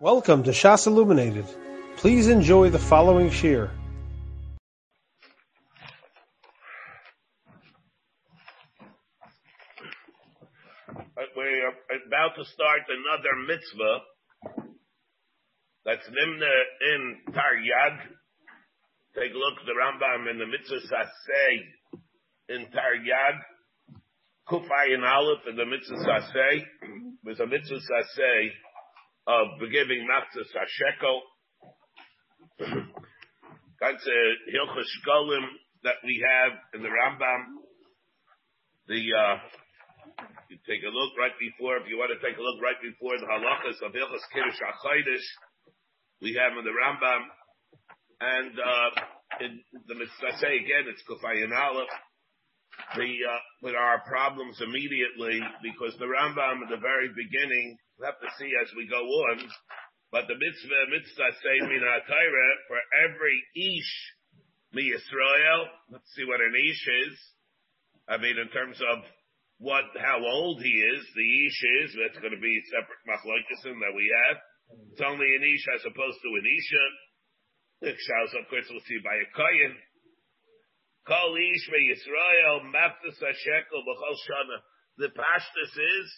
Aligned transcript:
Welcome 0.00 0.44
to 0.44 0.52
Shas 0.52 0.86
Illuminated. 0.86 1.44
Please 1.96 2.28
enjoy 2.28 2.70
the 2.70 2.78
following 2.78 3.32
shir. 3.32 3.68
We're 11.34 11.72
about 12.06 12.36
to 12.36 12.44
start 12.44 12.82
another 12.86 13.34
mitzvah 13.48 13.98
that's 15.84 16.06
nimna 16.06 16.62
in 16.94 17.16
Taryag. 17.34 17.98
Take 19.16 19.32
a 19.32 19.36
look 19.36 19.58
the 19.66 19.72
Rambam 19.72 20.30
in 20.30 20.38
the 20.38 20.46
mitzvah 20.46 20.78
Saseh 20.94 21.58
in 22.50 22.66
Taryag. 22.66 23.40
Kufay 24.48 24.94
and 24.94 25.04
Aleph 25.04 25.40
in 25.50 25.56
the 25.56 25.66
mitzvah 25.66 25.96
Saseh. 25.96 26.62
There's 27.24 27.40
a 27.40 27.46
mitzvah 27.48 27.80
Saseh 27.80 28.50
of 29.28 29.60
giving 29.68 30.08
matzahs 30.08 30.48
hashekel. 30.56 31.20
That's 33.80 34.06
a 34.08 34.20
hilchos 34.48 34.88
shkolim 34.98 35.44
that 35.84 36.00
we 36.02 36.24
have 36.24 36.56
in 36.74 36.82
the 36.82 36.88
Rambam. 36.88 37.60
The 38.88 39.04
uh, 39.12 39.36
you 40.48 40.56
take 40.64 40.80
a 40.80 40.88
look 40.88 41.12
right 41.20 41.36
before, 41.36 41.76
if 41.76 41.84
you 41.86 42.00
want 42.00 42.08
to 42.08 42.20
take 42.24 42.40
a 42.40 42.42
look 42.42 42.56
right 42.64 42.80
before 42.80 43.20
the 43.20 43.28
halachas 43.28 43.84
of 43.84 43.92
hilchos 43.92 44.24
kiddush 44.32 44.58
achaydis, 44.64 45.24
we 46.24 46.32
have 46.40 46.56
in 46.56 46.64
the 46.64 46.72
Rambam, 46.72 47.22
and 48.20 48.52
uh, 48.58 48.90
in 49.44 49.60
the 49.86 49.94
mitzvah 49.94 50.40
say 50.40 50.56
again, 50.56 50.88
it's 50.88 51.04
kufayin 51.04 51.52
aleph. 51.52 51.92
The 52.96 53.04
uh, 53.04 53.40
with 53.62 53.74
our 53.74 54.00
problems 54.06 54.60
immediately 54.60 55.40
because 55.62 55.96
the 55.98 56.06
Rambam 56.06 56.62
at 56.62 56.70
the 56.70 56.80
very 56.80 57.08
beginning 57.14 57.78
We'll 57.98 58.14
have 58.14 58.22
to 58.22 58.30
see 58.38 58.54
as 58.62 58.70
we 58.78 58.86
go 58.86 59.02
on. 59.02 59.42
But 60.14 60.30
the 60.30 60.38
mitzvah, 60.38 60.86
mitzvah 60.86 61.34
say 61.42 61.58
min 61.66 61.82
Torah 61.82 62.54
for 62.70 62.78
every 62.94 63.42
ish 63.58 63.94
mi 64.70 64.94
Yisrael. 64.94 65.66
Let's 65.90 66.06
see 66.14 66.22
what 66.22 66.38
an 66.38 66.54
ish 66.54 66.86
is. 67.10 67.14
I 68.06 68.16
mean, 68.22 68.38
in 68.38 68.48
terms 68.54 68.78
of 68.78 69.02
what, 69.58 69.82
how 69.98 70.22
old 70.22 70.62
he 70.62 70.70
is, 70.70 71.02
the 71.10 71.28
ish 71.50 71.60
is, 71.82 71.88
that's 71.98 72.22
going 72.22 72.38
to 72.38 72.40
be 72.40 72.54
separate 72.70 73.02
machlokisim 73.02 73.82
that 73.82 73.98
we 73.98 74.06
have. 74.30 74.38
It's 74.94 75.02
only 75.02 75.26
an 75.34 75.42
ish 75.42 75.66
as 75.74 75.82
opposed 75.82 76.22
to 76.22 76.30
an 76.38 76.46
isha. 76.46 76.84
The 77.82 77.90
of 77.90 78.46
course, 78.46 78.66
we'll 78.70 78.86
see 78.86 79.02
by 79.02 79.18
a 79.18 79.28
kohen. 79.34 79.74
Kol 81.08 81.32
ish 81.40 81.66
Yisrael, 81.72 82.68
b'chol 82.68 84.16
shana. 84.28 84.60
The 85.00 85.08
pashtus 85.16 85.72
is, 85.72 86.08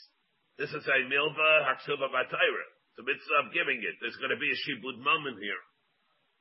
this 0.58 0.74
is 0.74 0.82
a 0.82 0.98
milva 1.06 1.50
haksuva 1.62 2.10
batayra. 2.10 2.66
It's 2.90 2.98
a 2.98 3.06
mitzvah 3.06 3.46
of 3.46 3.54
giving 3.54 3.78
it. 3.86 3.94
There's 4.02 4.18
going 4.18 4.34
to 4.34 4.42
be 4.42 4.50
a 4.50 4.58
shibud 4.66 4.98
moment 4.98 5.38
here. 5.38 5.62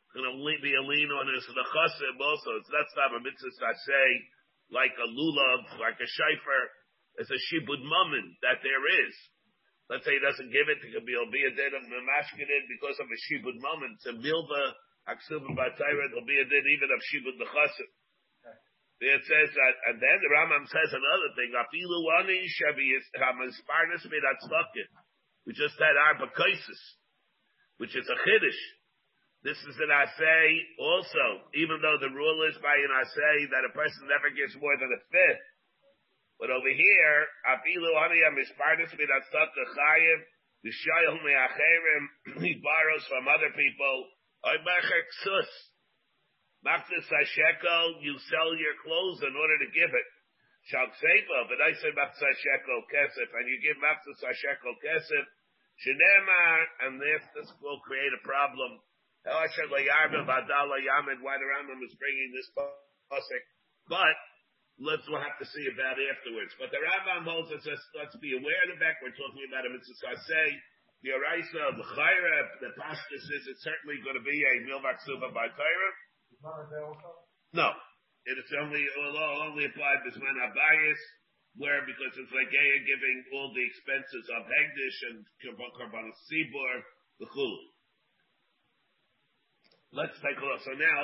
It's 0.09 0.17
going 0.17 0.33
to 0.33 0.41
be 0.65 0.73
a 0.73 0.81
lean 0.81 1.13
on 1.13 1.29
this 1.29 1.45
the 1.45 1.61
chasim 1.61 2.17
also. 2.17 2.57
It's 2.57 2.73
not 2.73 2.89
time 2.97 3.13
a 3.13 3.21
mitzvah 3.21 3.53
say 3.85 4.07
like 4.73 4.97
a 4.97 5.07
lulav, 5.13 5.77
like 5.77 6.01
a 6.01 6.09
shayfer. 6.09 6.61
It's 7.21 7.29
a 7.29 7.41
shibud 7.53 7.85
moment 7.85 8.33
that 8.41 8.65
there 8.65 8.85
is. 9.05 9.13
Let's 9.93 10.09
say 10.09 10.17
he 10.17 10.25
doesn't 10.25 10.49
give 10.49 10.73
it, 10.73 10.81
it 10.81 10.89
could 10.89 11.05
be 11.05 11.13
a 11.13 11.21
be 11.29 11.45
a 11.45 11.53
dead 11.53 11.77
of 11.77 11.85
mamashkin 11.85 12.49
because 12.65 12.97
of 12.97 13.05
a 13.05 13.19
shibud 13.29 13.61
moment. 13.61 14.01
It's 14.01 14.09
a 14.09 14.17
milva 14.17 14.61
haksuva 15.05 15.53
batayra. 15.53 16.09
It'll 16.09 16.25
be 16.25 16.41
a 16.41 16.49
dead 16.49 16.65
even 16.65 16.89
of 16.89 17.01
shibud 17.13 17.37
the 17.37 17.45
chasim. 17.45 17.89
It 18.99 19.23
says 19.23 19.49
that, 19.55 19.75
and 19.87 19.97
then 20.03 20.17
the 20.19 20.27
Rambam 20.27 20.67
says 20.67 20.91
another 20.91 21.31
thing. 21.39 21.55
Afilu 21.55 21.99
ani 22.19 22.43
shevi 22.51 22.99
hamasparnas 23.15 24.03
midatzlakin. 24.11 24.91
We 25.47 25.55
just 25.55 25.79
had 25.79 25.95
arba 25.95 26.27
kaisis, 26.35 26.83
which 27.79 27.95
is 27.95 28.03
a 28.11 28.17
chiddush. 28.27 28.61
This 29.39 29.55
is 29.55 29.79
an 29.79 29.87
assay 29.87 30.47
also, 30.83 31.47
even 31.55 31.79
though 31.79 31.95
the 32.03 32.11
rule 32.11 32.43
is 32.51 32.59
by 32.59 32.75
an 32.75 32.91
assay 32.91 33.47
that 33.55 33.63
a 33.63 33.71
person 33.71 34.03
never 34.11 34.35
gets 34.35 34.51
more 34.59 34.75
than 34.75 34.91
a 34.91 35.01
fifth. 35.07 35.47
But 36.35 36.51
over 36.51 36.67
here, 36.67 37.19
afilu 37.55 37.91
ani 38.03 38.19
hamasparnas 38.19 38.91
midatzlakin 38.99 39.67
chayiv, 39.79 40.19
the 40.67 40.75
shayel 40.75 41.23
me'acherim, 41.23 42.03
he 42.43 42.59
borrows 42.59 43.07
from 43.07 43.31
other 43.31 43.47
people. 43.55 43.95
Oibachek 44.43 45.07
sus. 45.23 45.68
Maktis 46.65 47.07
shekel, 47.07 48.03
you 48.03 48.19
sell 48.27 48.51
your 48.55 48.75
clothes 48.83 49.23
in 49.23 49.31
order 49.31 49.57
to 49.63 49.69
give 49.71 49.91
it. 49.91 50.09
Shal 50.67 50.91
but 50.91 51.59
I 51.63 51.71
say 51.79 51.87
Maktis 51.95 52.19
shekel 52.19 52.83
kesef, 52.91 53.31
and 53.31 53.47
you 53.47 53.63
give 53.63 53.79
Maktis 53.79 54.19
shekel 54.19 54.75
kesef, 54.83 55.25
Shenema, 55.79 56.43
and 56.83 56.99
this, 56.99 57.23
this 57.31 57.47
will 57.63 57.79
create 57.87 58.11
a 58.11 58.19
problem. 58.27 58.83
Why 59.23 59.47
the 59.47 61.47
Rambam 61.47 61.79
is 61.83 61.95
bringing 61.95 62.31
this 62.35 62.51
pasuk, 62.55 63.43
but 63.87 64.15
let's 64.79 65.07
we'll 65.07 65.19
have 65.19 65.37
to 65.39 65.45
see 65.47 65.67
about 65.71 65.99
afterwards. 65.99 66.55
But 66.59 66.71
the 66.71 66.79
Rambam 66.79 67.25
holds 67.27 67.51
us 67.51 67.67
let's 67.95 68.15
be 68.19 68.35
aware 68.35 68.63
of 68.67 68.71
the 68.75 68.79
fact 68.79 69.03
we're 69.03 69.15
talking 69.15 69.43
about 69.47 69.65
a 69.67 69.69
mitzvah 69.71 70.17
say 70.23 70.59
the 71.03 71.15
Araisa, 71.15 71.79
the 71.79 71.87
Chayra, 71.95 72.37
the 72.59 72.75
Pashtus 72.75 73.23
is 73.23 73.47
it's 73.47 73.63
certainly 73.63 74.03
going 74.03 74.19
to 74.19 74.23
be 74.23 74.35
a 74.35 74.67
milvak 74.67 74.99
suba 75.07 75.31
by 75.31 75.47
Chayra. 75.47 75.89
No. 77.53 77.69
It 78.25 78.35
is 78.37 78.51
only, 78.61 78.83
will 78.83 79.17
only 79.47 79.65
apply 79.65 79.99
Bisman 80.05 80.37
Abayis, 80.43 81.01
where 81.57 81.81
because 81.87 82.13
it's 82.13 82.35
like 82.35 82.51
giving 82.51 83.17
all 83.33 83.49
the 83.55 83.65
expenses 83.65 84.25
of 84.37 84.45
Hegdish 84.45 84.99
and 85.09 85.17
Karban 85.73 86.07
Sibor, 86.29 86.75
the 87.19 87.27
Chul. 87.31 87.57
Let's 89.91 90.13
take 90.21 90.37
a 90.37 90.45
look. 90.45 90.61
So 90.61 90.77
now, 90.77 90.99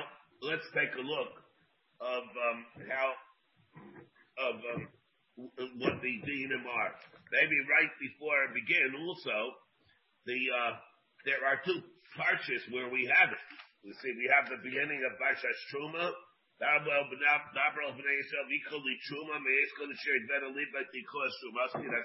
let's 0.45 0.67
take 0.77 0.93
a 0.93 1.01
look 1.01 1.33
of 1.97 2.23
um, 2.29 2.59
how, 2.85 3.09
of 4.37 4.55
um, 4.75 4.81
what 5.81 5.97
the 6.03 6.13
dinim 6.21 6.63
are. 6.69 6.93
Maybe 7.33 7.57
right 7.65 7.93
before 7.97 8.37
I 8.37 8.53
begin 8.53 8.93
also, 9.01 9.37
the, 10.29 10.37
uh, 10.53 10.73
there 11.25 11.41
are 11.41 11.57
two 11.65 11.81
parches 12.13 12.61
where 12.69 12.91
we 12.93 13.09
have 13.09 13.33
it. 13.33 13.64
We 13.85 13.93
see 14.01 14.17
we 14.17 14.25
have 14.33 14.49
the 14.49 14.57
beginning 14.65 14.97
of 15.05 15.13
Barshash 15.21 15.61
Truma. 15.69 16.09
That's 16.57 16.89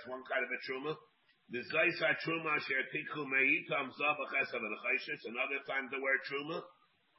one 0.05 0.21
kind 0.29 0.45
of 0.45 0.51
a 0.53 0.61
truma. 0.69 0.93
Another 5.25 5.61
time 5.65 5.89
the 5.89 6.05
word 6.05 6.21
Truma. 6.29 6.61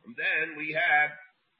And 0.05 0.13
then 0.13 0.53
we 0.57 0.77
have, 0.77 1.09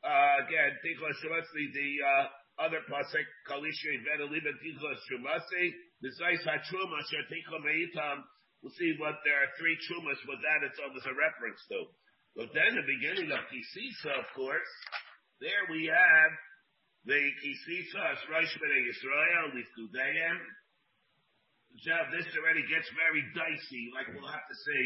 uh, 0.06 0.46
again, 0.46 0.78
Tikos 0.86 1.18
Shumasi, 1.26 1.74
the, 1.74 1.90
uh, 2.06 2.30
other 2.70 2.86
pasuk, 2.86 3.26
Kalisha 3.50 3.98
Veda 4.06 4.30
Liba 4.30 4.54
Tikos 4.62 5.02
Shumasi, 5.10 5.74
the 6.02 6.10
Zaisa 6.22 6.62
Truma 6.70 7.02
Shertiku 7.10 7.66
Meitam. 7.66 8.22
We'll 8.62 8.74
see 8.78 8.94
what 9.00 9.26
there 9.26 9.42
are 9.42 9.50
three 9.58 9.78
Trumas, 9.90 10.22
what 10.28 10.38
that 10.38 10.62
it's 10.70 10.78
always 10.78 11.06
a 11.06 11.16
reference 11.18 11.66
to. 11.70 11.90
But 12.36 12.56
then 12.56 12.80
the 12.80 12.88
beginning 12.88 13.28
of 13.28 13.44
Kisisa, 13.52 14.16
of 14.16 14.28
course, 14.32 14.72
there 15.44 15.68
we 15.68 15.92
have 15.92 16.32
the 17.04 17.20
Kisisa 17.44 18.00
Asraish 18.16 18.54
B'nai 18.56 18.82
Yisrael, 18.88 19.52
Lifkudayim. 19.52 20.38
Now 21.88 22.08
this 22.12 22.28
already 22.40 22.64
gets 22.72 22.88
very 22.96 23.24
dicey, 23.36 23.84
like 23.96 24.08
we'll 24.16 24.32
have 24.32 24.48
to 24.48 24.58
see 24.64 24.86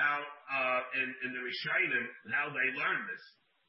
how, 0.00 0.20
uh, 0.20 0.80
in, 1.02 1.08
in 1.28 1.30
the 1.36 1.42
Rishayim, 1.44 2.04
how 2.32 2.48
they 2.48 2.68
learn 2.72 3.00
this. 3.04 3.24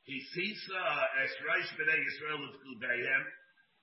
Kisisa 0.08 0.84
Asraish 1.28 1.72
B'nai 1.76 2.00
Yisrael 2.00 2.40
Lifkudayim, 2.40 3.24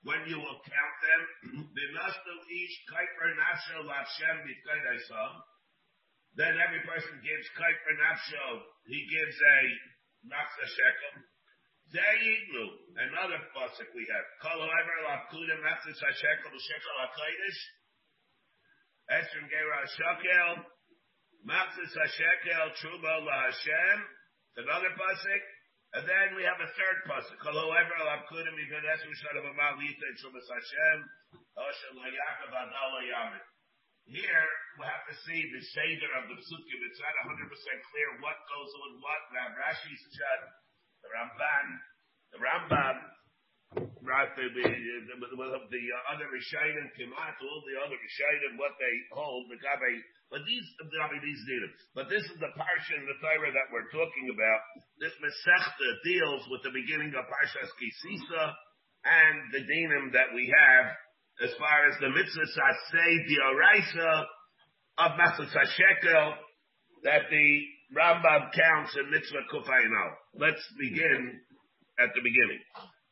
when 0.01 0.21
you 0.25 0.37
will 0.37 0.61
count 0.65 0.97
them, 1.05 1.21
they 1.77 1.89
must 1.93 2.17
do 2.25 2.35
each 2.49 2.75
Kuiper 2.89 3.29
Nafsho 3.37 3.85
Lashem 3.85 4.37
B'Kaidai 4.49 4.97
then 6.35 6.51
every 6.59 6.83
person 6.83 7.15
gives 7.23 7.47
for 7.55 7.95
nafsho. 7.95 8.45
He 8.91 8.99
gives 9.07 9.37
a 9.39 9.57
nafsa 10.27 10.65
shekel. 10.67 11.15
Zayiglu. 11.95 12.67
Another 13.07 13.39
pasuk 13.55 13.87
we 13.95 14.03
have. 14.11 14.27
Kol 14.43 14.59
however 14.59 14.95
lapkudim 15.07 15.63
nafsa 15.63 15.95
shekel 15.95 16.51
shekel 16.51 16.95
hakodesh. 16.99 17.61
Esrim 19.15 19.47
gera 19.47 19.79
shekel. 19.87 20.51
Nafsa 21.47 22.05
shekel 22.19 22.67
truba. 22.83 23.15
Another 24.59 24.91
pasuk. 24.99 25.43
And 25.95 26.03
then 26.03 26.35
we 26.35 26.43
have 26.43 26.59
a 26.59 26.67
third 26.67 26.99
pasuk. 27.07 27.39
Kol 27.39 27.55
lapkudim 27.55 28.55
even 28.59 28.83
esrim 28.91 29.15
shadav 29.23 29.47
amal 29.47 29.79
lita 29.79 30.07
truba 30.19 30.43
Hashem. 30.43 30.99
Oshel 31.55 31.95
hayakav 31.95 32.51
adala 32.51 32.99
yamin. 33.07 33.54
Here, 34.05 34.47
we'll 34.77 34.85
have 34.85 35.05
to 35.09 35.17
see 35.25 35.41
the 35.49 35.61
Seder 35.73 36.11
of 36.21 36.29
the 36.29 36.37
Psukim. 36.37 36.79
It's 36.85 37.01
not 37.01 37.25
100% 37.25 37.41
clear 37.41 38.09
what 38.21 38.37
goes 38.53 38.71
on 38.85 39.01
what. 39.01 39.21
Rav 39.33 39.51
Rashi's 39.57 40.03
chat, 40.13 40.41
the 41.01 41.09
Ramban, 41.09 41.67
the 42.29 42.37
Rambam, 42.37 42.97
right, 44.05 44.29
the, 44.37 44.45
the, 44.45 44.61
the, 44.61 45.15
the, 45.17 45.59
the 45.73 45.83
other 46.13 46.27
Rishayim, 46.29 46.85
Kimat, 46.93 47.35
all 47.41 47.61
the 47.65 47.77
other 47.81 47.97
Rishayim, 47.97 48.61
what 48.61 48.77
they 48.77 48.93
hold, 49.09 49.49
the 49.49 49.57
Gabe 49.57 49.93
But 50.29 50.45
these, 50.45 50.65
I 50.85 51.09
mean, 51.09 51.25
these 51.25 51.41
dinim. 51.49 51.73
But 51.97 52.05
this 52.07 52.21
is 52.21 52.37
the 52.37 52.53
parsha 52.53 52.93
in 53.01 53.09
the 53.09 53.17
Torah 53.17 53.51
that 53.51 53.73
we're 53.73 53.89
talking 53.89 54.29
about. 54.29 54.61
This 55.01 55.17
Masechta 55.17 55.89
deals 56.05 56.45
with 56.53 56.61
the 56.61 56.73
beginning 56.77 57.09
of 57.17 57.25
Parshas 57.25 57.73
Kisisa 57.81 58.53
and 59.01 59.37
the 59.49 59.65
dinim 59.65 60.13
that 60.13 60.29
we 60.37 60.45
have 60.53 60.93
as 61.43 61.51
far 61.59 61.77
as 61.91 61.95
the 61.99 62.09
mitzvah 62.09 62.47
sasei 62.47 63.13
dioraisa 63.27 64.23
of 64.97 65.11
Masas 65.19 65.51
Shekel 65.51 66.33
that 67.03 67.27
the 67.29 67.47
Rambam 67.91 68.51
counts 68.55 68.95
in 68.95 69.11
mitzvah 69.11 69.45
kufayinal. 69.51 70.11
Let's 70.39 70.63
begin 70.79 71.39
at 71.99 72.09
the 72.15 72.23
beginning. 72.23 72.61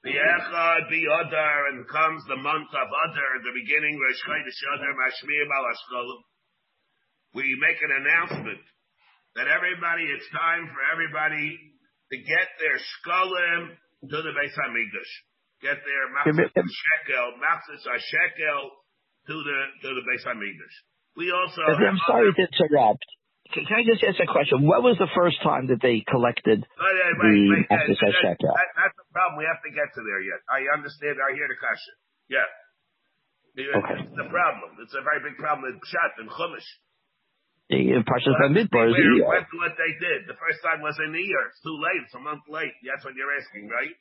The 0.03 0.15
Echad, 0.19 0.91
the 0.91 1.03
Adar, 1.23 1.59
and 1.71 1.87
comes 1.87 2.23
the 2.27 2.35
month 2.35 2.67
of 2.75 2.87
Adar, 2.91 3.31
the 3.43 3.55
beginning, 3.55 3.95
Rosh 3.95 4.23
Chodesh 4.27 4.61
Adar, 4.75 4.93
Mashmir 4.99 5.45
Balashkolim. 5.47 6.21
We 7.35 7.47
make 7.59 7.79
an 7.79 7.93
announcement 8.03 8.63
that 9.35 9.47
everybody, 9.47 10.03
it's 10.03 10.27
time 10.35 10.67
for 10.69 10.81
everybody 10.91 11.55
to 12.11 12.17
get 12.17 12.47
their 12.59 12.77
skolim 12.99 13.61
to 14.11 14.17
the 14.21 14.33
Beis 14.35 14.53
Hamikdash. 14.53 15.13
Get 15.63 15.79
their 15.79 16.11
machzis 16.11 16.51
shekel, 16.51 17.39
machzis 17.39 17.87
uh, 17.87 17.95
shekel 17.95 18.61
to 19.31 19.35
the 19.47 19.59
to 19.79 19.87
the 19.95 20.03
Beis 20.03 20.27
Hamikdash. 20.27 20.75
We 21.15 21.31
also. 21.31 21.63
I'm 21.63 21.95
sorry 22.03 22.35
to 22.35 22.43
interrupt. 22.43 23.07
Can, 23.55 23.63
can 23.63 23.79
I 23.79 23.83
just 23.87 24.03
ask 24.03 24.19
a 24.19 24.27
question? 24.27 24.67
What 24.67 24.83
was 24.83 24.99
the 24.99 25.07
first 25.15 25.39
time 25.39 25.71
that 25.71 25.79
they 25.79 26.03
collected 26.03 26.67
oh, 26.67 26.83
yeah, 26.83 27.15
wait, 27.15 27.63
the 27.71 27.95
Machzis 27.95 27.95
shekel? 27.95 28.51
That, 28.51 28.69
that's 28.75 28.97
the 28.99 29.07
problem. 29.15 29.39
We 29.39 29.47
have 29.47 29.63
to 29.63 29.71
get 29.71 29.87
to 29.95 30.01
there 30.03 30.19
yet. 30.19 30.43
I 30.51 30.67
understand. 30.75 31.15
I 31.23 31.31
hear 31.31 31.47
the 31.47 31.55
question. 31.55 31.95
Yeah. 32.27 32.43
Okay. 33.55 34.03
It's 34.03 34.17
the 34.17 34.27
problem. 34.27 34.81
It's 34.81 34.97
a 34.97 35.03
very 35.05 35.21
big 35.21 35.37
problem 35.37 35.69
in 35.71 35.77
Pshat 35.79 36.11
and 36.19 36.27
Chumash. 36.27 36.67
In 37.69 38.03
Parshas 38.03 38.35
Bamidbar 38.35 38.91
is 38.91 38.97
the 38.99 39.23
Went 39.23 39.47
to 39.47 39.57
what 39.57 39.73
they 39.79 39.93
did. 40.01 40.27
The 40.27 40.35
first 40.35 40.59
time 40.65 40.81
was 40.81 40.97
in 40.99 41.13
the 41.13 41.23
year. 41.23 41.43
It's 41.47 41.61
too 41.63 41.77
late. 41.79 42.01
It's 42.03 42.13
a 42.13 42.19
month 42.19 42.43
late. 42.49 42.73
That's 42.83 43.05
what 43.05 43.15
you're 43.15 43.31
asking, 43.31 43.69
right? 43.71 43.95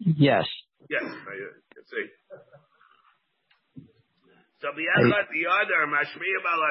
Yes. 0.00 0.46
Yes, 0.90 1.04
I 1.04 1.34
uh, 1.34 1.54
can 1.74 1.84
see. 1.86 2.06
So 4.62 4.70
the 4.70 4.86
other 4.86 5.82
mashmiya 5.90 6.38
al. 6.46 6.62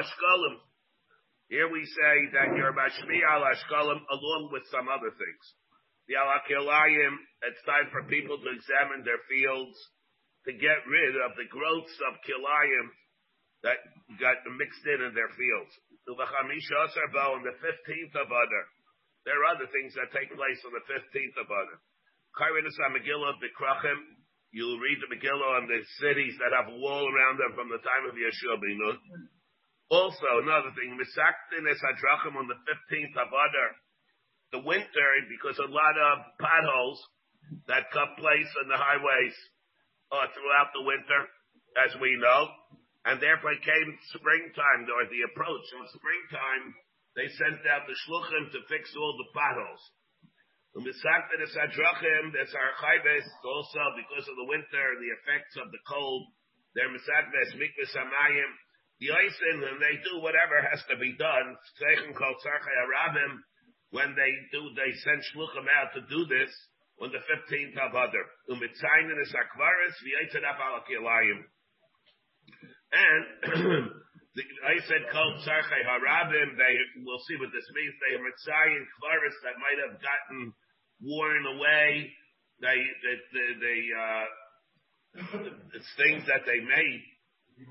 Here 1.52 1.68
we 1.68 1.84
say 1.84 2.14
that 2.32 2.56
you're 2.56 2.72
mashmiya 2.72 3.28
al 3.28 3.44
along 3.44 4.48
with 4.52 4.64
some 4.72 4.88
other 4.88 5.12
things. 5.12 5.44
The 6.08 6.16
alakilayim. 6.16 7.14
It's 7.44 7.60
time 7.68 7.92
for 7.92 8.08
people 8.08 8.40
to 8.40 8.48
examine 8.48 9.04
their 9.04 9.20
fields 9.28 9.76
to 10.48 10.52
get 10.56 10.80
rid 10.88 11.14
of 11.20 11.36
the 11.36 11.46
growths 11.52 11.98
of 12.08 12.18
kilayim 12.26 12.86
that 13.62 13.78
got 14.18 14.42
mixed 14.58 14.86
in 14.88 15.04
in 15.06 15.14
their 15.14 15.30
fields. 15.36 15.72
On 16.08 16.16
the 16.18 17.56
fifteenth 17.62 18.14
of 18.16 18.26
Adar, 18.26 18.64
there 19.28 19.38
are 19.38 19.54
other 19.54 19.68
things 19.70 19.94
that 19.94 20.10
take 20.10 20.34
place 20.34 20.60
on 20.66 20.72
the 20.74 20.82
fifteenth 20.88 21.36
of 21.38 21.46
Adar. 21.46 21.78
Megillah. 22.36 23.36
You'll 24.52 24.80
read 24.80 25.00
the 25.00 25.08
Megillah 25.08 25.50
on 25.60 25.68
the 25.68 25.80
cities 26.00 26.36
that 26.40 26.52
have 26.52 26.68
a 26.68 26.76
wall 26.76 27.08
around 27.08 27.40
them 27.40 27.56
from 27.56 27.68
the 27.72 27.80
time 27.80 28.04
of 28.08 28.16
Yeshua 28.16 28.60
Binu. 28.60 28.96
Also, 29.92 30.28
another 30.40 30.72
thing, 30.72 30.96
Misaktin 30.96 31.68
es 31.68 31.80
Hadrachim 31.80 32.36
on 32.36 32.48
the 32.48 32.56
15th 32.64 33.16
of 33.16 33.28
Adar. 33.28 33.70
The 34.52 34.64
winter, 34.64 35.08
because 35.28 35.56
a 35.60 35.68
lot 35.68 35.96
of 35.96 36.24
potholes 36.40 37.00
that 37.68 37.92
took 37.92 38.16
place 38.16 38.48
on 38.64 38.68
the 38.68 38.76
highways 38.76 39.36
uh, 40.12 40.28
throughout 40.32 40.72
the 40.72 40.84
winter, 40.84 41.20
as 41.80 41.92
we 42.00 42.16
know. 42.20 42.48
And 43.04 43.20
therefore 43.20 43.56
came 43.60 43.90
springtime, 44.14 44.88
or 44.88 45.08
the 45.08 45.28
approach 45.32 45.66
of 45.80 45.92
springtime, 45.92 46.64
they 47.16 47.28
sent 47.36 47.60
out 47.68 47.84
the 47.84 47.96
shluchim 48.06 48.52
to 48.52 48.60
fix 48.68 48.88
all 48.96 49.16
the 49.16 49.28
potholes. 49.36 49.82
Sadrachim, 50.72 52.32
there's 52.32 52.54
archives 52.56 53.28
also 53.44 53.82
because 53.92 54.24
of 54.24 54.36
the 54.40 54.48
winter, 54.48 54.84
the 54.96 55.12
effects 55.20 55.52
of 55.60 55.68
the 55.68 55.82
cold. 55.84 56.32
They're 56.74 56.88
misakta 56.88 57.52
mikvah 57.60 57.92
samayim. 57.92 58.52
The 59.00 59.12
oisin, 59.12 59.68
and 59.68 59.82
they 59.82 60.00
do 60.00 60.22
whatever 60.22 60.62
has 60.62 60.80
to 60.88 60.96
be 60.96 61.12
done. 61.18 61.56
When 63.90 64.14
they 64.16 64.32
do, 64.48 64.62
they 64.72 64.92
send 65.04 65.20
shluchim 65.34 65.68
out 65.68 65.92
to 65.92 66.00
do 66.08 66.24
this 66.24 66.48
on 67.02 67.12
the 67.12 67.20
15th 67.20 67.76
of 67.76 67.92
Adar. 67.92 68.26
Umitzayin 68.48 69.12
is 69.20 69.34
akvaris 69.36 69.96
v'yitzadaf 70.00 70.56
al 70.56 70.80
And 72.92 73.24
the, 74.36 74.44
I 74.64 74.80
said 74.88 75.04
called 75.12 75.44
sarchay 75.44 75.82
harabim. 75.84 76.56
They 76.56 76.74
will 77.04 77.20
see 77.28 77.36
what 77.36 77.52
this 77.52 77.68
means. 77.76 77.92
They 78.00 78.16
are 78.16 78.24
mitzayin 78.24 78.84
kvaris 78.96 79.36
that 79.44 79.60
might 79.60 79.80
have 79.84 80.00
gotten 80.00 80.54
worn 81.02 81.44
away. 81.58 82.10
They, 82.62 82.78
they, 82.78 83.16
they, 83.34 83.48
they 83.58 83.80
uh, 83.90 84.26
it's 85.76 85.90
things 85.98 86.24
that 86.30 86.46
they 86.48 86.62
made 86.62 87.02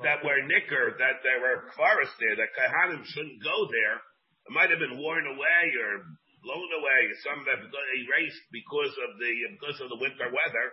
that 0.06 0.22
were 0.22 0.38
nicker, 0.46 0.94
that 1.02 1.26
there 1.26 1.42
were 1.42 1.74
forests 1.74 2.16
there, 2.22 2.38
that 2.38 2.54
Kahanim 2.54 3.02
shouldn't 3.02 3.42
go 3.42 3.66
there. 3.72 3.98
It 4.46 4.54
might 4.54 4.70
have 4.70 4.80
been 4.80 5.02
worn 5.02 5.26
away 5.26 5.64
or 5.82 6.06
blown 6.46 6.70
away, 6.70 7.02
some 7.26 7.42
have 7.50 7.66
erased 7.66 8.46
because 8.54 8.94
of 9.10 9.18
the, 9.18 9.32
because 9.58 9.78
of 9.82 9.90
the 9.90 10.00
winter 10.02 10.30
weather. 10.30 10.68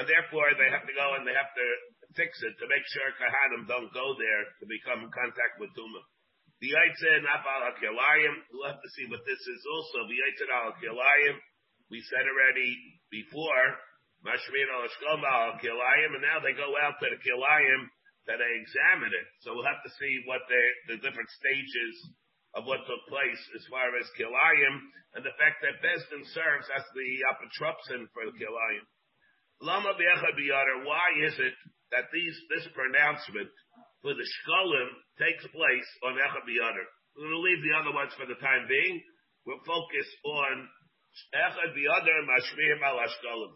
And 0.00 0.08
therefore 0.08 0.48
they 0.56 0.70
have 0.72 0.86
to 0.88 0.94
go 0.96 1.18
and 1.18 1.26
they 1.28 1.36
have 1.36 1.52
to 1.52 1.66
fix 2.16 2.32
it 2.42 2.54
to 2.58 2.66
make 2.66 2.84
sure 2.90 3.06
Kahanim 3.20 3.68
don't 3.68 3.92
go 3.92 4.16
there 4.16 4.44
to 4.60 4.64
become 4.66 5.04
in 5.04 5.12
contact 5.12 5.60
with 5.60 5.70
Tumah. 5.76 6.04
The 6.60 6.76
Yitzhak 6.76 7.24
Nafal 7.24 7.72
HaKilayim, 7.72 8.34
we'll 8.52 8.68
have 8.68 8.80
to 8.80 8.90
see 8.96 9.08
what 9.08 9.24
this 9.24 9.40
is 9.40 9.62
also. 9.64 10.04
The 10.08 10.16
Yitzhak 10.16 10.52
HaKilayim, 10.76 11.34
we 11.90 11.98
said 12.06 12.22
already 12.22 12.70
before, 13.10 13.66
Mashmir 14.22 14.68
al 14.70 14.86
al 14.86 15.58
Kilayim, 15.58 16.10
and 16.14 16.24
now 16.24 16.38
they 16.38 16.54
go 16.54 16.70
out 16.78 16.96
to 17.02 17.06
the 17.10 17.18
Kilayim 17.18 17.82
that 18.30 18.38
they 18.38 18.52
examine 18.62 19.10
it. 19.10 19.26
So 19.42 19.58
we'll 19.58 19.66
have 19.66 19.82
to 19.82 19.92
see 19.98 20.22
what 20.24 20.46
the, 20.46 20.62
the 20.94 20.98
different 21.02 21.28
stages 21.34 21.94
of 22.54 22.66
what 22.66 22.86
took 22.86 23.02
place 23.10 23.42
as 23.58 23.66
far 23.66 23.90
as 23.98 24.06
Kilayim, 24.14 24.74
and 25.18 25.26
the 25.26 25.34
fact 25.34 25.66
that 25.66 25.82
Besdin 25.82 26.22
serves 26.30 26.70
as 26.70 26.86
the 26.94 27.10
apotropsin 27.26 28.06
for 28.14 28.22
the 28.26 28.34
Kilayim. 28.38 28.86
Lama 29.60 29.92
why 29.92 31.06
is 31.26 31.36
it 31.36 31.56
that 31.90 32.08
these, 32.14 32.36
this 32.54 32.64
pronouncement 32.72 33.50
for 34.00 34.14
the 34.14 34.24
Shkolim 34.24 34.88
takes 35.18 35.44
place 35.52 35.90
on 36.06 36.16
Echad? 36.16 36.48
We're 36.48 37.28
going 37.28 37.34
to 37.34 37.44
leave 37.44 37.62
the 37.66 37.76
other 37.76 37.92
ones 37.92 38.14
for 38.16 38.24
the 38.24 38.38
time 38.40 38.64
being. 38.70 39.02
We'll 39.44 39.60
focus 39.66 40.08
on 40.24 40.70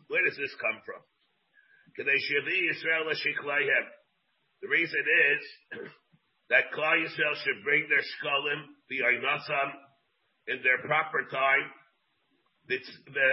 Where 0.08 0.24
does 0.24 0.36
this 0.36 0.54
come 0.60 0.78
from? 0.84 1.02
The 4.64 4.68
reason 4.68 5.04
is 5.04 5.42
that 6.50 6.72
Klal 6.74 6.98
Yisrael 6.98 7.36
should 7.44 7.62
bring 7.62 7.86
their 7.88 8.02
shkolim, 8.02 8.60
the 8.88 8.98
Einasam, 9.04 9.70
in 10.48 10.60
their 10.62 10.78
proper 10.84 11.24
time. 11.30 11.70
It's 12.68 12.88
the, 13.06 13.28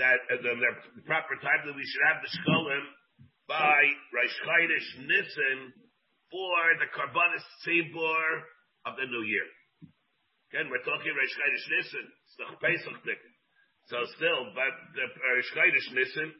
that 0.00 0.18
uh, 0.32 0.40
the, 0.40 0.52
their 0.56 0.76
proper 1.04 1.36
time 1.44 1.60
that 1.68 1.76
we 1.76 1.84
should 1.84 2.04
have 2.08 2.24
the 2.24 2.30
shkolim 2.32 2.84
by 3.48 3.80
Rosh 4.16 4.36
Chodesh 4.48 4.88
Nissen 5.04 5.58
for 6.32 6.56
the 6.80 6.88
Karbanis 6.96 7.44
Tzibor 7.62 8.24
of 8.88 8.96
the 8.96 9.06
new 9.06 9.24
year. 9.28 9.44
Again, 10.52 10.72
we're 10.72 10.84
talking 10.84 11.12
Rosh 11.12 11.36
Chodesh 11.36 11.66
Nissen. 11.76 12.06
It's 12.08 12.36
the 12.40 12.48
Pesach 12.60 12.96
so 13.92 14.00
still, 14.16 14.48
but 14.56 14.72
the 14.96 15.04
Rosh 15.04 15.52
Nissen, 15.92 16.32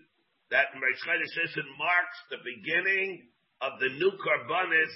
that 0.48 0.72
Rosh 0.72 1.04
Nissen 1.36 1.68
marks 1.76 2.18
the 2.32 2.40
beginning 2.40 3.28
of 3.60 3.76
the 3.76 3.92
new 4.00 4.08
Karbanis, 4.16 4.94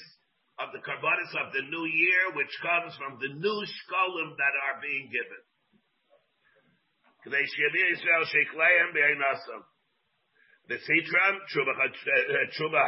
of 0.57 0.73
the 0.73 0.81
Karbanis 0.81 1.37
of 1.37 1.53
the 1.53 1.61
new 1.69 1.85
year, 1.85 2.33
which 2.33 2.49
comes 2.65 2.97
from 2.97 3.21
the 3.21 3.29
new 3.29 3.59
Shkolim 3.61 4.33
that 4.41 4.55
are 4.57 4.81
being 4.81 5.13
given. 5.13 5.45
The 10.69 10.81
Sitram, 10.81 11.35
Truma 11.53 11.77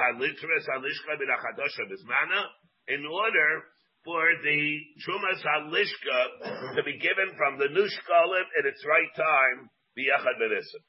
Halitras, 0.09 0.65
Halishka 0.65 1.13
B'Achadosha 1.13 1.85
Bismana, 1.93 2.41
in 2.89 3.05
order 3.05 3.69
for 4.05 4.23
the 4.43 4.61
Trumas 5.02 5.40
Halishka 5.43 6.76
to 6.76 6.83
be 6.83 6.99
given 6.99 7.35
from 7.37 7.59
the 7.59 7.69
new 7.69 7.87
Shkolim 7.87 8.47
at 8.59 8.67
its 8.67 8.83
right 8.87 9.12
time, 9.17 9.71
B'Yachad 9.99 10.38
B'Nisim. 10.38 10.83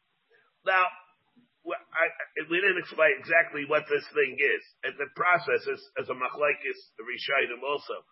Now, 0.66 0.86
I, 1.68 2.06
we 2.50 2.58
didn't 2.62 2.80
explain 2.80 3.20
exactly 3.20 3.68
what 3.68 3.84
this 3.92 4.06
thing 4.16 4.38
is. 4.40 4.64
And 4.88 4.96
the 4.96 5.12
process 5.14 5.64
is 5.68 5.82
as 6.00 6.08
a 6.08 6.16
machlaikis 6.16 6.80
rishayim 7.04 7.62
also. 7.62 8.06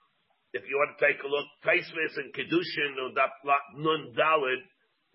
If 0.54 0.64
you 0.68 0.80
want 0.80 0.96
to 0.96 1.02
take 1.04 1.20
a 1.24 1.30
look, 1.30 1.48
Taisvis 1.64 2.18
and 2.18 2.32
Kedushin 2.34 2.96
Nun 2.98 4.04
Dalid 4.16 4.62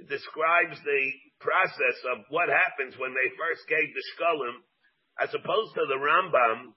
describes 0.09 0.77
the 0.85 1.03
process 1.41 1.99
of 2.15 2.25
what 2.31 2.49
happens 2.49 2.97
when 2.97 3.12
they 3.12 3.29
first 3.37 3.65
gave 3.69 3.89
the 3.93 4.05
Shkolim, 4.15 4.57
as 5.21 5.31
opposed 5.35 5.75
to 5.75 5.85
the 5.89 5.99
Rambam 6.01 6.73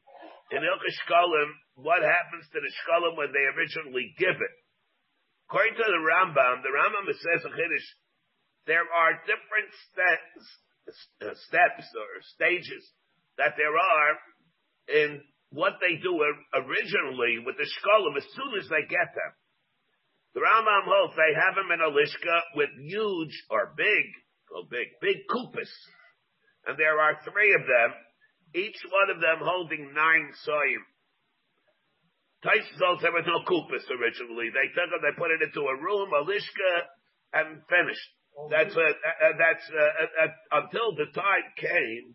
in 0.51 0.62
Ilka 0.62 0.91
Shkolim 1.03 1.50
what 1.75 2.01
happens 2.01 2.48
to 2.51 2.60
the 2.60 2.72
shkalim 2.72 3.20
when 3.20 3.32
they 3.36 3.46
originally 3.51 4.15
give 4.17 4.36
it. 4.36 4.55
According 5.48 5.75
to 5.75 5.86
the 5.86 6.01
Rambam, 6.01 6.63
the 6.63 6.74
Rambam 6.74 7.05
says 7.12 7.46
in 7.46 7.53
Chiddush, 7.53 7.89
there 8.65 8.88
are 8.88 9.22
different 9.29 9.70
steps, 9.91 10.41
steps 11.46 11.86
or 11.94 12.10
stages 12.34 12.82
that 13.38 13.53
there 13.60 13.75
are 13.75 14.12
in 14.89 15.22
what 15.51 15.77
they 15.79 16.01
do 16.01 16.17
originally 16.55 17.44
with 17.46 17.58
the 17.58 17.67
shkalim 17.67 18.17
as 18.17 18.25
soon 18.34 18.58
as 18.58 18.67
they 18.70 18.88
get 18.89 19.13
them. 19.13 19.32
The 20.34 20.41
Rambam 20.41 20.84
holds 20.84 21.15
they 21.15 21.32
have 21.38 21.55
them 21.55 21.72
in 21.72 21.79
a 21.79 21.91
lishka 21.91 22.38
with 22.55 22.70
huge 22.79 23.36
or 23.50 23.72
big, 23.77 24.05
oh 24.51 24.65
big, 24.70 24.88
big 25.00 25.24
kupas. 25.29 25.72
And 26.67 26.77
there 26.77 27.00
are 27.00 27.22
three 27.24 27.53
of 27.53 27.62
them, 27.62 27.89
each 28.55 28.79
one 28.89 29.15
of 29.15 29.22
them 29.22 29.39
holding 29.39 29.94
nine 29.94 30.34
soyim. 30.48 30.84
Taisus 32.45 32.77
holds 32.77 33.01
there 33.01 33.11
was 33.11 33.25
no 33.25 33.41
kupas 33.49 33.89
originally. 33.89 34.53
They 34.53 34.69
took 34.77 34.85
it, 34.93 35.01
they 35.01 35.17
put 35.17 35.33
it 35.33 35.41
into 35.41 35.65
a 35.65 35.75
room, 35.81 36.13
a 36.13 36.21
lishka, 36.21 36.73
and 37.33 37.65
finished. 37.65 38.09
That's 38.53 38.75
uh, 38.75 38.85
uh, 38.85 39.33
that's 39.39 39.65
uh, 39.73 39.81
uh, 39.81 40.25
uh, 40.29 40.61
until 40.61 40.93
the 40.93 41.09
time 41.15 41.47
came 41.57 42.13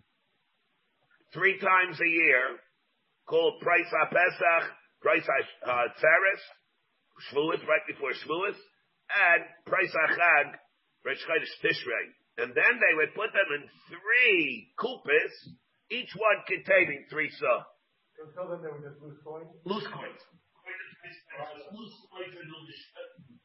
three 1.35 1.59
times 1.59 1.99
a 1.99 2.07
year 2.07 2.61
called 3.27 3.59
Price 3.61 3.91
Pesach, 3.91 4.65
Price 5.03 5.27
uh, 5.67 5.89
Tzeres, 5.99 6.43
Shavuos 7.27 7.67
right 7.67 7.83
before 7.89 8.13
Shavuos, 8.13 8.55
and 8.55 9.43
Price 9.67 9.95
Chag, 10.15 10.55
Rosh 11.05 11.25
Chodesh 11.27 11.55
Tishrei. 11.65 12.07
And 12.39 12.55
then 12.55 12.75
they 12.79 12.95
would 12.97 13.15
put 13.15 13.33
them 13.33 13.51
in 13.57 13.65
three 13.89 14.71
kupas, 14.79 15.35
each 15.91 16.13
one 16.15 16.39
containing 16.47 17.07
three 17.11 17.31
saw. 17.31 17.65
Until 18.21 18.53
then, 18.53 18.61
they 18.61 18.69
were 18.69 18.85
just 18.85 19.01
loose 19.01 19.17
coins? 19.25 19.49
Loose 19.65 19.89
coins. 19.89 20.21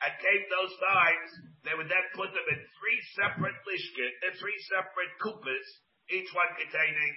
And 0.03 0.11
take 0.19 0.43
those 0.51 0.73
times, 0.83 1.29
they 1.63 1.71
would 1.71 1.87
then 1.87 2.05
put 2.11 2.35
them 2.35 2.43
in 2.51 2.59
three 2.75 2.99
separate 3.15 3.55
lishkit, 3.63 4.13
in 4.27 4.35
uh, 4.35 4.37
three 4.37 4.59
separate 4.67 5.13
kupas, 5.23 5.67
each 6.11 6.27
one 6.35 6.51
containing 6.59 7.13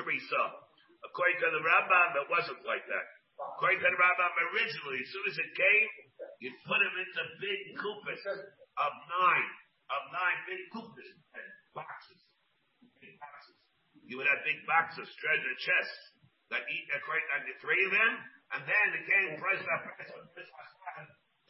three 0.00 0.16
saw. 0.32 0.46
According 1.04 1.38
to 1.44 1.48
the 1.52 1.60
Rambam, 1.60 2.16
it 2.24 2.28
wasn't 2.32 2.64
like 2.64 2.82
that. 2.88 3.06
According 3.60 3.84
to 3.84 3.88
the 3.92 4.00
Rambam, 4.00 4.32
originally, 4.56 5.04
as 5.04 5.10
soon 5.12 5.26
as 5.28 5.36
it 5.36 5.50
came, 5.52 5.88
you 6.40 6.48
put 6.64 6.80
them 6.80 6.96
into 6.96 7.20
big 7.44 7.60
kupas 7.76 8.22
of 8.80 8.92
nine, 9.20 9.50
of 9.92 10.02
nine 10.16 10.38
big 10.48 10.62
kupas 10.72 11.12
and 11.36 11.48
boxes, 11.76 12.20
big 13.04 13.20
boxes. 13.20 13.56
You 14.08 14.16
would 14.16 14.26
have 14.26 14.40
big 14.48 14.64
boxes, 14.64 15.06
treasure 15.20 15.56
chests 15.60 16.11
that 16.52 16.64
eat 16.68 16.86
according 16.92 17.26
to 17.32 17.36
the 17.48 17.56
three 17.64 17.80
of 17.88 17.92
them, 17.92 18.12
and 18.56 18.60
then 18.68 18.88
price 19.40 19.64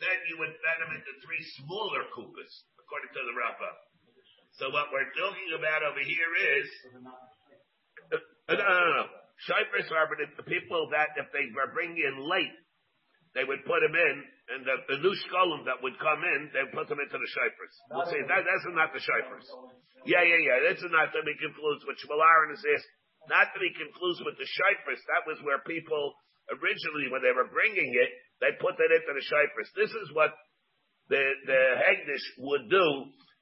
then 0.02 0.18
you 0.26 0.34
would 0.42 0.54
bet 0.66 0.82
them 0.82 0.90
into 0.98 1.12
three 1.22 1.42
smaller 1.62 2.02
kupas, 2.10 2.52
according 2.82 3.10
to 3.14 3.22
the 3.22 3.34
Rambam. 3.38 3.76
So 4.58 4.68
what 4.74 4.90
we're 4.90 5.10
talking 5.14 5.50
about 5.54 5.86
over 5.86 6.02
here 6.02 6.32
is, 6.58 6.66
uh, 8.10 8.18
no, 8.58 8.66
no, 8.66 8.90
no. 8.98 9.06
Shifers 9.46 9.90
are 9.90 10.06
the 10.10 10.46
people 10.46 10.90
that 10.94 11.18
if 11.18 11.30
they 11.34 11.50
were 11.54 11.70
bringing 11.74 11.98
in 11.98 12.30
late, 12.30 12.54
they 13.34 13.42
would 13.48 13.64
put 13.64 13.80
them 13.80 13.96
in, 13.96 14.14
and 14.54 14.60
the, 14.62 14.76
the 14.92 14.98
new 15.00 15.14
skolum 15.24 15.64
that 15.64 15.80
would 15.80 15.96
come 15.98 16.20
in, 16.20 16.52
they 16.52 16.62
put 16.70 16.86
them 16.86 17.00
into 17.00 17.16
the 17.16 17.30
shifers. 17.32 17.74
We'll 17.90 18.10
say 18.12 18.20
that 18.22 18.44
that's 18.44 18.66
not 18.70 18.92
the 18.92 19.00
shifers. 19.00 19.48
Yeah, 20.04 20.20
yeah, 20.20 20.40
yeah. 20.42 20.58
This 20.68 20.84
is 20.84 20.92
not 20.92 21.10
to 21.16 21.22
be 21.24 21.34
confused 21.40 21.82
with 21.88 21.96
Shmuel 22.04 22.20
Aaron 22.20 22.52
is 22.52 22.62
this. 22.62 22.82
Not 23.30 23.54
to 23.54 23.58
be 23.62 23.70
confused 23.74 24.22
with 24.26 24.34
the 24.34 24.48
shifers. 24.48 24.98
That 25.06 25.26
was 25.30 25.38
where 25.46 25.62
people 25.62 26.14
originally, 26.50 27.06
when 27.12 27.22
they 27.22 27.34
were 27.34 27.50
bringing 27.50 27.94
it, 27.94 28.10
they 28.42 28.50
put 28.58 28.74
it 28.74 28.90
into 28.90 29.12
the 29.14 29.22
shifers. 29.22 29.70
This 29.78 29.92
is 29.94 30.10
what 30.10 30.34
the 31.06 31.22
the 31.46 31.62
Hegdish 31.78 32.26
would 32.42 32.66
do, 32.66 32.86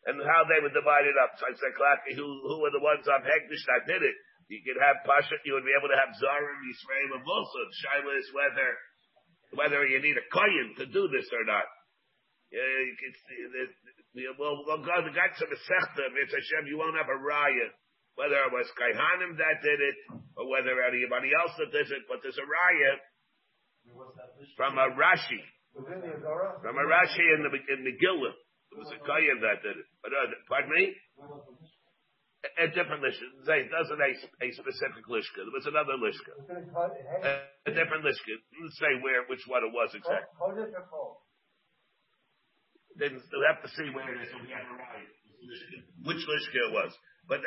and 0.08 0.20
how 0.20 0.44
they 0.44 0.60
would 0.60 0.76
divide 0.76 1.08
it 1.08 1.16
up. 1.16 1.32
So 1.40 1.48
I 1.48 1.56
said, 1.56 1.72
who 2.16 2.28
who 2.44 2.60
were 2.60 2.74
the 2.74 2.84
ones 2.84 3.08
on 3.08 3.24
Hegdish 3.24 3.64
that 3.72 3.88
did 3.88 4.04
it? 4.04 4.16
You 4.50 4.60
could 4.66 4.82
have 4.82 5.06
Pasha, 5.06 5.38
you 5.46 5.54
would 5.54 5.64
be 5.64 5.76
able 5.78 5.88
to 5.88 6.00
have 6.00 6.10
Zarim, 6.18 6.58
Yisrael, 6.66 7.14
and 7.16 7.22
Musa. 7.22 7.62
Shaila 7.86 8.12
is 8.18 8.28
whether 8.34 8.68
whether 9.54 9.80
you 9.86 10.02
need 10.02 10.18
a 10.18 10.26
kohen 10.28 10.74
to 10.82 10.86
do 10.90 11.06
this 11.08 11.30
or 11.30 11.46
not. 11.46 11.66
Yeah, 12.50 12.66
you 12.66 12.96
can 12.98 13.12
see 13.14 13.40
that. 13.46 13.70
Well, 14.34 14.66
well, 14.66 14.82
God, 14.82 15.06
the 15.06 15.14
guy 15.14 15.30
to 15.30 15.46
the 15.46 15.60
Sechta, 15.70 16.10
Mitzvah 16.10 16.34
Hashem, 16.34 16.66
you 16.66 16.82
won't 16.82 16.98
have 16.98 17.06
a 17.06 17.14
raya 17.22 17.70
whether 18.20 18.36
it 18.36 18.52
was 18.52 18.68
Kaihanim 18.76 19.40
that 19.40 19.64
did 19.64 19.80
it, 19.80 19.96
or 20.36 20.44
whether 20.52 20.76
anybody 20.84 21.32
else 21.32 21.56
that 21.56 21.72
did 21.72 21.88
it, 21.88 22.04
but 22.04 22.20
there's 22.20 22.36
a 22.36 22.44
raya 22.44 22.92
from 24.60 24.76
a 24.76 24.92
Rashi. 24.92 25.40
From 25.72 26.76
a 26.76 26.84
Rashi 26.84 27.24
in 27.32 27.40
the 27.48 27.52
in 27.72 27.80
the 27.88 27.96
Gillah. 27.96 28.36
It 28.70 28.78
was 28.78 28.92
a 28.92 29.00
Kayan 29.02 29.40
that 29.42 29.64
did 29.66 29.82
it. 29.82 29.88
But, 29.98 30.14
uh, 30.14 30.30
pardon 30.46 30.70
me? 30.70 30.94
A, 32.46 32.64
a 32.64 32.66
different 32.70 33.02
lishka. 33.02 33.26
It 33.50 33.66
doesn't 33.66 33.98
a, 33.98 34.12
a 34.14 34.48
specific 34.54 35.04
lishka. 35.10 35.42
There 35.42 35.50
was 35.50 35.66
another 35.66 35.98
lishka. 35.98 36.38
A, 36.38 37.50
a 37.66 37.72
different 37.74 38.06
lishka. 38.06 38.30
Didn't 38.30 38.76
say 38.78 38.94
where, 39.02 39.26
which 39.26 39.42
one 39.50 39.66
it 39.66 39.74
was 39.74 39.90
exactly. 39.90 40.30
Didn't, 42.94 43.26
we'll 43.26 43.48
have 43.50 43.58
to 43.64 43.70
see 43.74 43.90
where 43.90 44.06
it 44.06 44.22
is. 44.22 44.30
So 44.30 44.38
we 44.38 44.54
have 44.54 44.70
to 44.70 44.76
write 44.78 45.08
which 46.06 46.22
lishka 46.22 46.70
it 46.70 46.72
was. 46.72 46.94
But 47.28 47.40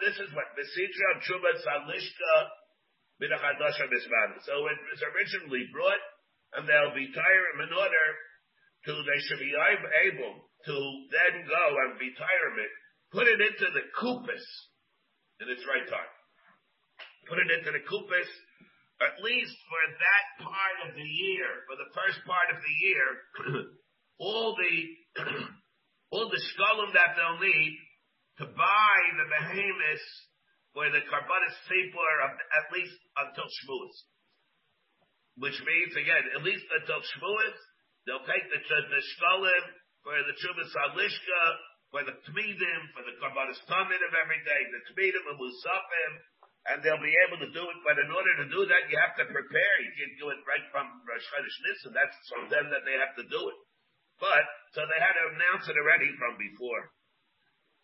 this 0.00 0.16
is 0.18 0.30
what 0.34 0.54
Besidra 0.56 1.10
Chuba 1.24 1.52
Salishka 1.62 2.34
Bidachadasha 3.22 3.86
Bisman. 3.86 4.30
So 4.42 4.66
it 4.66 4.78
was 4.90 5.00
originally 5.14 5.68
brought, 5.72 6.02
and 6.58 6.68
they'll 6.68 6.94
be 6.94 7.12
tired 7.14 7.56
in 7.62 7.70
order 7.72 8.06
to 8.86 8.92
they 8.92 9.20
should 9.28 9.38
be 9.38 9.54
able 9.54 10.34
to 10.66 10.74
then 11.10 11.34
go 11.46 11.64
and 11.86 11.98
be 11.98 12.10
it, 12.10 12.72
put 13.14 13.26
it 13.26 13.38
into 13.38 13.66
the 13.70 13.84
kupas 13.94 14.46
in 15.42 15.46
its 15.50 15.62
right 15.66 15.86
time. 15.86 16.12
Put 17.30 17.38
it 17.38 17.50
into 17.50 17.70
the 17.70 17.82
kupas, 17.86 18.30
at 19.06 19.22
least 19.22 19.54
for 19.70 19.82
that 19.86 20.26
part 20.42 20.76
of 20.86 20.90
the 20.94 21.06
year, 21.06 21.62
for 21.70 21.78
the 21.78 21.90
first 21.94 22.18
part 22.26 22.50
of 22.50 22.58
the 22.58 22.74
year, 22.82 23.06
all 24.18 24.54
the 24.58 24.74
all 26.14 26.28
the 26.30 26.42
skolum 26.54 26.90
that 26.94 27.14
they'll 27.14 27.38
need 27.38 27.72
to 28.40 28.44
buy 28.48 28.98
the 29.18 29.26
behemoths 29.28 30.08
for 30.72 30.88
the 30.88 31.04
karbanis 31.04 31.56
sipur 31.68 32.16
at 32.24 32.66
least 32.72 32.96
until 33.20 33.44
Shavuos. 33.44 33.96
Which 35.36 35.58
means 35.64 35.92
again, 35.96 36.24
at 36.36 36.42
least 36.44 36.64
until 36.80 37.00
Shavuos, 37.00 37.58
they'll 38.08 38.24
take 38.24 38.46
the 38.48 38.60
the 38.60 39.02
shkolim 39.16 39.64
for 40.02 40.16
the 40.18 40.34
chubas 40.34 40.72
alishka, 40.74 41.42
for 41.94 42.02
the 42.02 42.16
tmidim, 42.26 42.82
for 42.96 43.04
the 43.04 43.14
karbanis 43.20 43.60
tamid 43.68 44.00
of 44.00 44.12
every 44.16 44.40
day, 44.42 44.60
the 44.72 44.82
tmidim 44.90 45.24
and 45.28 45.38
musafim, 45.38 46.12
and 46.72 46.76
they'll 46.82 47.04
be 47.04 47.14
able 47.28 47.38
to 47.38 47.50
do 47.52 47.62
it. 47.62 47.78
But 47.86 48.00
in 48.02 48.10
order 48.10 48.32
to 48.42 48.46
do 48.50 48.60
that, 48.66 48.88
you 48.90 48.96
have 48.98 49.14
to 49.20 49.26
prepare. 49.28 49.74
You 49.82 49.92
can't 49.94 50.16
do 50.18 50.26
it 50.32 50.40
right 50.48 50.66
from 50.72 50.88
Rosh 51.06 51.26
Chodesh 51.30 51.58
Nisan. 51.68 51.92
That's 51.94 52.16
from 52.32 52.44
them 52.50 52.66
that 52.70 52.82
they 52.86 52.96
have 52.98 53.14
to 53.18 53.26
do 53.28 53.40
it. 53.50 53.58
But 54.18 54.44
so 54.74 54.86
they 54.86 55.00
had 55.02 55.14
to 55.18 55.24
announce 55.36 55.66
it 55.66 55.76
already 55.76 56.10
from 56.18 56.38
before. 56.38 56.82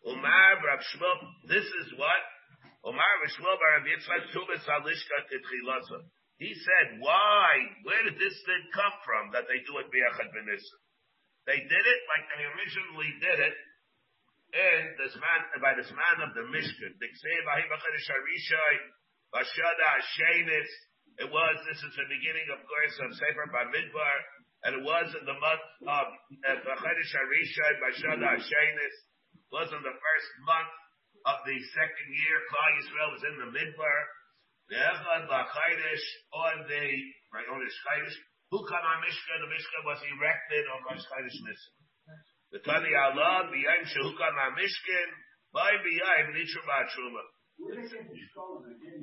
Umar 0.07 0.63
Shmuel, 0.63 1.19
this 1.49 1.67
is 1.67 1.89
what? 1.99 2.23
Umar 2.87 3.03
Rav 3.03 3.31
Shmuel 3.35 3.59
Rav 3.59 3.83
Yitzchak 3.83 4.31
Tubas 4.31 4.63
Alishka 4.63 5.19
Titchilasa. 5.27 6.07
He 6.39 6.55
said, 6.55 7.03
why? 7.03 7.51
Where 7.83 8.03
did 8.07 8.15
this 8.15 8.39
thing 8.47 8.63
come 8.71 8.95
from 9.03 9.35
that 9.35 9.51
they 9.51 9.59
do 9.67 9.75
it 9.83 9.91
Biachad 9.91 10.31
Benissa? 10.31 10.79
They 11.51 11.59
did 11.67 11.85
it 11.85 12.01
like 12.07 12.25
they 12.31 12.47
originally 12.47 13.11
did 13.19 13.39
it 13.43 13.57
in 14.55 14.81
this 15.03 15.19
man, 15.19 15.41
by 15.59 15.75
this 15.75 15.91
man 15.91 16.23
of 16.23 16.31
the 16.39 16.47
Mishkan. 16.47 16.95
It 21.19 21.27
was, 21.35 21.57
this 21.67 21.83
is 21.83 21.93
the 21.99 22.07
beginning, 22.07 22.47
of 22.55 22.63
course, 22.63 22.95
of 23.03 23.11
Sefer 23.19 23.51
Bamidbar, 23.51 24.17
and 24.63 24.79
it 24.79 24.83
was 24.87 25.11
in 25.19 25.27
the 25.27 25.35
month 25.35 25.67
of 25.83 26.07
uh, 26.47 26.63
Chodesh 26.63 27.11
Harishon, 27.11 27.75
Bashada 27.83 28.39
Hashenis, 28.39 28.97
was 29.53 29.69
in 29.73 29.81
the 29.81 29.97
first 29.97 30.31
month 30.45 30.73
of 31.27 31.39
the 31.45 31.57
second 31.75 32.09
year. 32.13 32.37
Klal 32.53 32.71
Yisrael 32.79 33.11
was 33.13 33.25
in 33.25 33.37
the 33.41 33.51
midbar. 33.53 33.99
The 34.69 34.77
Echad 34.77 35.25
B'Chaydish 35.29 36.07
on 36.33 36.55
the 36.69 36.85
right 37.33 37.49
on 37.49 37.59
the 37.61 37.71
Chaydish. 37.73 38.17
On 38.49 38.65
Mishkan? 38.65 39.39
The 39.45 39.51
Mishkan 39.53 39.83
was 39.85 40.01
erected 40.09 40.65
on 40.73 40.79
Rosh 40.89 41.05
Chaydish 41.05 41.39
Nisan. 41.41 41.75
The 42.53 42.61
Tani 42.65 42.89
Allah 42.97 43.53
b'yayim 43.53 43.85
shehukam 43.85 44.33
ha-mishkan 44.33 45.09
by 45.53 45.69
b'yayim 45.85 46.33
ha-truma. 46.33 47.25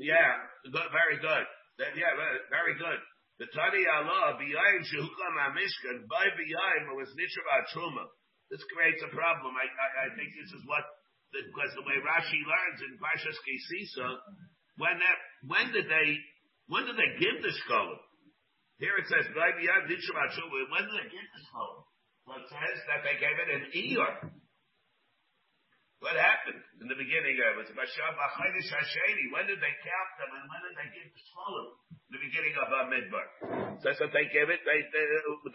Yeah, 0.02 0.34
good, 0.66 0.90
very 0.90 1.18
good. 1.22 1.46
Yeah, 1.78 2.14
very 2.50 2.74
good. 2.74 3.00
The 3.38 3.46
Tani 3.54 3.86
Allah 3.86 4.42
b'yayim 4.42 4.82
shehukam 4.82 5.34
ha-mishkan 5.38 6.10
by 6.10 6.26
b'yayim 6.34 6.98
was 6.98 7.10
ha-truma. 7.14 8.06
This 8.50 8.62
creates 8.70 9.02
a 9.02 9.12
problem. 9.12 9.58
I, 9.58 9.66
I, 9.66 9.88
I 10.06 10.14
think 10.14 10.30
this 10.38 10.52
is 10.54 10.64
what, 10.70 10.86
because 11.34 11.72
the 11.74 11.86
way 11.86 11.98
Rashi 12.02 12.40
learns 12.46 12.80
in 12.86 12.98
Parshas 13.02 13.40
Kesisa, 13.42 14.22
when 14.78 14.96
that, 15.02 15.18
when 15.50 15.72
did 15.74 15.90
they, 15.90 16.08
when 16.70 16.86
did 16.86 16.98
they 16.98 17.12
give 17.18 17.42
the 17.42 17.54
scholar? 17.66 17.98
Here 18.78 18.96
it 19.00 19.08
says, 19.08 19.26
when 19.32 19.52
did 19.56 19.66
they 19.72 21.10
get 21.10 21.28
this 21.32 21.48
home? 21.56 21.88
Well, 22.28 22.42
it 22.42 22.50
says 22.50 22.78
that 22.90 23.06
they 23.06 23.16
gave 23.22 23.38
it 23.38 23.50
an 23.54 23.66
ear. 23.72 24.34
What 26.04 26.20
happened 26.20 26.60
in 26.84 26.92
the 26.92 27.00
beginning 27.00 27.40
of 27.40 27.56
it? 27.64 27.72
When 27.72 27.88
did 29.48 29.62
they 29.64 29.76
count 29.80 30.12
them 30.20 30.32
and 30.36 30.46
when 30.46 30.62
did 30.68 30.76
they 30.76 30.90
give 30.92 31.10
the? 31.10 31.24
In 31.90 32.12
the 32.14 32.22
beginning 32.22 32.56
of 32.62 32.68
our 32.70 32.86
Midbar. 32.92 33.26
Says 33.82 33.98
that 34.04 34.12
they 34.12 34.28
gave 34.30 34.52
it, 34.52 34.62
they, 34.68 34.80
they, 34.92 35.06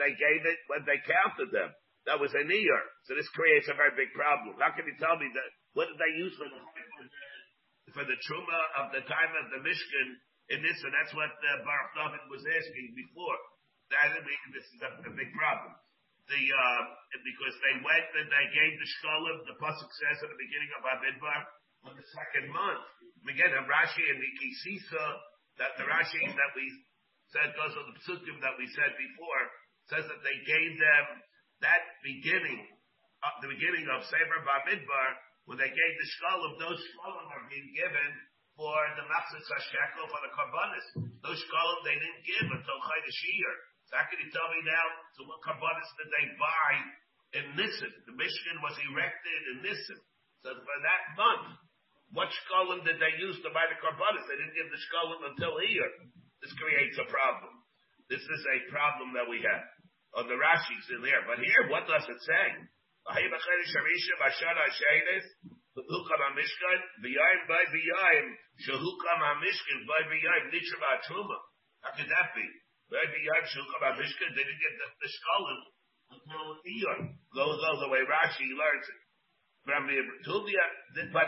they 0.01 0.13
gave 0.17 0.43
it 0.43 0.59
when 0.67 0.83
they 0.89 0.99
counted 1.05 1.53
them. 1.53 1.71
That 2.09 2.17
was 2.17 2.33
an 2.33 2.49
ear. 2.49 2.79
So 3.05 3.13
this 3.13 3.29
creates 3.37 3.69
a 3.69 3.77
very 3.77 3.93
big 3.93 4.11
problem. 4.17 4.57
How 4.57 4.73
can 4.73 4.89
you 4.89 4.97
tell 4.97 5.21
me 5.21 5.29
that? 5.29 5.49
What 5.77 5.93
did 5.93 6.01
they 6.01 6.13
use 6.17 6.35
for 6.41 6.49
the 6.49 6.61
for 7.93 8.05
the 8.07 8.19
truma 8.25 8.61
of 8.81 8.87
the 8.95 9.03
time 9.05 9.33
of 9.37 9.47
the 9.53 9.61
Mishkan 9.61 10.09
in 10.57 10.65
this? 10.65 10.79
And 10.81 10.93
that's 10.97 11.13
what 11.13 11.29
uh, 11.29 11.51
Baruch 11.63 11.93
David 11.95 12.23
was 12.33 12.43
asking 12.47 12.97
before. 12.97 13.39
That 13.91 14.23
this 14.23 14.67
is 14.71 14.81
a, 14.87 14.91
a 15.03 15.13
big 15.19 15.31
problem 15.35 15.75
the 16.31 16.43
uh, 16.47 16.83
because 17.27 17.55
they 17.59 17.75
went 17.83 18.09
and 18.23 18.31
they 18.31 18.47
gave 18.55 18.73
the 18.79 18.89
shkolim. 18.99 19.37
The 19.51 19.59
pasuk 19.59 19.91
says 19.91 20.17
at 20.23 20.31
the 20.31 20.39
beginning 20.39 20.71
of 20.79 20.87
Abidbar 20.87 21.41
on 21.91 21.93
the 21.99 22.07
second 22.15 22.47
month. 22.55 22.87
Again, 23.27 23.53
Rashi 23.67 24.05
and 24.07 24.19
the 24.23 24.33
Kisisa 24.39 25.07
that 25.59 25.77
the 25.77 25.85
Rashi 25.91 26.23
that 26.25 26.53
we 26.55 26.67
said 27.35 27.51
goes 27.59 27.75
on 27.75 27.87
the 27.93 27.99
psukim 28.07 28.39
that 28.41 28.55
we 28.57 28.67
said 28.75 28.91
before 28.95 29.43
says 29.91 30.05
that 30.07 30.23
they 30.23 30.39
gave 30.47 30.73
them 30.79 31.05
that 31.61 31.83
beginning, 32.05 32.65
uh, 33.25 33.35
the 33.45 33.51
beginning 33.53 33.87
of 33.93 34.05
Sefer 34.09 34.41
Bamidbar, 34.45 35.09
when 35.49 35.59
they 35.59 35.69
gave 35.69 35.93
the 35.99 36.07
shkolim. 36.17 36.53
Those 36.63 36.79
shkolim 36.79 37.27
are 37.27 37.45
being 37.51 37.69
given 37.75 38.11
for 38.55 38.77
the 38.97 39.05
machzis 39.09 39.47
hashkekel 39.51 40.07
for 40.07 40.21
the 40.23 40.33
karbanis. 40.37 40.87
Those 41.27 41.41
shkolim 41.43 41.79
they 41.83 41.97
didn't 41.97 42.23
give 42.23 42.47
until 42.55 42.79
Chaydash 42.79 43.23
so 43.91 43.99
how 43.99 44.07
can 44.07 44.23
you 44.23 44.31
tell 44.31 44.47
me 44.55 44.63
now, 44.63 44.87
so 45.19 45.27
what 45.27 45.43
karbanis 45.43 45.91
did 45.99 46.09
they 46.15 46.27
buy 46.39 46.71
in 47.43 47.45
Nissen? 47.59 47.91
The 48.07 48.15
Mishkan 48.15 48.63
was 48.63 48.79
erected 48.87 49.41
in 49.51 49.67
Nissen. 49.67 49.99
So 50.47 50.55
for 50.55 50.79
that 50.87 51.03
month, 51.19 51.59
what 52.15 52.31
shkolim 52.31 52.87
did 52.87 53.03
they 53.03 53.19
use 53.19 53.43
to 53.43 53.51
buy 53.51 53.67
the 53.67 53.83
karbanis? 53.83 54.23
They 54.31 54.39
didn't 54.39 54.55
give 54.55 54.71
the 54.71 54.79
shkolim 54.87 55.21
until 55.35 55.59
here. 55.67 55.91
This 56.39 56.55
creates 56.55 57.03
a 57.03 57.07
problem. 57.11 57.51
This 58.07 58.23
is 58.23 58.43
a 58.47 58.59
problem 58.71 59.11
that 59.19 59.27
we 59.27 59.43
have. 59.43 59.67
On 60.19 60.27
the 60.27 60.35
Rashi's 60.35 60.89
in 60.91 61.03
there. 61.07 61.23
But 61.27 61.39
here, 61.39 61.71
what 61.71 61.87
does 61.87 62.03
it 62.03 62.21
say? 62.27 62.47
How 63.07 63.17
could 71.97 72.11
that 72.11 72.29
be? 72.35 72.47
Didn't 72.91 74.61
get 74.61 74.75
the, 74.79 74.87
the 75.01 75.09
until 76.11 76.59
Iyar. 76.67 77.15
Goes 77.35 77.63
all 77.63 77.79
the 77.79 77.89
way 77.89 78.03
Rashi 78.03 78.51
learns 78.59 78.87
it. 78.91 79.01
From 79.65 79.87
the 79.87 80.03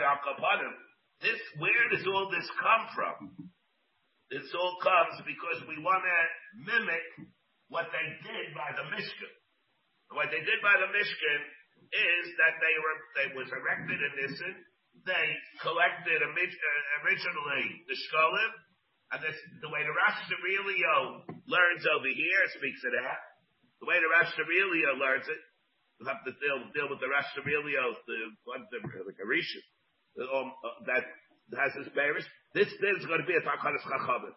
Akapanim. 0.03 0.75
This, 1.21 1.39
where 1.57 1.89
does 1.89 2.05
all 2.07 2.29
this 2.29 2.49
come 2.59 2.87
from? 2.93 3.49
This 4.29 4.43
all 4.53 4.77
comes 4.83 5.21
because 5.23 5.63
we 5.69 5.79
want 5.79 6.03
to 6.03 6.19
mimic 6.67 7.32
what 7.69 7.87
they 7.91 8.07
did 8.23 8.55
by 8.55 8.69
the 8.75 8.85
Mishkan. 8.91 9.33
What 10.13 10.29
they 10.29 10.43
did 10.43 10.59
by 10.61 10.75
the 10.77 10.89
Mishkan 10.93 11.39
is 11.93 12.25
that 12.37 12.55
they 12.61 12.75
were, 12.77 12.97
they 13.17 13.27
was 13.37 13.49
erected 13.49 13.99
in 13.99 14.11
Nissen. 14.17 14.53
They 15.05 15.27
collected 15.65 16.21
originally 16.21 17.65
the 17.89 17.97
Shkolim, 17.97 18.51
and 19.13 19.19
this, 19.25 19.37
the 19.61 19.69
way 19.73 19.81
the 19.81 19.93
Rash 19.93 20.19
Sirilio 20.29 21.25
learns 21.49 21.83
over 21.89 22.09
here 22.09 22.43
speaks 22.53 22.81
of 22.85 22.93
that. 22.93 23.21
The 23.81 23.89
way 23.89 23.97
the 23.99 24.09
Rash 24.09 24.31
Sirilio 24.37 24.95
learns 25.01 25.25
it, 25.27 25.41
we'll 25.97 26.13
have 26.13 26.23
to 26.23 26.33
deal, 26.37 26.59
deal 26.77 26.87
with 26.93 27.01
the 27.01 27.09
Rash 27.09 27.27
Sirilio, 27.33 27.93
the, 28.05 28.17
the, 28.69 28.79
the 28.79 29.15
Karisha, 29.17 29.61
um, 30.29 30.53
uh, 30.61 30.77
that 30.93 31.03
has 31.57 31.73
his 31.73 31.89
Paris. 31.93 32.25
This, 32.53 32.69
is 32.69 33.05
going 33.09 33.21
to 33.21 33.27
be 33.27 33.37
a 33.37 33.41
Takanas 33.41 33.81
Chachamim. 33.85 34.33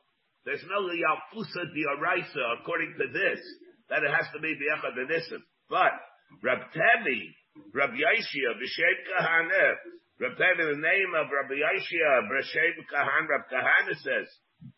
There's 0.46 0.62
no 0.70 0.87
Yalfusa 0.87 1.74
Dioraisa, 1.74 2.62
according 2.62 2.94
to 3.02 3.06
this, 3.11 3.42
that 3.90 4.06
it 4.06 4.14
has 4.14 4.30
to 4.30 4.38
be 4.38 4.54
Biachad 4.54 4.94
Benissim. 4.94 5.42
But, 5.66 5.90
Rab 6.38 6.70
Tevi, 6.70 7.35
Rab 7.74 7.90
Yashia, 7.90 8.54
B'Shem 8.54 8.98
Kahaneh, 9.11 9.74
Rab 10.22 10.38
Tevi, 10.38 10.62
the 10.70 10.78
name 10.78 11.11
of 11.18 11.26
Rab 11.35 11.50
Yashia, 11.50 12.30
B'Shem 12.30 12.78
Kahan, 12.94 13.26
Rab 13.26 13.50
Kahana 13.50 13.94
says, 13.98 14.30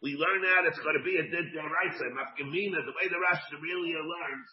we 0.03 0.17
learn 0.17 0.43
out 0.57 0.67
it's 0.67 0.81
going 0.81 0.99
to 0.99 1.05
be 1.07 1.21
a 1.21 1.27
did 1.29 1.53
deraisa, 1.55 2.07
mafkamina, 2.17 2.81
the 2.83 2.95
way 2.99 3.07
the 3.07 3.21
Rashi 3.21 3.61
really 3.63 3.95
learns. 3.95 4.49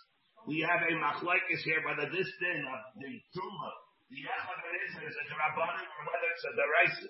We 0.46 0.62
have 0.62 0.84
a 0.86 0.94
machlekes 1.02 1.64
here 1.66 1.82
whether 1.82 2.06
this 2.12 2.30
din 2.38 2.62
of 2.62 2.82
the 3.02 3.12
truma, 3.34 3.72
the 4.14 4.22
echad 4.22 4.62
is, 4.86 5.16
a 5.18 5.24
rabbanim 5.34 5.90
or 5.90 6.04
whether 6.06 6.30
it's 6.30 6.46
a 6.46 6.54
deraisa. 6.54 7.10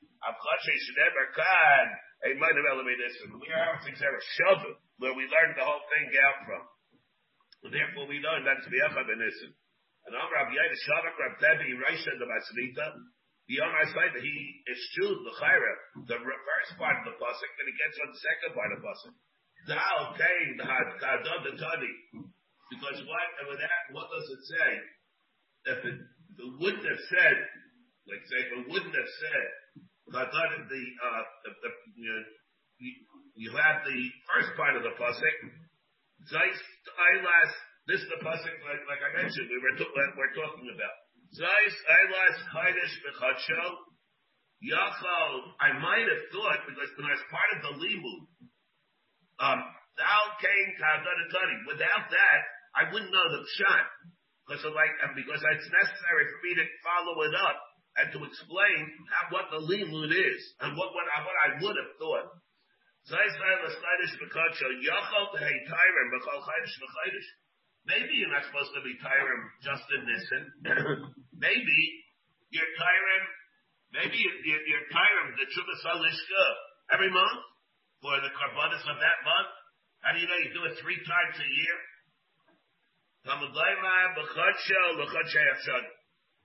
He 2.21 2.37
might 2.37 2.53
have 2.53 2.69
elevated 2.69 3.01
this. 3.01 3.17
We 3.25 3.49
are 3.49 3.81
Shavu, 3.81 4.71
where 5.01 5.17
we 5.17 5.25
learned 5.25 5.57
the 5.57 5.65
whole 5.65 5.81
thing 5.89 6.07
out 6.21 6.39
from. 6.45 6.63
And 7.65 7.73
therefore, 7.73 8.05
we 8.05 8.21
know 8.21 8.37
that's 8.45 8.65
the 8.69 8.77
Echav 8.77 9.09
and 9.09 9.21
Nisim. 9.21 9.53
And 10.05 10.17
I'm 10.17 10.29
Rabbi 10.33 10.53
Yair 10.53 10.73
Shavak 10.85 11.13
Rabbi 11.17 11.37
Tevi 11.41 11.77
Reisha 11.77 12.13
the 12.17 12.25
Masrita, 12.25 12.87
Yom 13.49 13.69
HaSayda, 13.69 14.17
he 14.21 14.35
eschewed 14.69 15.19
the 15.25 15.33
Chayra, 15.37 15.73
the 16.09 16.17
first 16.17 16.71
part 16.77 16.97
of 17.01 17.05
the 17.05 17.15
Pasuk, 17.21 17.51
and 17.59 17.67
he 17.69 17.75
gets 17.77 17.97
on 18.01 18.09
the 18.09 18.21
second 18.21 18.51
part 18.57 18.71
of 18.73 18.77
the 18.81 18.85
Pasuk. 18.85 19.13
Dal 19.69 20.03
Kain 20.17 20.57
the 20.57 21.53
Tani. 21.57 21.93
Because 22.71 22.97
what, 23.05 23.29
and 23.43 23.47
with 23.51 23.59
that, 23.59 23.81
what 23.91 24.07
does 24.09 24.27
it 24.31 24.41
say? 24.47 24.69
If 25.75 25.79
it, 25.85 25.97
it 25.99 26.51
wouldn't 26.57 26.87
have 26.87 27.03
said, 27.11 27.37
like 28.07 28.23
say, 28.25 28.39
if 28.47 28.51
it 28.57 28.65
wouldn't 28.71 28.95
have 28.95 29.11
said, 29.21 29.47
Hadad 30.11 30.67
the, 30.67 30.83
uh, 30.99 31.23
the, 31.47 31.71
you, 33.39 33.49
have 33.55 33.79
the 33.87 33.99
first 34.27 34.51
part 34.59 34.75
of 34.75 34.83
the 34.83 34.91
pasuk, 34.99 35.37
Zeis 36.27 36.59
Eilas, 36.59 37.51
this 37.87 38.03
is 38.03 38.09
the 38.11 38.19
pasuk, 38.19 38.55
like, 38.67 38.83
like 38.91 39.01
I 39.01 39.23
mentioned, 39.23 39.47
we 39.47 39.57
were, 39.57 39.75
we're 39.79 40.35
talking 40.35 40.67
about. 40.67 40.95
Zayis 41.31 41.77
Eilas 41.87 42.37
Chaydish 42.51 42.95
B'Chadsho. 43.07 43.63
Yachal, 44.61 45.33
I 45.57 45.73
might 45.79 46.05
have 46.05 46.23
thought, 46.29 46.61
because 46.69 46.91
when 46.93 47.07
I 47.09 47.17
was 47.17 47.25
part 47.33 47.49
of 47.55 47.59
the 47.65 47.73
Limud, 47.81 48.21
um, 49.41 49.59
thou 49.97 50.21
came 50.37 50.69
Kadadatani. 50.77 51.57
Without 51.65 52.05
that, 52.13 52.39
I 52.77 52.93
wouldn't 52.93 53.09
know 53.09 53.27
the 53.31 53.41
shot. 53.57 53.89
Because 54.45 54.61
like, 54.69 54.93
and 55.01 55.17
because 55.17 55.41
it's 55.41 55.69
necessary 55.71 56.25
for 56.29 56.39
me 56.45 56.51
to 56.61 56.65
follow 56.85 57.15
it 57.25 57.33
up 57.33 57.57
and 57.99 58.07
to 58.15 58.19
explain 58.23 58.79
how, 59.11 59.23
what 59.35 59.51
the 59.51 59.61
Limud 59.67 60.11
is 60.11 60.41
and 60.63 60.77
what, 60.79 60.95
what, 60.95 61.05
what 61.07 61.37
I 61.43 61.49
would 61.59 61.75
have 61.75 61.91
thought. 61.99 62.27
Maybe 67.89 68.13
you're 68.13 68.31
not 68.31 68.45
supposed 68.45 68.71
to 68.77 68.81
be 68.85 68.93
Tyrim 69.01 69.41
just 69.65 69.85
in 69.97 70.01
Nissen. 70.05 70.43
maybe 71.33 71.79
you're 72.53 72.71
Tyrim, 72.77 73.23
maybe 73.97 74.15
you're, 74.21 74.63
you're 74.69 74.87
Tyrim, 74.93 75.27
the 75.33 75.49
Chubas 75.49 75.81
Halishka, 75.81 76.45
every 76.93 77.09
month 77.09 77.41
for 78.05 78.13
the 78.21 78.29
Karbanis 78.37 78.85
of 78.85 78.97
that 79.01 79.19
month. 79.25 79.51
How 80.05 80.13
do 80.13 80.21
you 80.21 80.29
know 80.29 80.39
you 80.45 80.53
do 80.53 80.65
it 80.69 80.77
three 80.81 80.97
times 81.01 81.35
a 81.41 81.49
year? 81.49 81.77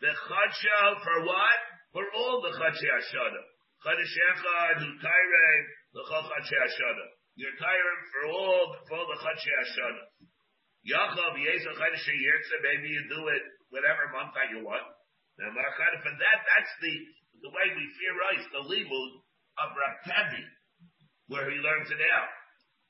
B'chadsha 0.02 1.02
for 1.02 1.24
what? 1.26 1.60
For 1.92 2.04
all 2.14 2.42
the 2.42 2.50
Chadsha 2.58 2.86
Yachshad. 2.90 3.34
Chadesh 3.86 4.16
Echad, 4.30 4.78
Hu 4.78 4.88
Tyrim, 4.98 5.62
L'chal 5.94 6.22
Chadsha 6.22 6.56
Yachshad. 6.58 6.98
You're 7.34 7.56
tired 7.56 8.00
for 8.12 8.22
all, 8.28 8.76
for 8.88 8.98
all 8.98 9.08
the 9.08 9.16
Chadshe 9.24 9.48
Hashanah. 9.48 10.04
Yachav, 10.84 11.32
Yezach 11.32 11.80
Chadshe 11.80 12.12
Yirtze, 12.12 12.56
maybe 12.62 12.88
you 12.88 13.02
do 13.08 13.28
it 13.28 13.42
whatever 13.70 14.12
month 14.12 14.34
that 14.36 14.52
you 14.52 14.60
want. 14.60 14.84
Now, 15.40 15.48
for 15.48 16.12
that, 16.12 16.38
that's 16.44 16.72
the, 16.84 16.94
the 17.40 17.50
way 17.56 17.72
we 17.72 17.84
theorize 17.96 18.44
the 18.52 18.62
limud 18.68 19.10
of 19.64 19.68
Rav 19.72 20.34
where 21.32 21.48
he 21.48 21.56
learns 21.56 21.88
it 21.88 22.02
out. 22.12 22.30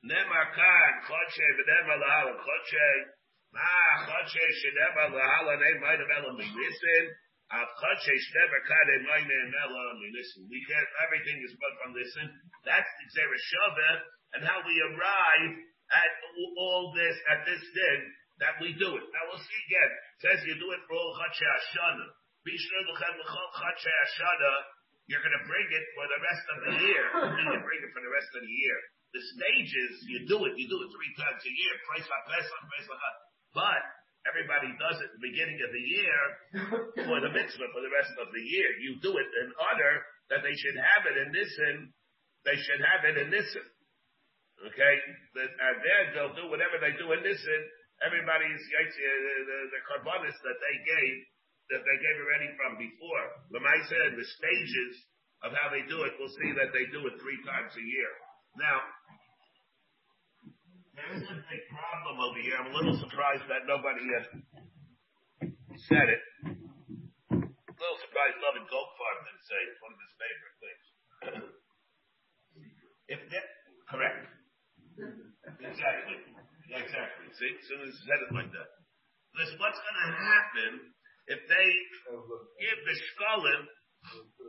Nemar 0.03 0.51
kan, 0.51 0.93
chodshe, 1.07 1.47
v'nemar 1.63 2.03
lahala, 2.03 2.35
chodshe, 2.35 3.22
ma, 3.53 3.71
chodshe, 4.09 4.45
shenemar 4.61 5.13
lahala, 5.13 5.55
ne, 5.61 5.71
mine 5.79 6.05
mela, 6.09 6.31
minisin, 6.37 7.05
av 7.53 7.69
chodshe, 7.79 8.15
shenemar 8.29 8.63
kan, 8.65 8.87
ne, 8.89 8.97
mine 9.05 9.39
mela, 9.53 9.85
minisin. 10.01 10.49
We 10.49 10.59
get, 10.67 10.87
everything 11.05 11.39
is 11.45 11.55
but 11.61 11.73
from 11.81 11.93
listen. 11.95 12.27
That's 12.65 12.89
the 12.89 13.07
Zereshava, 13.13 13.91
and 14.37 14.41
how 14.49 14.61
we 14.65 14.75
arrive 14.81 15.53
at 15.93 16.13
all 16.57 16.93
this, 16.97 17.17
at 17.29 17.41
this 17.45 17.61
din, 17.61 18.01
that 18.41 18.57
we 18.59 18.73
do 18.81 18.91
it. 18.97 19.07
Now 19.13 19.23
we'll 19.29 19.45
see 19.45 19.61
again. 19.69 19.93
It 19.93 20.21
says 20.25 20.39
you 20.49 20.57
do 20.57 20.69
it 20.73 20.83
for 20.89 20.97
all 20.97 21.13
Chadshe 21.21 21.45
Hashana. 21.45 22.07
Bishra 22.43 22.81
l'chem 22.91 23.15
l'chol 23.21 23.49
Chadshe 23.55 23.93
Hashana, 23.93 24.53
you're 25.11 25.23
going 25.23 25.35
to 25.35 25.47
bring 25.47 25.69
it 25.69 25.85
for 25.99 26.07
the 26.09 26.21
rest 26.25 26.45
of 26.47 26.59
the 26.63 26.73
year. 26.89 27.05
You're 27.27 27.39
going 27.43 27.59
to 27.59 27.65
bring 27.67 27.81
it 27.83 27.91
for 27.91 28.03
the 28.03 28.13
rest 28.13 28.31
of 28.39 28.41
the 28.47 28.55
year. 28.55 28.79
The 29.13 29.23
stages, 29.35 29.93
you 30.09 30.19
do 30.31 30.39
it. 30.47 30.55
You 30.57 30.71
do 30.71 30.79
it 30.79 30.89
three 30.95 31.13
times 31.19 31.43
a 31.43 31.53
year. 31.53 31.75
Price 31.91 32.07
Pesach, 32.07 32.63
Pesach, 32.71 33.03
But 33.53 33.83
everybody 34.25 34.71
does 34.81 34.99
it 35.03 35.09
at 35.13 35.15
the 35.19 35.25
beginning 35.25 35.59
of 35.61 35.71
the 35.73 35.85
year 35.85 36.21
for 37.07 37.19
the 37.21 37.33
mitzvah 37.33 37.69
for 37.73 37.83
the 37.83 37.93
rest 37.93 38.15
of 38.21 38.33
the 38.33 38.45
year. 38.45 38.69
You 38.81 38.99
do 39.03 39.13
it 39.17 39.29
in 39.45 39.49
order 39.57 39.93
that 40.33 40.41
they 40.41 40.55
should 40.57 40.79
have 40.79 41.03
it 41.09 41.17
in 41.21 41.29
Nisan. 41.33 41.93
They 42.49 42.57
should 42.57 42.83
have 42.83 43.03
it 43.07 43.17
in 43.19 43.29
Nisan. 43.29 43.67
Okay? 44.63 44.95
And 45.37 45.77
then 45.83 46.03
they'll 46.15 46.39
do 46.39 46.47
whatever 46.49 46.79
they 46.79 46.95
do 46.97 47.13
in 47.13 47.21
Nisan. 47.21 47.63
Everybody's, 48.03 48.63
uh, 48.63 48.83
the, 48.83 49.35
the, 49.47 49.59
the 49.79 49.83
carbonis 49.87 50.35
that 50.43 50.59
they 50.59 50.77
gave, 50.83 51.15
that 51.71 51.83
they 51.87 51.99
gave 52.03 52.17
already 52.19 52.51
from 52.59 52.75
before. 52.75 53.25
Lamaisa 53.55 53.99
and 54.11 54.19
the 54.19 54.27
stages 54.27 54.95
of 55.47 55.55
how 55.55 55.71
they 55.71 55.87
do 55.87 56.03
it, 56.07 56.15
we'll 56.19 56.35
see 56.35 56.51
that 56.59 56.75
they 56.75 56.87
do 56.91 57.03
it 57.07 57.15
three 57.23 57.39
times 57.47 57.71
a 57.75 57.85
year. 57.85 58.11
Now, 58.59 58.83
there 60.93 61.13
is 61.17 61.25
a 61.25 61.37
big 61.49 61.63
problem 61.73 62.17
over 62.21 62.41
here. 62.41 62.57
I'm 62.61 62.69
a 62.69 62.77
little 62.77 62.99
surprised 63.01 63.49
that 63.49 63.65
nobody 63.65 64.05
uh, 64.05 64.25
said 65.89 66.07
it. 66.13 66.23
A 67.33 67.79
little 67.81 68.01
surprised 68.05 68.37
Lovin 68.45 68.67
Goldfarb 68.69 69.17
didn't 69.25 69.47
say 69.49 69.59
it. 69.59 69.69
It's 69.73 69.83
one 69.83 69.93
of 69.97 70.01
his 70.01 70.15
favorite 70.21 70.57
things. 70.61 70.85
if 73.09 73.21
that, 73.33 73.49
correct. 73.89 74.21
Exactly. 75.65 76.19
Exactly. 76.73 77.27
See, 77.37 77.51
as 77.57 77.65
soon 77.69 77.81
as 77.85 77.93
he 77.93 78.03
said 78.05 78.21
it 78.29 78.31
like 78.37 78.51
that. 78.53 78.69
Listen, 79.33 79.57
what's 79.61 79.81
going 79.81 80.01
to 80.05 80.13
happen 80.13 80.71
if 81.33 81.41
they 81.49 81.69
give 82.61 82.79
the 82.85 82.97
shkolim 82.99 83.63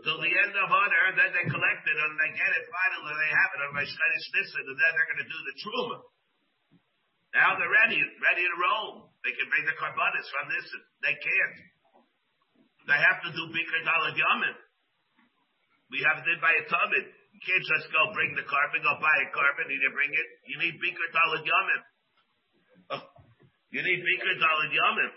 till 0.03 0.19
the 0.19 0.33
end 0.33 0.53
of 0.57 0.67
honor, 0.67 1.05
then 1.15 1.29
they 1.31 1.45
collect 1.47 1.83
it, 1.85 1.97
and 1.97 2.11
they 2.17 2.31
get 2.35 2.51
it 2.51 2.65
finally, 2.67 3.13
they 3.15 3.31
have 3.31 3.51
it 3.53 3.61
on 3.69 3.71
my 3.77 3.85
Shkadish 3.85 4.27
Nissen, 4.33 4.65
and 4.65 4.77
then 4.81 4.91
they're 4.91 5.09
going 5.13 5.23
to 5.23 5.29
do 5.29 5.39
the 5.45 5.55
Truma. 5.61 5.97
Now 7.33 7.57
they're 7.57 7.75
ready, 7.85 7.97
ready 7.97 8.43
to 8.45 8.55
roll. 8.61 9.09
They 9.25 9.33
can 9.33 9.49
bring 9.49 9.65
the 9.65 9.73
carbonis 9.81 10.27
from 10.29 10.45
this. 10.53 10.65
They 11.01 11.15
can't. 11.17 11.55
They 12.85 12.99
have 12.99 13.19
to 13.25 13.29
do 13.33 13.43
Bikr 13.49 13.79
Dalad 13.81 14.13
Yamin. 14.13 14.55
We 15.89 16.05
have 16.05 16.21
to 16.21 16.25
do 16.25 16.35
by 16.43 16.53
a 16.53 16.63
Tamid. 16.69 17.05
You 17.33 17.41
can't 17.41 17.65
just 17.65 17.89
go 17.89 18.13
bring 18.13 18.37
the 18.37 18.45
carbon, 18.45 18.85
go 18.85 18.93
buy 19.01 19.17
a 19.25 19.29
carbon, 19.33 19.65
and 19.73 19.79
you 19.81 19.89
bring 19.89 20.13
it. 20.13 20.27
You 20.45 20.57
need 20.61 20.75
Bikr 20.77 21.07
Dalad 21.09 21.41
Yamin. 21.41 21.81
Oh, 22.93 23.03
you 23.73 23.81
need 23.81 23.99
Bikr 24.03 24.29
Dalad 24.37 24.69
Yamin. 24.69 25.11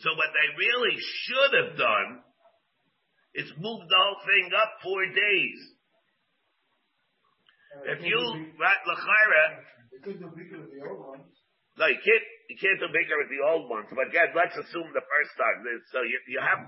So 0.00 0.16
what 0.16 0.32
they 0.32 0.48
really 0.56 0.96
should 0.96 1.52
have 1.60 1.72
done 1.76 2.10
is 3.34 3.50
move 3.58 3.84
the 3.84 3.98
whole 3.98 4.20
thing 4.24 4.46
up 4.54 4.70
four 4.82 5.02
days. 5.12 5.58
If 7.90 8.06
you, 8.06 8.18
right, 8.54 8.82
Lachaira, 8.86 9.44
no, 11.74 11.86
you 11.90 12.00
can't, 12.02 12.26
you 12.50 12.56
can't 12.58 12.78
do 12.78 12.86
bigger 12.90 13.18
with 13.18 13.30
the 13.30 13.42
old 13.42 13.66
ones. 13.66 13.90
But 13.90 14.10
again, 14.10 14.30
let's 14.34 14.54
assume 14.54 14.94
the 14.94 15.02
first 15.02 15.32
time. 15.34 15.66
So 15.90 16.06
you, 16.06 16.18
you 16.30 16.38
have, 16.38 16.60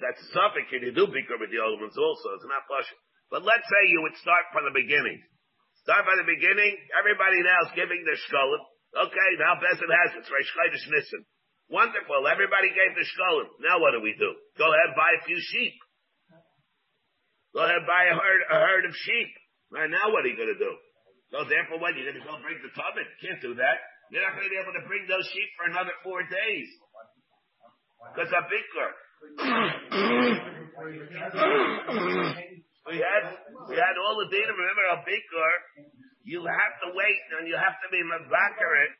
that's 0.00 0.22
a 0.22 0.48
and 0.76 0.82
you 0.86 0.92
do 0.96 1.12
bigger 1.12 1.36
with 1.36 1.52
the 1.52 1.60
old 1.60 1.80
ones 1.82 1.96
also. 1.98 2.26
It's 2.40 2.48
not 2.48 2.64
possible. 2.64 3.02
But 3.28 3.42
let's 3.44 3.66
say 3.66 3.82
you 3.92 4.00
would 4.06 4.16
start 4.22 4.48
from 4.54 4.64
the 4.64 4.72
beginning. 4.72 5.20
Start 5.84 6.08
from 6.08 6.18
the 6.18 6.26
beginning, 6.26 6.72
everybody 6.98 7.38
now 7.44 7.68
is 7.68 7.72
giving 7.78 8.00
their 8.06 8.18
shkolim. 8.26 8.62
Okay, 8.96 9.30
now 9.38 9.60
Bezin 9.60 9.90
has 9.90 10.16
it. 10.16 10.24
It's 10.24 10.30
Reish 10.32 10.50
Chodesh 10.50 10.86
Nissen. 10.88 11.22
Wonderful. 11.68 12.26
Everybody 12.26 12.70
gave 12.72 12.96
the 12.96 13.04
shkolim. 13.04 13.50
Now 13.60 13.82
what 13.82 13.92
do 13.92 14.00
we 14.00 14.14
do? 14.16 14.30
Go 14.56 14.66
ahead 14.66 14.96
buy 14.96 15.10
a 15.20 15.22
few 15.26 15.38
sheep. 15.38 15.76
Go 17.52 17.60
ahead 17.66 17.84
buy 17.84 18.08
a 18.08 18.16
herd, 18.16 18.42
a 18.50 18.56
herd 18.56 18.84
of 18.88 18.94
sheep. 18.94 19.30
Right 19.70 19.90
now 19.90 20.14
what 20.14 20.24
are 20.24 20.30
you 20.30 20.38
going 20.38 20.54
to 20.54 20.58
do? 20.58 20.72
So 21.34 21.42
therefore 21.42 21.82
what? 21.82 21.94
You're 21.98 22.06
going 22.06 22.22
to 22.22 22.26
go 22.26 22.38
bring 22.38 22.58
the 22.62 22.70
tubman? 22.70 23.06
Can't 23.18 23.42
do 23.42 23.54
that. 23.58 23.78
You're 24.14 24.22
not 24.22 24.38
going 24.38 24.46
to 24.46 24.52
be 24.54 24.60
able 24.62 24.76
to 24.78 24.86
bring 24.86 25.02
those 25.10 25.26
sheep 25.34 25.50
for 25.58 25.66
another 25.66 25.90
four 26.06 26.22
days. 26.22 26.68
Because 28.14 28.30
a 28.30 28.42
bikkur. 28.46 28.90
we 32.86 33.02
had, 33.02 33.24
we 33.66 33.74
had 33.74 33.94
all 33.98 34.14
the 34.22 34.30
data. 34.30 34.52
Remember 34.54 34.86
a 34.94 35.02
bikkur, 35.02 35.52
you 36.22 36.46
have 36.46 36.74
to 36.86 36.94
wait 36.94 37.22
and 37.38 37.50
you 37.50 37.58
have 37.58 37.74
to 37.82 37.88
be 37.90 37.98
mavakarit. 38.06 38.92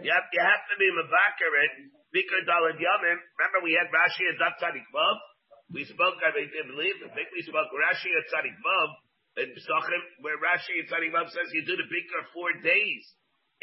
You 0.00 0.08
have, 0.08 0.26
you 0.32 0.40
have 0.40 0.64
to 0.72 0.76
be 0.80 0.88
mavakarit. 0.88 1.92
Bikkur 2.16 2.48
dalad 2.48 2.80
yamim. 2.80 3.18
Remember 3.20 3.60
we 3.60 3.76
had 3.76 3.92
Rashi 3.92 4.24
at 4.32 4.40
Tzadik 4.56 4.88
Vav? 4.88 5.16
We 5.68 5.84
spoke, 5.84 6.16
I 6.24 6.32
believe, 6.32 6.96
I 7.04 7.12
think 7.12 7.28
we 7.36 7.42
spoke 7.44 7.68
Rashi 7.68 8.08
at 8.16 8.24
Tzadik 8.32 8.56
Vav 8.64 9.03
in 9.34 9.50
Pesachim, 9.50 10.02
where 10.22 10.38
Rashi 10.38 10.78
and 10.78 10.86
Tzadik 10.86 11.10
Vav 11.10 11.26
says 11.30 11.50
you 11.50 11.66
do 11.66 11.74
the 11.74 11.88
Bikkur 11.90 12.22
four 12.30 12.50
days. 12.62 13.04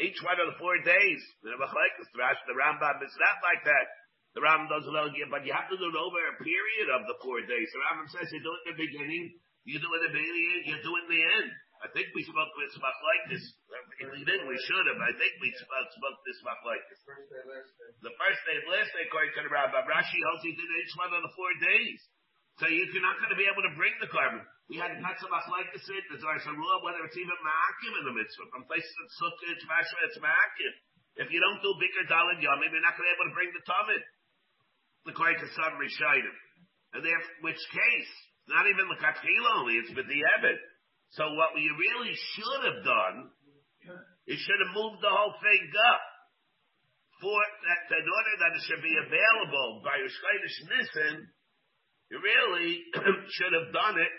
Each 0.00 0.20
one 0.24 0.36
of 0.40 0.48
the 0.52 0.58
four 0.60 0.76
days. 0.80 1.20
The 1.44 1.52
Rambam 1.56 2.96
is 3.04 3.16
not 3.16 3.36
like 3.44 3.62
that. 3.64 3.86
The 4.32 4.40
Rambam 4.40 4.68
doesn't 4.68 4.92
know, 4.92 5.08
but 5.28 5.44
you 5.44 5.52
have 5.52 5.68
to 5.68 5.76
do 5.76 5.88
it 5.88 5.96
over 5.96 6.20
a 6.32 6.36
period 6.40 6.88
of 6.92 7.04
the 7.04 7.16
four 7.20 7.40
days. 7.44 7.68
The 7.72 7.80
Rambam 7.84 8.08
says 8.08 8.32
you 8.32 8.40
do 8.40 8.52
it 8.52 8.62
in 8.64 8.70
the 8.72 8.80
beginning, 8.88 9.24
you 9.68 9.76
do 9.76 9.88
it 9.92 10.00
in 10.00 10.04
the 10.08 10.14
beginning, 10.16 10.60
you 10.72 10.76
do 10.80 10.92
it 10.96 11.04
in 11.08 11.10
the 11.12 11.24
end. 11.40 11.50
I 11.82 11.90
think 11.90 12.14
we 12.14 12.22
spoke 12.22 12.54
with 12.54 12.78
like 12.78 13.24
this. 13.26 13.42
If 13.98 14.08
we 14.14 14.22
didn't, 14.22 14.46
we 14.46 14.54
should 14.70 14.86
have. 14.86 15.02
I 15.02 15.12
think 15.18 15.34
we 15.42 15.50
spoke, 15.58 15.88
spoke 15.98 16.18
this 16.22 16.38
like 16.46 16.84
this. 16.86 17.00
The 18.06 18.14
first 18.14 18.40
day, 18.46 18.54
of 18.62 18.70
last 18.70 18.90
day, 18.94 19.02
according 19.10 19.34
to 19.34 19.42
the 19.42 19.50
Rambam, 19.50 19.82
Rashi 19.90 20.18
holds 20.30 20.46
he 20.46 20.54
did 20.54 20.62
each 20.62 20.94
one 20.94 21.10
of 21.10 21.26
the 21.26 21.32
four 21.34 21.50
days. 21.58 21.98
So 22.60 22.68
if 22.68 22.88
you're 22.92 23.04
not 23.04 23.16
going 23.22 23.32
to 23.32 23.40
be 23.40 23.48
able 23.48 23.64
to 23.64 23.72
bring 23.78 23.96
the 24.02 24.10
carbon. 24.12 24.44
We 24.70 24.80
had 24.80 24.92
Katzabach 25.00 25.46
like 25.52 25.68
the 25.72 25.80
sit, 25.84 26.04
there's 26.08 26.24
a 26.24 26.54
rule 26.54 26.78
whether 26.80 27.04
it's 27.04 27.18
even 27.18 27.36
ma'akim 27.44 27.92
in 28.00 28.04
the 28.08 28.14
mitzvah. 28.16 28.48
From 28.52 28.64
places 28.64 28.88
in 28.88 29.08
Sukkah, 29.20 29.48
it's 29.52 29.66
Mashra, 29.68 30.00
it's 30.08 30.20
ma'akim. 30.22 30.72
If 31.20 31.28
you 31.28 31.40
don't 31.44 31.60
do 31.60 31.76
Bikr 31.76 32.08
Dalad 32.08 32.40
Yomim, 32.40 32.72
you're 32.72 32.80
not 32.80 32.96
going 32.96 33.04
to 33.04 33.10
be 33.10 33.16
able 33.20 33.28
to 33.28 33.36
bring 33.36 33.50
the 33.52 33.64
Talmud. 33.68 34.02
According 35.12 35.44
to 35.44 35.48
some 35.52 35.76
Rishayim. 35.76 36.36
And 36.96 37.02
then, 37.04 37.18
which 37.44 37.60
case, 37.68 38.12
not 38.48 38.64
even 38.64 38.88
the 38.88 38.96
Katchil 38.96 39.44
only, 39.60 39.76
it's 39.82 39.92
with 39.92 40.08
the 40.08 40.20
Ebed. 40.40 40.60
So 41.18 41.28
what 41.36 41.52
we 41.52 41.68
really 41.68 42.14
should 42.32 42.62
have 42.72 42.80
done, 42.80 43.16
is 44.24 44.38
should 44.38 44.62
have 44.62 44.72
moved 44.72 45.02
the 45.02 45.10
whole 45.10 45.34
thing 45.42 45.64
up. 45.92 46.02
For 47.20 47.38
that, 47.38 47.80
in 47.92 48.06
order 48.06 48.34
that 48.40 48.56
it 48.56 48.62
should 48.66 48.82
be 48.82 48.96
available 48.98 49.84
by 49.84 49.94
Rosh 50.00 50.58
Nissen, 50.70 51.28
you 52.12 52.20
really 52.20 52.84
should 53.40 53.56
have 53.56 53.72
done 53.72 53.96
it 53.96 54.12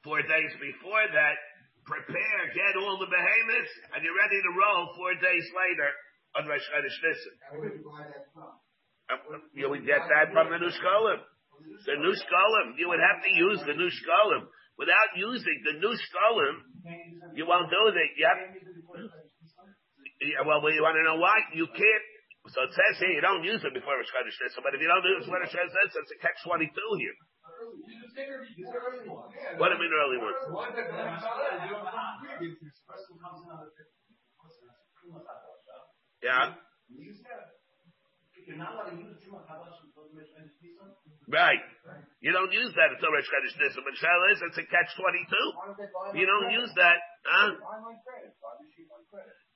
four 0.00 0.24
days 0.24 0.52
before 0.56 1.04
that, 1.12 1.36
prepare, 1.84 2.40
get 2.56 2.80
all 2.80 2.96
the 2.96 3.04
behemoths, 3.12 3.74
and 3.92 4.00
you're 4.00 4.16
ready 4.16 4.40
to 4.40 4.52
roll 4.56 4.88
four 4.96 5.12
days 5.20 5.44
later 5.52 5.88
on 6.40 6.48
Rosh 6.48 6.64
Chodesh 6.72 6.98
Nissen. 7.04 7.36
You 9.52 9.68
would 9.68 9.84
get 9.84 10.08
that 10.08 10.32
from 10.32 10.48
the 10.48 10.56
new 10.56 10.72
Nushkolim. 10.72 11.20
The 11.84 12.00
new 12.00 12.16
Nushkolim, 12.16 12.80
you 12.80 12.88
would 12.88 13.04
have 13.04 13.20
to 13.24 13.30
use 13.36 13.60
the 13.68 13.76
new 13.76 13.92
Nushkolim. 13.92 14.48
Without 14.80 15.10
using 15.20 15.58
the 15.68 15.76
new 15.84 15.92
Nushkolim, 15.92 16.56
you 17.36 17.44
won't 17.44 17.68
do 17.68 17.92
it. 17.92 17.96
You 18.16 18.24
have, 18.24 18.40
yeah, 20.24 20.40
well, 20.48 20.64
you 20.72 20.80
want 20.80 20.96
to 20.96 21.04
know 21.04 21.20
why? 21.20 21.36
You 21.52 21.68
can't. 21.68 22.04
So 22.48 22.64
it 22.64 22.72
says 22.72 22.94
here, 22.96 23.12
you 23.12 23.20
don't 23.20 23.44
use 23.44 23.60
it 23.60 23.74
before 23.76 23.96
Rosh 24.00 24.08
Chodesh 24.08 24.36
Nissen, 24.40 24.64
but 24.64 24.72
if 24.72 24.80
you 24.80 24.88
don't 24.88 25.04
use 25.04 25.20
it 25.20 25.28
before 25.28 25.40
Rosh 25.44 25.52
Chodesh 25.52 25.68
Nissen, 25.68 26.00
it's 26.00 26.12
a 26.16 26.20
catch 26.24 26.40
22 26.48 26.72
here. 26.96 27.16
What 29.60 29.68
do 29.68 29.76
you 29.76 29.82
mean 29.84 29.92
early 29.92 30.16
ones? 30.16 30.40
Yeah. 36.24 36.56
Right. 41.28 41.60
You 42.24 42.32
don't 42.32 42.48
use 42.48 42.72
that 42.72 42.96
until 42.96 43.12
Rosh 43.12 43.28
Chodesh 43.28 43.60
Nisan. 43.60 43.84
But 43.84 43.94
Shal 44.00 44.20
is, 44.32 44.40
it's 44.48 44.56
a 44.56 44.66
catch 44.72 44.88
22. 44.96 46.16
You 46.16 46.24
don't 46.24 46.48
use 46.56 46.72
that. 46.80 46.96
Huh? 47.28 47.60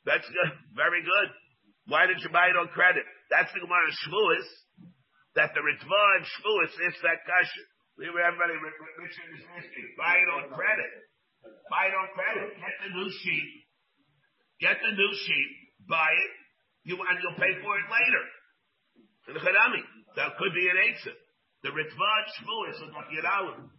That's 0.04 0.28
good. 0.28 0.50
Very 0.76 1.00
good. 1.00 1.28
Why 1.90 2.06
did 2.06 2.22
you 2.22 2.30
buy 2.30 2.50
it 2.50 2.56
on 2.58 2.70
credit? 2.70 3.02
That's 3.30 3.50
the 3.50 3.60
Gemara 3.60 3.90
Shvuas. 4.06 4.48
That 5.34 5.56
the 5.56 5.64
Ritva 5.64 6.02
and 6.20 6.24
Shvuas 6.28 6.72
is 6.76 6.94
that 7.02 7.24
kasha. 7.24 7.62
Leave 7.96 8.12
everybody, 8.12 8.56
Richard 9.00 9.28
is. 9.32 9.44
Buy 9.96 10.20
it 10.20 10.28
on 10.28 10.52
credit. 10.52 10.92
Buy 11.68 11.88
it 11.88 11.94
on 11.96 12.08
credit. 12.12 12.56
Get 12.56 12.74
the 12.84 12.90
new 12.92 13.08
sheet. 13.08 13.50
Get 14.60 14.76
the 14.80 14.92
new 14.92 15.12
sheet. 15.24 15.50
Buy 15.88 16.12
it. 16.12 16.32
You 16.84 17.00
and 17.00 17.16
you'll 17.20 17.40
pay 17.40 17.52
for 17.64 17.72
it 17.80 17.86
later. 17.88 18.24
In 19.28 19.32
the 19.34 19.42
Chadami. 19.42 19.82
That 20.16 20.36
could 20.36 20.52
be 20.52 20.68
an 20.68 20.78
answer. 20.92 21.16
The 21.64 21.70
Ritva 21.72 22.12
Shvuas 22.36 22.76
is 22.76 22.92
not 22.92 23.08
Yeralim. 23.08 23.70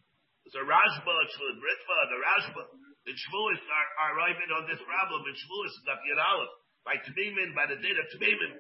It's 0.46 0.56
a 0.56 0.66
Rashba, 0.66 1.14
Ritva, 1.14 1.98
the 2.10 2.20
Rashba. 2.20 2.64
The 3.06 3.14
Shvuas 3.14 3.60
are, 3.60 4.16
arriving 4.16 4.52
on 4.56 4.64
this 4.68 4.80
problem. 4.80 5.22
In 5.28 5.36
Shvuas 5.36 5.72
is 5.72 5.86
not 5.86 6.00
Yeralim. 6.02 6.52
By 6.84 7.00
Tmimin, 7.00 7.56
by 7.56 7.66
the 7.72 7.80
date 7.80 7.96
of 7.96 8.08
Tmimin. 8.12 8.52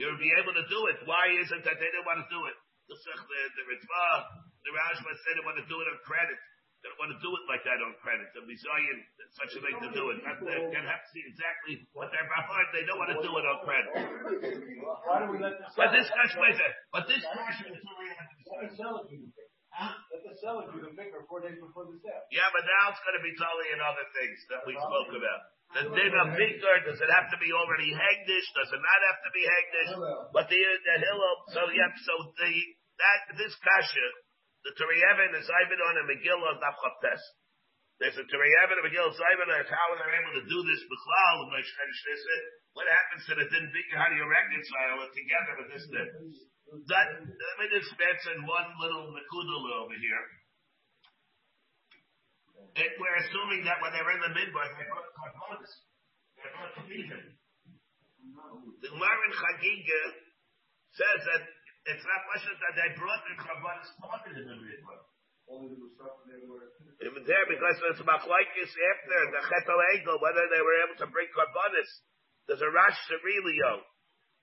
You'll 0.00 0.16
be 0.16 0.32
able 0.40 0.54
to 0.56 0.64
do 0.72 0.80
it. 0.88 1.04
Why 1.04 1.28
is 1.36 1.52
it 1.52 1.62
that 1.68 1.76
they 1.76 1.90
didn't 1.92 2.08
want 2.08 2.24
to 2.24 2.28
do 2.32 2.40
it? 2.48 2.56
The, 2.88 2.96
the, 2.96 3.40
the 3.56 3.64
Ritva, 3.68 4.06
the 4.64 4.72
Rashba 4.72 5.10
said 5.20 5.36
they 5.36 5.44
want 5.44 5.60
to 5.60 5.68
do 5.68 5.76
it 5.80 5.86
on 5.88 5.98
credit. 6.08 6.40
They 6.82 6.90
don't 6.90 6.98
want 6.98 7.14
to 7.14 7.20
do 7.22 7.30
it 7.30 7.44
like 7.46 7.62
that 7.62 7.78
on 7.78 7.94
credit. 8.02 8.26
The 8.34 8.42
Mizayin, 8.42 8.98
such 9.38 9.54
a 9.54 9.60
way 9.62 9.70
to 9.86 9.88
do 9.94 10.10
it. 10.10 10.18
Not, 10.26 10.42
they 10.42 10.58
can 10.66 10.82
have 10.82 10.98
to 10.98 11.08
see 11.14 11.22
exactly 11.30 11.86
what 11.94 12.10
they're 12.10 12.26
behind. 12.26 12.66
They 12.74 12.82
don't 12.88 12.98
want 12.98 13.14
to 13.14 13.22
do 13.22 13.30
it 13.30 13.44
on 13.46 13.62
credit. 13.62 13.92
Why 15.06 15.22
do 15.22 15.30
we 15.30 15.38
let 15.38 15.62
the 15.62 15.70
But 15.78 15.94
this 15.94 16.10
wait 16.10 16.58
a. 16.58 16.68
But 16.90 17.06
this 17.06 17.22
question 17.22 17.70
is 17.70 17.86
Seller 20.42 20.66
do 20.74 20.82
the 20.82 20.90
pick. 20.98 21.14
Let 21.14 21.22
the 21.22 21.22
seller 21.22 21.22
do 21.22 21.22
the 21.22 21.22
picker 21.22 21.22
four 21.30 21.40
days 21.40 21.58
before 21.62 21.86
the 21.86 21.94
sale. 22.02 22.26
Yeah, 22.34 22.50
but 22.50 22.66
now 22.66 22.90
it's 22.90 23.02
going 23.06 23.14
to 23.14 23.22
be 23.22 23.30
totally 23.38 23.70
in 23.70 23.78
other 23.78 24.06
things 24.10 24.38
that 24.50 24.66
we 24.66 24.74
spoke 24.74 25.14
about. 25.14 25.40
The 25.72 25.84
din 25.88 26.12
of 26.12 26.36
Picker, 26.36 26.76
does 26.84 27.00
it 27.00 27.08
have 27.08 27.32
to 27.32 27.38
be 27.40 27.48
already 27.48 27.94
hagdish? 27.94 28.46
Does 28.58 28.70
it 28.74 28.82
not 28.82 29.00
have 29.08 29.20
to 29.24 29.30
be 29.32 29.40
hagdish? 29.40 29.90
But 30.34 30.50
the, 30.52 30.60
the 30.60 30.96
Hillel, 31.00 31.36
so 31.54 31.62
yeah, 31.72 31.88
so 31.96 32.14
the, 32.36 32.52
that, 33.00 33.20
this 33.40 33.54
kasha, 33.56 34.06
the 34.68 34.76
Turei 34.76 35.00
Even 35.00 35.32
is 35.40 35.48
Ivan 35.48 35.80
on 35.80 35.94
a 35.96 36.04
Megillah 36.12 36.60
Daf 36.60 36.76
Chaptes. 36.76 37.22
There's 38.04 38.18
a 38.20 38.26
Turei 38.28 38.52
Even 38.66 38.82
and 38.82 38.86
Megillah 38.90 39.16
Ivan 39.16 39.48
on 39.48 39.64
how 39.64 39.86
are 39.94 39.98
they're 40.02 40.18
able 40.20 40.34
to 40.42 40.44
do 40.44 40.58
this 40.60 40.82
Bechlal, 40.84 41.38
what 42.76 42.88
happens 42.90 43.22
to 43.30 43.34
the 43.40 43.46
din 43.48 43.66
Picker? 43.72 43.96
How 43.96 44.12
do 44.12 44.16
you 44.20 44.28
reconcile 44.28 45.08
it 45.08 45.12
together 45.16 45.52
with 45.56 45.68
this 45.72 45.86
din? 45.88 46.08
That, 46.72 47.06
let 47.20 47.56
me 47.60 47.68
just 47.68 47.92
mention 48.00 48.48
one 48.48 48.68
little 48.80 49.12
Nakudal 49.12 49.64
over 49.84 49.92
here. 49.92 50.24
It, 52.80 52.96
we're 52.96 53.18
assuming 53.28 53.68
that 53.68 53.76
when 53.84 53.92
they 53.92 54.00
were 54.00 54.16
in 54.16 54.24
the 54.24 54.32
midbar, 54.32 54.64
they 54.72 54.88
brought 54.88 55.12
karbonis. 55.12 55.68
They 56.40 56.48
brought 56.48 56.72
Tefillin. 56.80 57.36
The 58.80 58.88
Gemara 58.88 59.20
in 59.28 59.32
Chagiga 59.36 60.02
says 60.96 61.20
that 61.28 61.42
it's 61.92 62.04
not 62.08 62.20
much 62.32 62.40
that 62.48 62.72
they 62.72 62.88
brought 62.96 63.20
the 63.20 63.36
karbonis 63.36 63.88
started 64.00 64.32
in 64.40 64.48
the 64.48 64.56
midbar. 64.56 65.04
It 67.04 67.12
was 67.12 67.24
there 67.28 67.46
because 67.52 67.76
it's 67.92 68.00
machlaikis 68.00 68.72
after 68.72 69.18
the 69.28 69.40
chetel 69.44 69.80
egel 69.92 70.16
whether 70.24 70.48
they 70.48 70.62
were 70.64 70.78
able 70.88 70.96
to 71.04 71.08
bring 71.12 71.28
karbonis. 71.36 71.90
There's 72.48 72.64
a 72.64 72.72
Rash 72.72 72.96
Sirilio 73.12 73.84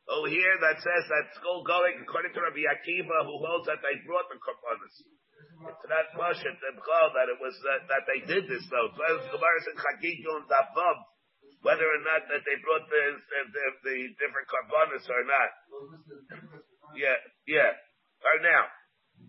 over 0.10 0.30
here 0.30 0.58
that 0.58 0.82
says 0.82 1.04
that 1.06 1.38
school 1.38 1.62
going 1.62 2.02
according 2.02 2.34
to 2.34 2.42
Rabbi 2.42 2.66
Akiva 2.66 3.18
who 3.30 3.36
holds 3.38 3.70
that 3.70 3.82
they 3.86 4.02
brought 4.06 4.26
the 4.34 4.42
karbonis. 4.42 4.96
It's 5.70 5.88
not 5.88 6.10
Moshe 6.18 6.42
that 6.42 7.28
it 7.30 7.40
was 7.40 7.56
that, 7.64 7.86
that 7.92 8.04
they 8.10 8.26
did 8.26 8.50
this 8.50 8.66
though. 8.74 8.90
Whether 11.62 11.88
or 11.88 12.02
not 12.08 12.22
that 12.32 12.44
they 12.48 12.58
brought 12.64 12.88
the 12.88 13.04
the, 13.20 13.40
the, 13.54 13.66
the 13.86 13.98
different 14.18 14.48
karbonis 14.50 15.06
or 15.08 15.24
not. 15.28 15.50
Yeah, 16.98 17.20
yeah. 17.46 17.72
Or 18.26 18.40
now. 18.42 18.66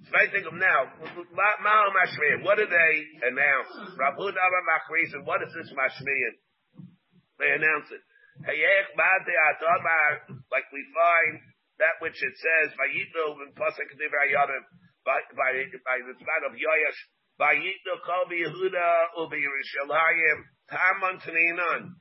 Speaking 0.06 0.46
of 0.46 0.54
now, 0.54 0.86
Ma'al 0.96 1.90
Mashmiyan, 1.92 2.46
what 2.46 2.56
do 2.56 2.64
they 2.64 2.92
announce? 3.26 3.98
Rabbi 3.98 4.22
Dava 4.32 4.60
Machrisin, 4.64 5.26
what 5.26 5.42
is 5.42 5.52
this 5.52 5.70
Mashmiyan? 5.74 6.34
They 7.38 7.50
announce 7.52 7.90
it. 7.90 8.00
Like 10.50 10.66
we 10.72 10.82
find 10.94 11.40
that 11.80 11.96
which 12.04 12.20
it 12.20 12.34
says, 12.36 12.76
Vayitnu 12.76 13.40
in 13.48 13.52
Pasuk 13.56 13.90
Divrei 13.96 14.36
Yadam, 14.36 14.64
by, 15.04 15.20
by, 15.32 15.50
by 15.80 15.98
the 16.04 16.12
man 16.12 16.42
of 16.44 16.52
Yoyash, 16.52 17.00
Vayitnu 17.40 17.94
Kol 18.04 18.28
Yehuda 18.28 19.16
Ubi 19.16 19.40
Yerushalayim, 19.40 20.38
Taman 20.68 21.16
Taninan. 21.24 21.96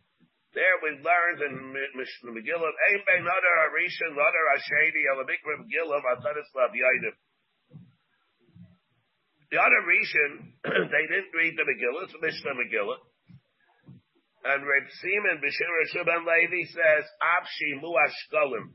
There 0.52 0.78
we 0.84 1.00
learned 1.00 1.40
in 1.46 1.56
Mishnah 1.96 2.34
Megillah, 2.34 2.74
Ein 2.74 3.02
Bein 3.06 3.24
Hadar 3.24 3.58
Arishan, 3.70 4.18
Hadar 4.18 4.46
Ashedi, 4.58 5.06
Alabikra 5.14 5.62
Megillah, 5.64 6.02
Atanis 6.18 6.50
Lav 6.56 6.74
Yadim. 6.74 7.16
The 9.52 9.58
other 9.58 9.82
reason 9.88 10.60
they 10.64 11.06
didn't 11.08 11.34
read 11.34 11.56
the 11.56 11.64
Megillah, 11.64 12.04
it's 12.04 12.18
Mishnah 12.20 12.58
Megillah. 12.58 13.00
And 14.40 14.64
Reb 14.64 14.88
Simon 15.04 15.44
B'Shem 15.44 15.72
Rashub 15.84 16.08
ben 16.08 16.24
Levi 16.24 16.64
says, 16.72 17.04
Av 17.20 17.44
Shimu 17.44 17.92
Ashkolim. 17.92 18.72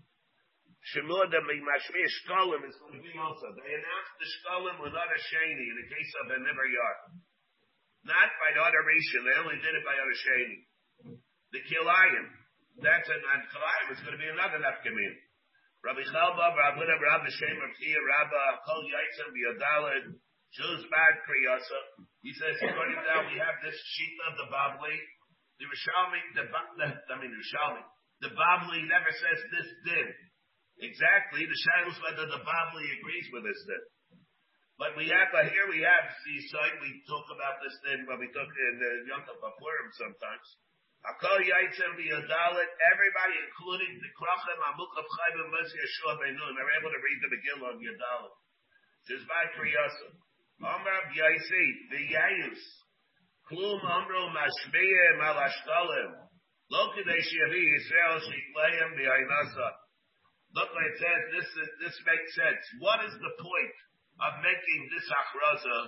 Shimu 0.93 1.17
the 1.33 1.41
Mashmi 1.41 2.05
Shkolim 2.21 2.69
is 2.69 2.77
going 2.77 3.01
to 3.01 3.03
be 3.05 3.17
also. 3.17 3.49
They 3.57 3.73
announced 3.73 4.15
the 4.21 4.29
Shkolim 4.29 4.77
without 4.85 5.09
a 5.09 5.21
Shani 5.33 5.65
in 5.65 5.77
the 5.81 5.89
case 5.89 6.13
of 6.21 6.25
a 6.29 6.39
Niver. 6.45 6.69
Not 8.05 8.29
by 8.37 8.53
the 8.53 8.61
other 8.61 8.85
Rishon, 8.85 9.25
they 9.25 9.37
only 9.41 9.57
did 9.65 9.73
it 9.73 9.85
by 9.89 9.97
other 9.97 10.19
Shani. 10.21 10.59
The 11.57 11.65
Kilayim, 11.65 12.27
that's 12.85 13.09
an, 13.09 13.25
Kilayim 13.49 13.89
is 13.97 14.01
going 14.05 14.13
to 14.13 14.21
be 14.21 14.29
another 14.29 14.61
Nafkamin. 14.61 15.15
Rabbi 15.85 16.05
Chalba, 16.13 16.53
Rabbi 16.53 16.81
Lidah, 16.81 16.97
Rabbi 16.97 17.29
Shem, 17.29 17.57
Rabbi 17.61 17.77
Rabbi 17.77 18.37
uh, 18.37 18.57
Kol 18.65 18.85
Yaitzim, 18.89 19.29
B'Yodalad, 19.33 20.05
Shuz 20.57 20.81
Bad 20.89 21.15
Kriyasa. 21.25 21.81
He 22.25 22.33
says, 22.37 22.57
according 22.61 22.97
to 22.97 23.05
that, 23.05 23.29
we 23.29 23.37
have 23.37 23.61
this 23.61 23.77
sheet 23.77 24.17
of 24.29 24.33
the 24.41 24.49
Babli, 24.49 24.97
the 25.59 25.67
Rishalmi, 25.67 26.21
the, 26.35 26.45
the 26.51 26.89
I 26.91 27.15
mean, 27.23 27.31
the 27.31 27.41
Rishalmi, 27.41 27.85
the 28.27 28.33
Babli 28.35 28.81
never 28.87 29.11
says 29.11 29.41
this 29.51 29.69
did. 29.87 30.11
Exactly, 30.83 31.47
the 31.47 31.59
Shiloh 31.63 31.95
whether 32.03 32.27
the 32.27 32.43
Babli 32.43 32.87
agrees 32.99 33.29
with 33.31 33.47
this 33.47 33.63
did. 33.71 33.85
But 34.75 34.99
we 34.99 35.07
have, 35.07 35.31
but 35.31 35.47
here 35.55 35.71
we 35.71 35.87
have 35.87 36.07
the 36.11 36.37
site, 36.51 36.83
we 36.83 36.91
talk 37.07 37.31
about 37.31 37.63
this 37.63 37.79
thing, 37.87 38.03
but 38.11 38.19
we 38.19 38.27
talk 38.35 38.51
in 38.51 38.75
the 38.83 38.93
Yom 39.07 39.23
Purim 39.23 39.89
sometimes. 39.95 40.47
Akol 41.07 41.39
Yaitzim 41.47 41.95
B'Yodalit, 41.95 42.71
everybody, 42.91 43.37
including 43.39 43.93
the 44.03 44.11
Krachim, 44.19 44.59
Amukhav 44.73 45.07
Chaim, 45.07 45.37
and 45.47 45.51
Moshe 45.55 45.77
Yeshua 45.79 46.17
Beinun, 46.19 46.55
are 46.59 46.73
able 46.81 46.91
to 46.91 46.99
read 46.99 47.19
the 47.23 47.31
Megillah 47.31 47.71
on 47.71 47.79
Yodalit. 47.79 48.35
Shizbai 49.07 49.45
Kriyasa. 49.55 50.09
Amar 50.65 51.01
B'Yaisi, 51.13 51.65
B'Yayus. 51.93 52.84
Klum 53.51 53.81
Amro 53.85 54.33
Mashmiyim 54.33 55.19
Al 55.21 55.39
Ashtalim. 55.45 56.11
Lo 56.71 56.83
Kedei 56.97 57.21
Shevi 57.21 57.65
Shikleim 57.89 58.91
B'Yainasa. 58.97 59.69
Look 60.55 60.71
what 60.71 60.87
it 60.87 60.97
says, 61.03 61.21
this, 61.35 61.49
is, 61.51 61.71
this 61.83 61.97
makes 62.07 62.31
sense. 62.39 62.63
What 62.79 63.03
is 63.03 63.11
the 63.19 63.35
point 63.43 63.77
of 64.23 64.33
making 64.39 64.81
this 64.95 65.07
achraza, 65.11 65.79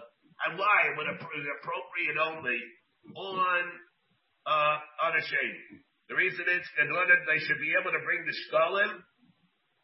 and 0.46 0.58
why 0.58 0.80
would 0.98 1.06
it 1.06 1.22
be 1.22 1.40
appropriate 1.62 2.18
only 2.18 2.60
on 3.14 3.62
uh, 4.46 4.76
on 5.06 5.12
a 5.14 5.22
shade? 5.22 5.86
The 6.10 6.18
reason 6.18 6.42
is 6.50 6.66
in 6.82 6.90
order 6.90 7.14
they 7.30 7.38
should 7.46 7.62
be 7.62 7.74
able 7.78 7.94
to 7.94 8.02
bring 8.02 8.26
the 8.26 8.34
shkalim, 8.34 8.98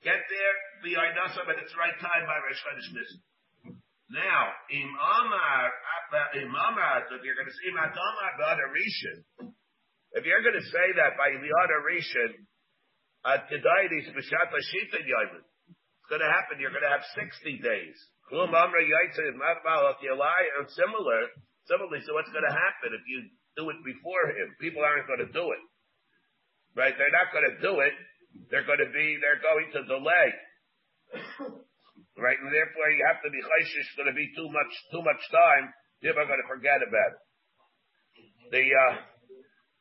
get 0.02 0.18
there, 0.18 0.54
be 0.82 0.98
ainasa, 0.98 1.46
but 1.46 1.58
it's 1.62 1.70
the 1.70 1.78
right 1.78 1.98
time 2.02 2.26
by 2.26 2.36
Rosh 2.42 2.58
Chodesh 2.66 2.90
Nisan. 2.90 3.22
Now, 4.12 4.52
im 4.68 4.90
uh, 4.92 6.36
im 6.36 6.52
amar, 6.52 7.00
if 7.08 7.24
you're 7.24 7.32
going 7.32 7.48
to 7.48 7.56
say 7.56 7.72
b'ada 7.72 8.68
rishon, 8.68 9.24
if 10.12 10.28
you're 10.28 10.44
going 10.44 10.60
to 10.60 10.68
say 10.68 10.86
that 11.00 11.16
by 11.16 11.32
the 11.32 11.48
rishon, 11.48 12.44
uh, 13.24 13.40
at 13.40 13.48
kedaitis 13.48 14.12
b'shata 14.12 14.60
shita 14.68 15.00
yoyman, 15.00 15.40
it's 15.40 16.08
going 16.12 16.20
to 16.20 16.28
happen. 16.28 16.60
You're 16.60 16.76
going 16.76 16.84
to 16.84 16.92
have 16.92 17.00
60 17.16 17.56
days. 17.64 17.96
And 18.28 18.52
similar, 20.76 21.20
similarly, 21.64 22.04
so 22.04 22.12
what's 22.12 22.32
going 22.36 22.44
to 22.44 22.52
happen 22.52 22.92
if 22.92 23.04
you 23.08 23.32
do 23.56 23.64
it 23.72 23.80
before 23.80 24.28
him? 24.28 24.52
People 24.60 24.84
aren't 24.84 25.08
going 25.08 25.24
to 25.24 25.32
do 25.32 25.56
it. 25.56 25.64
Right? 26.76 26.92
They're 27.00 27.16
not 27.16 27.32
going 27.32 27.48
to 27.48 27.56
do 27.64 27.80
it. 27.80 27.96
They're 28.52 28.68
going 28.68 28.84
to 28.84 28.92
be, 28.92 29.16
they're 29.24 29.40
going 29.40 29.72
to 29.72 29.88
delay. 29.88 30.36
Right? 32.18 32.36
And 32.36 32.52
therefore 32.52 32.88
you 32.92 33.02
have 33.08 33.24
to 33.24 33.30
be 33.32 33.40
chayshish, 33.40 33.88
going 33.96 34.12
to 34.12 34.16
be 34.16 34.28
too 34.36 34.48
much, 34.52 34.72
too 34.92 35.02
much 35.02 35.22
time. 35.32 35.72
Are 36.02 36.26
going 36.26 36.42
to 36.42 36.50
forget 36.50 36.82
about 36.82 37.14
it. 37.14 37.22
The, 38.50 38.64
uh, 38.74 38.94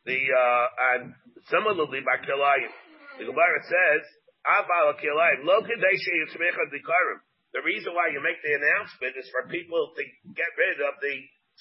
the, 0.05 0.19
uh, 0.21 0.65
and 0.93 1.17
similarly 1.49 2.05
by 2.05 2.21
Kilayim, 2.21 2.71
the 3.17 3.25
Gemara 3.25 3.61
says, 3.65 4.03
Aval 4.45 5.01
Kilayim, 5.01 5.49
lo 5.49 5.65
kadeshe 5.65 6.13
yitzmecha 6.13 6.69
dikarim. 6.69 7.25
The 7.57 7.65
reason 7.65 7.91
why 7.97 8.13
you 8.13 8.21
make 8.23 8.39
the 8.39 8.53
announcement 8.53 9.17
is 9.17 9.27
for 9.33 9.49
people 9.51 9.91
to 9.97 10.03
get 10.31 10.51
rid 10.55 10.77
of 10.85 10.93
the 11.01 11.15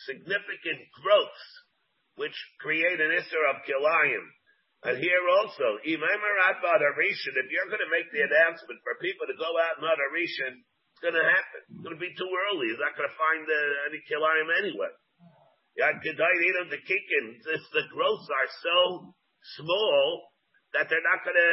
significant 0.06 0.86
growths 1.02 1.46
which 2.14 2.36
create 2.60 3.00
an 3.00 3.12
issue 3.16 3.44
of 3.50 3.64
kilayim. 3.64 4.24
And 4.80 4.96
here 4.96 5.24
also, 5.36 5.76
if 5.84 5.92
you're 5.92 6.08
going 7.68 7.84
to 7.84 7.92
make 7.92 8.08
the 8.16 8.24
announcement 8.24 8.80
for 8.80 8.96
people 9.04 9.28
to 9.28 9.36
go 9.36 9.50
out 9.60 9.76
and 9.76 9.84
not 9.84 10.00
a 10.00 10.08
rishon, 10.08 10.56
it's 10.56 11.02
going 11.04 11.20
to 11.20 11.26
happen. 11.26 11.60
It's 11.68 11.84
going 11.84 11.96
to 11.96 12.00
be 12.00 12.16
too 12.16 12.32
early. 12.48 12.72
He's 12.72 12.80
not 12.80 12.96
going 12.96 13.12
to 13.12 13.18
find 13.20 13.44
uh, 13.44 13.88
any 13.92 14.00
kilayim 14.08 14.48
anyway. 14.56 14.88
Yad 15.78 16.00
Kedai 16.00 16.32
Nidam 16.40 16.72
the 16.72 16.80
Kikin, 16.82 17.26
the 17.44 17.84
growths 17.92 18.28
are 18.32 18.50
so 18.64 18.76
small 19.60 20.32
that 20.74 20.90
they're 20.90 21.04
not 21.06 21.22
gonna, 21.22 21.52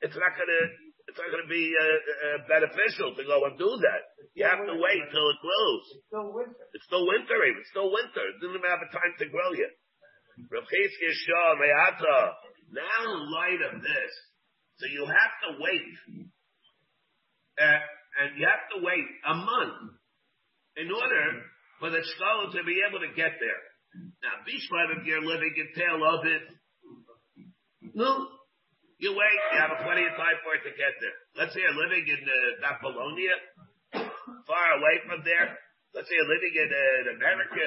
it's 0.00 0.16
not 0.16 0.32
gonna, 0.34 0.62
it's 1.08 1.18
not 1.20 1.28
gonna 1.28 1.50
be 1.52 1.68
uh, 1.68 1.84
uh, 1.84 2.38
beneficial 2.48 3.12
to 3.12 3.22
go 3.28 3.44
and 3.44 3.58
do 3.60 3.68
that. 3.68 4.02
You 4.32 4.48
have 4.48 4.64
to 4.64 4.76
wait 4.76 5.04
till 5.12 5.26
it 5.28 5.40
grows. 5.44 5.84
It's 5.92 6.08
still 6.08 6.32
winter. 6.32 6.64
It's 6.72 6.86
still 6.88 7.04
winter 7.04 7.38
even. 7.44 7.60
It's 7.60 7.72
still 7.74 7.90
winter. 7.92 8.24
It 8.24 8.40
didn't 8.40 8.56
even 8.56 8.70
have 8.72 8.80
a 8.80 8.90
time 8.90 9.12
to 9.20 9.26
grow 9.28 9.52
yet. 9.52 9.72
Rav 10.48 10.64
Chizkiya 10.64 11.12
Shah 11.12 11.52
Me'ata. 11.60 12.18
Now 12.72 12.98
in 13.12 13.20
light 13.28 13.62
of 13.68 13.84
this, 13.84 14.12
so 14.80 14.88
you 14.88 15.04
have 15.04 15.34
to 15.44 15.50
wait, 15.60 15.92
uh, 17.60 17.80
and 18.18 18.28
you 18.40 18.48
have 18.48 18.64
to 18.74 18.78
wait 18.80 19.06
a 19.28 19.34
month 19.36 19.92
in 20.80 20.88
order 20.88 21.24
for 21.78 21.92
the 21.92 22.00
scholar 22.16 22.48
to 22.48 22.60
be 22.64 22.80
able 22.88 23.04
to 23.04 23.12
get 23.12 23.36
there. 23.36 23.62
Now, 24.24 24.40
Bishmat, 24.48 24.96
if 24.96 25.04
you're 25.04 25.20
living 25.20 25.52
in 25.52 25.68
Tel 25.76 26.00
Aviv, 26.00 26.42
no, 27.92 28.24
you 28.96 29.12
wait, 29.12 29.40
you 29.52 29.58
have 29.60 29.76
plenty 29.84 30.08
of 30.08 30.16
time 30.16 30.38
for 30.40 30.56
it 30.56 30.64
to 30.64 30.72
get 30.72 30.96
there. 30.96 31.18
Let's 31.36 31.52
say 31.52 31.60
you're 31.60 31.76
living 31.76 32.08
in 32.08 32.22
uh, 32.24 32.64
far 34.48 34.66
away 34.80 34.96
from 35.04 35.20
there. 35.28 35.58
Let's 35.92 36.08
say 36.08 36.16
you're 36.16 36.32
living 36.32 36.54
in, 36.56 36.70
uh, 36.72 37.00
in 37.04 37.06
America, 37.20 37.64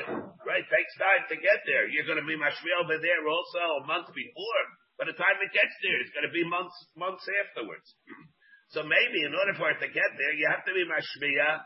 right? 0.50 0.66
Takes 0.66 0.96
time 0.98 1.30
to 1.30 1.38
get 1.38 1.62
there. 1.70 1.86
You're 1.94 2.10
going 2.10 2.18
to 2.18 2.26
be 2.26 2.34
mashmi 2.34 2.74
over 2.82 2.98
there 2.98 3.22
also 3.30 3.62
a 3.62 3.86
month 3.86 4.10
before. 4.18 4.64
By 4.96 5.12
the 5.12 5.18
time 5.20 5.36
it 5.44 5.52
gets 5.52 5.76
there, 5.84 6.00
it's 6.00 6.14
going 6.16 6.28
to 6.28 6.32
be 6.32 6.48
months 6.48 6.76
months 6.96 7.26
afterwards. 7.46 7.88
So 8.74 8.82
maybe 8.82 9.22
in 9.22 9.30
order 9.30 9.54
for 9.62 9.70
it 9.70 9.78
to 9.78 9.90
get 9.94 10.12
there, 10.18 10.34
you 10.34 10.50
have 10.50 10.66
to 10.66 10.74
be 10.74 10.82
mashmiya 10.90 11.62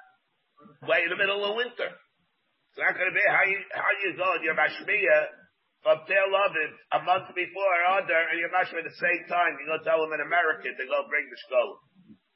way 0.83 1.07
in 1.07 1.09
the 1.09 1.15
middle 1.15 1.39
of 1.47 1.55
winter. 1.55 1.87
It's 1.89 2.81
not 2.81 2.91
going 2.91 3.07
to 3.07 3.15
be 3.15 3.23
how 3.23 3.47
you 3.47 3.55
how 3.71 3.91
you 4.03 4.09
go 4.19 4.27
and 4.35 4.43
you're 4.43 4.59
mashmiya 4.59 5.19
from 5.79 6.03
Tel 6.11 6.27
Aviv 6.27 6.71
a 6.91 6.99
month 7.07 7.31
before 7.31 7.71
or 7.71 8.03
under, 8.03 8.19
and 8.19 8.35
you're 8.35 8.51
mashmiya 8.51 8.83
at 8.83 8.91
the 8.91 8.99
same 8.99 9.23
time. 9.31 9.55
You 9.63 9.71
go 9.71 9.79
tell 9.87 10.03
them 10.03 10.11
in 10.11 10.27
America 10.27 10.75
to 10.75 10.85
go 10.91 11.07
bring 11.07 11.23
the 11.31 11.39
skull. 11.47 11.79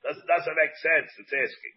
Doesn't 0.08 0.28
doesn't 0.32 0.56
make 0.56 0.76
sense. 0.80 1.12
It's 1.20 1.36
asking. 1.36 1.76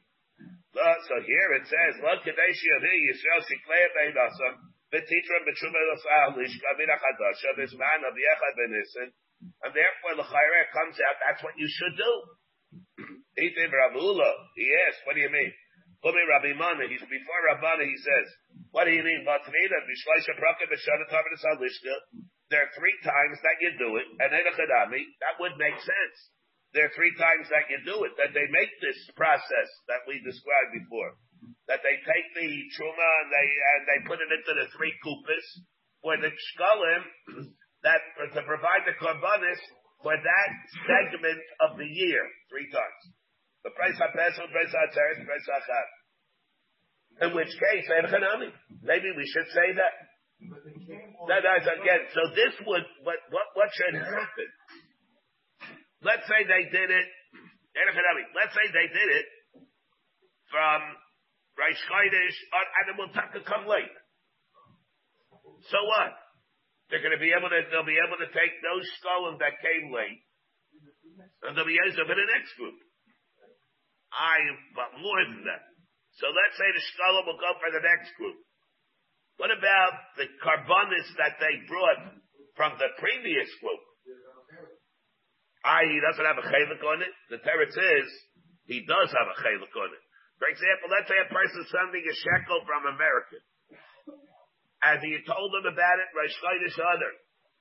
Uh, 0.78 0.98
so 1.10 1.14
here 1.26 1.50
it 1.58 1.66
says, 1.66 1.92
"Lo 2.06 2.14
kadeshi 2.22 2.68
avi 2.78 2.94
Yisrael 3.10 3.42
siklei 3.50 3.82
beidasa 3.98 4.48
v'titra 4.96 5.38
b'tshuma 5.44 5.80
l'sal 5.92 6.40
lishka 6.40 6.70
v'nachadasha 6.80 7.52
b'zman 7.60 8.00
of 8.08 8.16
yechad 8.16 8.54
b'nissen." 8.56 9.12
And 9.62 9.76
therefore, 9.76 10.16
the 10.16 10.24
chayre 10.24 10.62
comes 10.72 10.96
out. 11.04 11.20
That's 11.20 11.44
what 11.44 11.52
you 11.60 11.68
should 11.68 11.96
do. 12.00 12.12
Etim 13.44 13.68
Ravula. 13.68 14.32
He 14.56 14.72
asked, 14.88 15.04
"What 15.04 15.14
do 15.14 15.20
you 15.20 15.28
mean?" 15.28 15.52
Kumi 16.00 16.24
Rabbi 16.24 16.56
Mana. 16.56 16.88
He's 16.88 17.04
before 17.04 17.40
Rabbana. 17.52 17.84
He 17.84 17.98
says, 18.00 18.26
"What 18.72 18.88
do 18.88 18.96
you 18.96 19.04
mean?" 19.04 19.28
Batnida 19.28 19.78
b'shleisha 19.84 20.32
prakim 20.40 20.72
b'shana 20.72 21.04
tav 21.12 21.24
l'sal 21.28 21.60
lishka. 21.60 22.24
There 22.48 22.62
are 22.62 22.72
three 22.78 22.96
times 23.02 23.42
that 23.42 23.58
you 23.60 23.74
do 23.76 23.98
it, 23.98 24.06
and 24.22 24.30
Edachadami, 24.30 25.02
that 25.20 25.36
would 25.42 25.58
make 25.58 25.74
sense. 25.82 26.18
There 26.74 26.86
are 26.86 26.94
three 26.94 27.10
times 27.18 27.50
that 27.50 27.66
you 27.66 27.82
do 27.82 28.04
it, 28.06 28.14
that 28.22 28.30
they 28.34 28.46
make 28.54 28.70
this 28.78 29.00
process 29.18 29.68
that 29.90 30.06
we 30.06 30.22
described 30.22 30.78
before. 30.78 31.18
That 31.66 31.82
they 31.82 31.98
take 31.98 32.28
the 32.38 32.50
truma 32.78 33.10
and 33.26 33.28
they, 33.34 33.46
and 33.46 33.80
they 33.90 33.98
put 34.06 34.22
it 34.22 34.30
into 34.30 34.52
the 34.54 34.70
three 34.78 34.94
kupas 35.02 35.46
for 35.98 36.14
the 36.14 36.30
shkalim 36.30 37.02
that, 37.86 38.00
to 38.34 38.40
provide 38.46 38.86
the 38.86 38.94
korbanis 39.02 39.60
for 40.02 40.14
that 40.14 40.50
segment 40.86 41.42
of 41.66 41.74
the 41.74 41.88
year, 41.88 42.22
three 42.46 42.70
times. 42.70 43.02
The 43.66 43.74
price 43.74 43.98
of 43.98 44.14
Pesach, 44.14 44.46
price 44.54 44.70
of 44.70 44.88
Teres, 44.94 45.18
price 45.26 45.48
of 45.50 45.62
Chag. 45.66 45.88
In 47.26 47.30
which 47.34 47.50
case, 47.50 47.86
maybe 48.84 49.08
we 49.16 49.26
should 49.26 49.48
say 49.50 49.74
that. 49.74 49.94
That 51.26 51.42
is 51.42 51.66
again. 51.66 52.02
So 52.12 52.22
this 52.36 52.54
would, 52.68 52.86
what, 53.02 53.18
what, 53.32 53.46
what 53.56 53.68
should 53.72 53.96
happen? 53.98 54.50
Let's 56.04 56.28
say 56.28 56.44
they 56.44 56.68
did 56.70 56.92
it, 56.92 57.08
let's 57.74 58.52
say 58.52 58.66
they 58.70 58.88
did 58.92 59.08
it 59.16 59.26
from 60.52 60.78
Reish 61.56 61.80
Chodesh, 61.88 62.36
will 63.00 63.12
have 63.16 63.32
to 63.32 63.40
come 63.48 63.64
late. 63.64 63.96
So 65.72 65.78
what? 65.88 66.12
They're 66.88 67.02
going 67.02 67.16
to 67.16 67.22
be 67.22 67.32
able 67.34 67.50
to, 67.50 67.58
they'll 67.72 67.88
be 67.88 67.98
able 67.98 68.20
to 68.20 68.30
take 68.30 68.54
those 68.62 68.86
stolen 69.02 69.40
that 69.42 69.58
came 69.58 69.90
late, 69.90 70.20
and 71.42 71.56
they'll 71.56 71.66
be 71.66 71.80
able 71.80 71.96
to 71.96 72.06
the 72.06 72.28
next 72.30 72.54
group. 72.54 72.76
I, 74.12 74.36
but 74.76 75.00
more 75.02 75.20
than 75.26 75.42
that. 75.48 75.64
So 76.22 76.30
let's 76.30 76.56
say 76.56 76.68
the 76.72 76.84
scholar 76.94 77.26
will 77.26 77.40
go 77.40 77.52
for 77.58 77.68
the 77.74 77.82
next 77.84 78.14
group. 78.16 78.38
What 79.36 79.52
about 79.52 80.16
the 80.16 80.30
carbonis 80.40 81.08
that 81.20 81.36
they 81.42 81.60
brought 81.68 82.16
from 82.56 82.80
the 82.80 82.88
previous 82.96 83.50
group? 83.60 83.82
I, 85.60 85.84
he 85.84 85.98
doesn't 86.00 86.24
have 86.24 86.40
a 86.40 86.46
chalik 86.46 86.80
on 86.80 87.02
it. 87.02 87.12
The 87.28 87.42
teretz 87.42 87.74
is, 87.74 88.08
he 88.64 88.86
does 88.86 89.10
have 89.12 89.28
a 89.28 89.36
chalik 89.42 89.74
on 89.74 89.90
it. 89.92 90.05
For 90.36 90.48
example, 90.52 90.92
let's 90.92 91.08
say 91.08 91.16
a 91.16 91.32
person 91.32 91.64
sending 91.72 92.04
a 92.04 92.14
shekel 92.14 92.60
from 92.68 92.92
America. 92.92 93.40
And 94.84 95.00
he 95.00 95.16
told 95.24 95.50
them 95.56 95.66
about 95.66 95.96
it, 95.98 96.12
Rosh 96.12 96.36
other. 96.76 97.12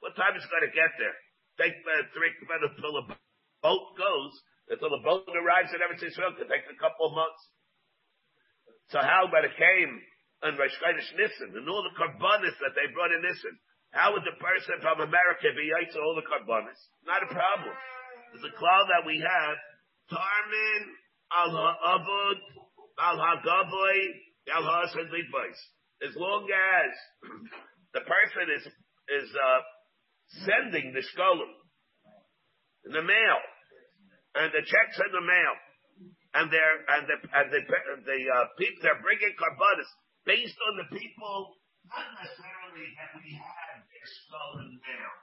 What 0.03 0.13
time 0.19 0.35
is 0.35 0.43
it 0.43 0.51
going 0.51 0.67
to 0.67 0.75
get 0.75 0.91
there? 0.99 1.17
Take 1.55 1.75
uh, 1.87 2.03
three 2.11 2.35
minutes 2.43 2.75
until 2.75 2.99
the 2.99 3.05
boat 3.63 3.85
goes, 3.95 4.33
until 4.67 4.91
the 4.91 5.03
boat 5.07 5.23
arrives 5.31 5.71
at 5.71 5.79
Eretz 5.79 6.03
Yisrael. 6.03 6.35
It 6.35 6.43
could 6.43 6.51
take 6.51 6.67
a 6.67 6.75
couple 6.77 7.07
of 7.09 7.15
months. 7.15 7.41
So 8.91 8.99
how 8.99 9.25
about 9.25 9.47
it 9.47 9.55
came 9.55 9.91
on 10.43 10.59
Rosh 10.59 10.75
Chodesh 10.77 11.09
and 11.15 11.65
all 11.65 11.81
the 11.81 11.95
carbonis 11.95 12.53
that 12.59 12.75
they 12.75 12.91
brought 12.91 13.15
in 13.15 13.23
Nissen? 13.23 13.55
How 13.95 14.11
would 14.11 14.27
the 14.27 14.35
person 14.37 14.83
from 14.83 14.99
America 14.99 15.47
be 15.55 15.71
to 15.71 15.97
all 16.03 16.19
the 16.19 16.27
carbonis? 16.27 16.77
Not 17.07 17.23
a 17.23 17.31
problem. 17.31 17.73
There's 18.35 18.51
a 18.51 18.55
cloud 18.59 18.85
that 18.91 19.07
we 19.07 19.23
have. 19.23 19.55
Tarmin 20.11 20.81
al 21.31 21.55
As 22.95 23.17
long 26.15 26.47
as 26.47 26.91
the 27.93 28.01
person 28.01 28.45
is 28.55 28.65
is 29.05 29.29
uh, 29.35 29.61
sending 30.45 30.93
the 30.93 31.01
shkolim 31.01 31.51
in 32.85 32.91
the 32.91 33.01
mail, 33.01 33.39
and 34.35 34.51
the 34.51 34.63
checks 34.65 34.97
in 34.99 35.11
the 35.11 35.21
mail, 35.21 35.55
and 36.35 36.51
they're 36.51 36.77
and 36.87 37.07
the 37.07 37.17
and 37.19 37.47
the 37.51 37.61
the 38.05 38.19
uh, 38.31 38.45
people 38.57 38.79
they're 38.81 39.01
bringing 39.01 39.35
carbonis 39.39 39.89
based 40.25 40.57
on 40.71 40.73
the 40.83 40.87
people, 40.97 41.55
not 41.87 42.07
necessarily 42.19 42.95
that 42.97 43.11
we 43.15 43.35
have 43.37 43.85
stolen 44.25 44.79
mail, 44.83 45.13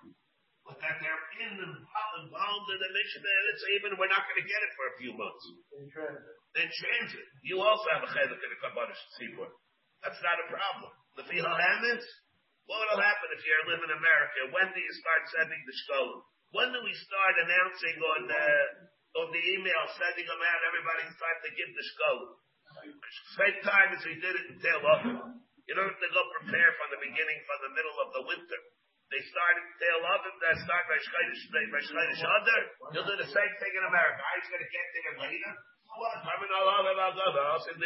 that 0.83 0.99
they're 0.99 1.25
in 1.47 1.53
the, 1.63 1.69
involved 2.27 2.69
in 2.75 2.79
the 2.83 2.91
mission, 2.91 3.23
and 3.23 3.45
it's 3.55 3.65
even 3.79 3.95
we're 3.97 4.11
not 4.11 4.27
going 4.27 4.41
to 4.43 4.49
get 4.51 4.61
it 4.67 4.73
for 4.75 4.85
a 4.91 4.95
few 4.99 5.13
months. 5.15 5.43
In 5.79 5.87
transit. 5.89 6.35
In 6.59 6.69
transit, 6.69 7.27
you 7.47 7.63
also 7.63 7.87
have 7.95 8.03
a 8.03 8.11
chelik 8.11 8.37
in 8.43 8.51
a 8.51 8.59
carbonis 8.59 8.99
seaport. 9.17 9.55
That's 10.03 10.19
not 10.21 10.43
a 10.43 10.47
problem. 10.51 10.91
The 11.15 11.23
happens. 11.23 12.05
What 12.67 12.83
will 12.89 13.03
happen 13.03 13.29
if 13.35 13.43
you 13.43 13.55
live 13.71 13.83
in 13.85 13.93
America? 13.95 14.39
When 14.51 14.69
do 14.75 14.81
you 14.81 14.95
start 14.99 15.23
sending 15.35 15.63
the 15.67 15.75
shkolim? 15.87 16.21
When 16.55 16.69
do 16.75 16.79
we 16.83 16.95
start 16.95 17.35
announcing 17.43 17.97
on 18.03 18.21
the 18.27 18.47
on 19.23 19.29
the 19.29 19.43
email, 19.55 19.83
sending 19.99 20.27
them 20.27 20.43
out? 20.43 20.61
Everybody's 20.67 21.15
time 21.21 21.39
to 21.47 21.51
give 21.55 21.71
the 21.75 21.85
shkolim. 21.85 22.33
Same 23.39 23.59
time 23.63 23.89
as 23.93 24.03
we 24.09 24.17
did 24.19 24.35
it 24.35 24.47
in 24.51 24.57
Tel 24.59 24.81
Aviv. 24.83 25.37
You 25.69 25.73
don't 25.79 25.91
have 25.95 26.03
to 26.03 26.11
go 26.11 26.23
prepare 26.43 26.71
from 26.81 26.89
the 26.91 27.01
beginning, 27.03 27.39
from 27.47 27.59
the 27.71 27.73
middle 27.77 27.97
of 28.03 28.09
the 28.17 28.23
winter. 28.27 28.61
They 29.13 29.21
start 29.29 29.55
in 29.61 29.69
Tel 29.77 30.01
Aviv, 30.09 30.35
they 30.41 30.57
start 30.65 30.85
by 30.89 30.97
Shchodesh 30.97 32.25
Adar. 32.25 32.63
You'll 32.97 33.05
do 33.05 33.17
the 33.21 33.29
same 33.29 33.53
thing 33.61 33.73
in 33.77 33.85
America. 33.85 34.25
I 34.25 34.41
was 34.41 34.49
going 34.49 34.65
to 34.65 34.73
get 34.73 34.87
there 34.97 35.29
later. 35.29 35.53
I 35.93 36.41
mean, 36.41 36.49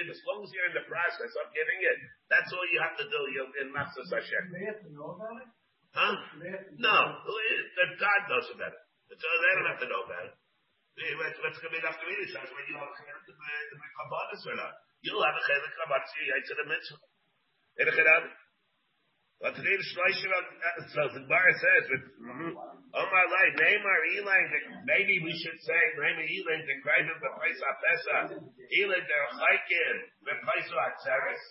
as 0.06 0.22
long 0.22 0.38
as 0.46 0.48
you're 0.54 0.70
in 0.70 0.77
the 0.79 0.87
process 0.87 1.33
of 1.42 1.50
giving 1.50 1.79
it, 1.83 1.98
that's 2.31 2.46
all 2.54 2.62
you 2.70 2.79
have 2.79 2.94
to 3.02 3.06
do 3.10 3.20
you 3.35 3.42
in 3.58 3.74
Machzas 3.74 4.06
Hashem. 4.06 4.54
They 4.54 4.70
have 4.70 4.79
to 4.87 4.90
know 4.94 5.18
about 5.18 5.42
it? 5.42 5.50
Huh? 5.90 6.14
They 6.38 6.54
No, 6.79 6.94
the 7.27 7.85
God 7.98 8.20
knows 8.31 8.46
about 8.54 8.70
it. 8.70 8.83
It's, 9.10 9.18
uh, 9.18 9.27
they 9.27 9.52
don't 9.58 9.70
have 9.74 9.83
to 9.83 9.90
know 9.90 10.06
about 10.06 10.31
it. 10.31 10.35
What's, 11.18 11.38
what's 11.42 11.58
going 11.58 11.74
to 11.74 11.77
be 11.77 11.83
enough 11.83 11.98
to 11.98 12.06
me 12.06 12.14
is 12.22 12.31
when 12.38 12.66
you 12.70 12.79
have 12.79 12.87
a 12.87 12.96
chelik 13.02 13.27
to 13.27 13.35
the 13.35 13.88
kabbalas 13.98 14.42
or 14.46 14.56
not. 14.62 14.79
You'll 15.02 15.27
have 15.27 15.35
a 15.35 15.42
chelik 15.42 15.74
kabbalas, 15.74 16.06
you 16.22 16.38
in 16.38 16.56
the 16.62 16.66
mitzvah. 16.70 17.02
In 19.40 19.48
a 19.48 19.52
chedami. 19.52 19.56
But 19.56 19.56
today 19.56 19.76
the 19.76 19.87
Shloshim, 19.92 20.32
uh, 20.32 20.88
so 20.92 21.00
the 21.12 21.20
Gemara 21.20 21.52
says, 21.52 21.84
oh 21.92 23.06
my 23.12 23.24
life, 23.28 23.52
Neymar 23.60 24.00
Elang, 24.16 24.48
maybe 24.87 25.20
we 25.24 25.32
should 25.44 25.60
say, 25.60 25.82
Neymar 26.00 26.24
Elang, 26.24 26.62
the 26.64 26.76
Kraven, 26.80 27.20
the 27.20 27.32
place 27.37 27.60
of 27.60 27.74
Pesa, 27.84 28.16
Elang, 28.32 29.04
the 29.04 29.20
Chaikin, 29.37 29.96
the 30.24 30.37
place 30.40 30.68
of 30.72 30.78
Atzeres, 30.80 31.42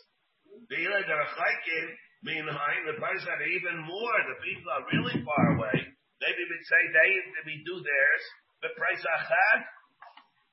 the 0.69 0.77
Elang, 0.81 1.05
the 1.05 1.19
Chaikin, 1.38 1.88
meanwhile, 2.23 2.81
the 2.89 2.97
place 2.97 3.21
that 3.25 3.41
even 3.45 3.77
more, 3.86 4.17
the 4.33 4.38
people 4.41 4.69
are 4.73 4.86
really 4.89 5.21
far 5.21 5.45
away, 5.57 5.77
maybe 6.21 6.41
we'd 6.49 6.65
say 6.65 6.81
they, 6.89 7.11
we 7.45 7.61
do 7.65 7.75
theirs, 7.86 8.23
the 8.65 8.73
price 8.77 9.03
of 9.05 9.19
Chag, 9.29 9.61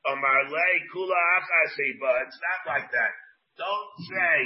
Omar 0.05 0.51
Lay, 0.51 0.75
Kula 0.93 1.17
Achasi, 1.41 1.97
but 2.03 2.27
it's 2.27 2.41
not 2.43 2.61
like 2.75 2.91
that. 2.91 3.13
Don't 3.57 3.93
say, 4.11 4.37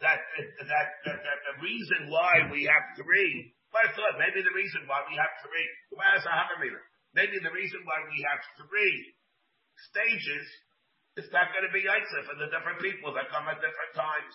that, 0.00 0.20
that, 0.20 0.88
that, 1.08 1.18
that 1.24 1.40
the 1.52 1.56
reason 1.64 2.12
why 2.12 2.44
we 2.52 2.68
have 2.68 2.84
three, 3.00 3.54
but 3.72 3.88
I 3.88 3.88
thought 3.96 4.20
maybe 4.20 4.44
the 4.44 4.52
reason 4.52 4.84
why 4.84 5.00
we 5.08 5.16
have 5.16 5.32
three, 5.40 5.68
maybe 7.16 7.36
the 7.40 7.54
reason 7.54 7.80
why 7.88 7.98
we 8.04 8.18
have 8.28 8.40
three 8.60 8.96
stages 9.92 10.44
is 11.16 11.28
not 11.32 11.48
going 11.56 11.64
to 11.64 11.72
be 11.72 11.80
Yitzhak 11.80 12.28
for 12.28 12.36
the 12.36 12.52
different 12.52 12.76
people 12.84 13.16
that 13.16 13.32
come 13.32 13.48
at 13.48 13.56
different 13.56 13.92
times. 13.96 14.34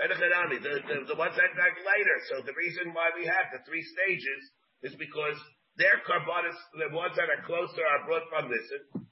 The, 0.00 0.08
the, 0.08 0.96
the 1.12 1.18
ones 1.18 1.34
that 1.34 1.52
back 1.58 1.74
later. 1.82 2.16
So 2.30 2.40
the 2.46 2.54
reason 2.56 2.94
why 2.94 3.10
we 3.18 3.26
have 3.26 3.50
the 3.52 3.60
three 3.66 3.82
stages 3.82 4.40
is 4.86 4.94
because 4.94 5.36
their 5.76 6.00
carbonis, 6.06 6.56
the 6.78 6.94
ones 6.94 7.18
that 7.18 7.28
are 7.28 7.42
closer 7.44 7.82
are 7.82 8.06
brought 8.06 8.24
from 8.30 8.48
this, 8.48 8.64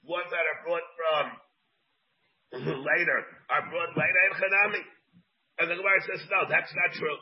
ones 0.06 0.30
that 0.30 0.46
are 0.46 0.60
brought 0.64 0.88
from 0.96 1.24
later 2.86 3.18
are 3.50 3.64
brought 3.68 3.92
later 3.98 4.22
in. 4.78 4.95
And 5.58 5.72
the 5.72 5.76
Gemara 5.76 6.00
says, 6.04 6.20
no, 6.28 6.44
that's 6.48 6.72
not 6.72 6.90
true. 7.00 7.20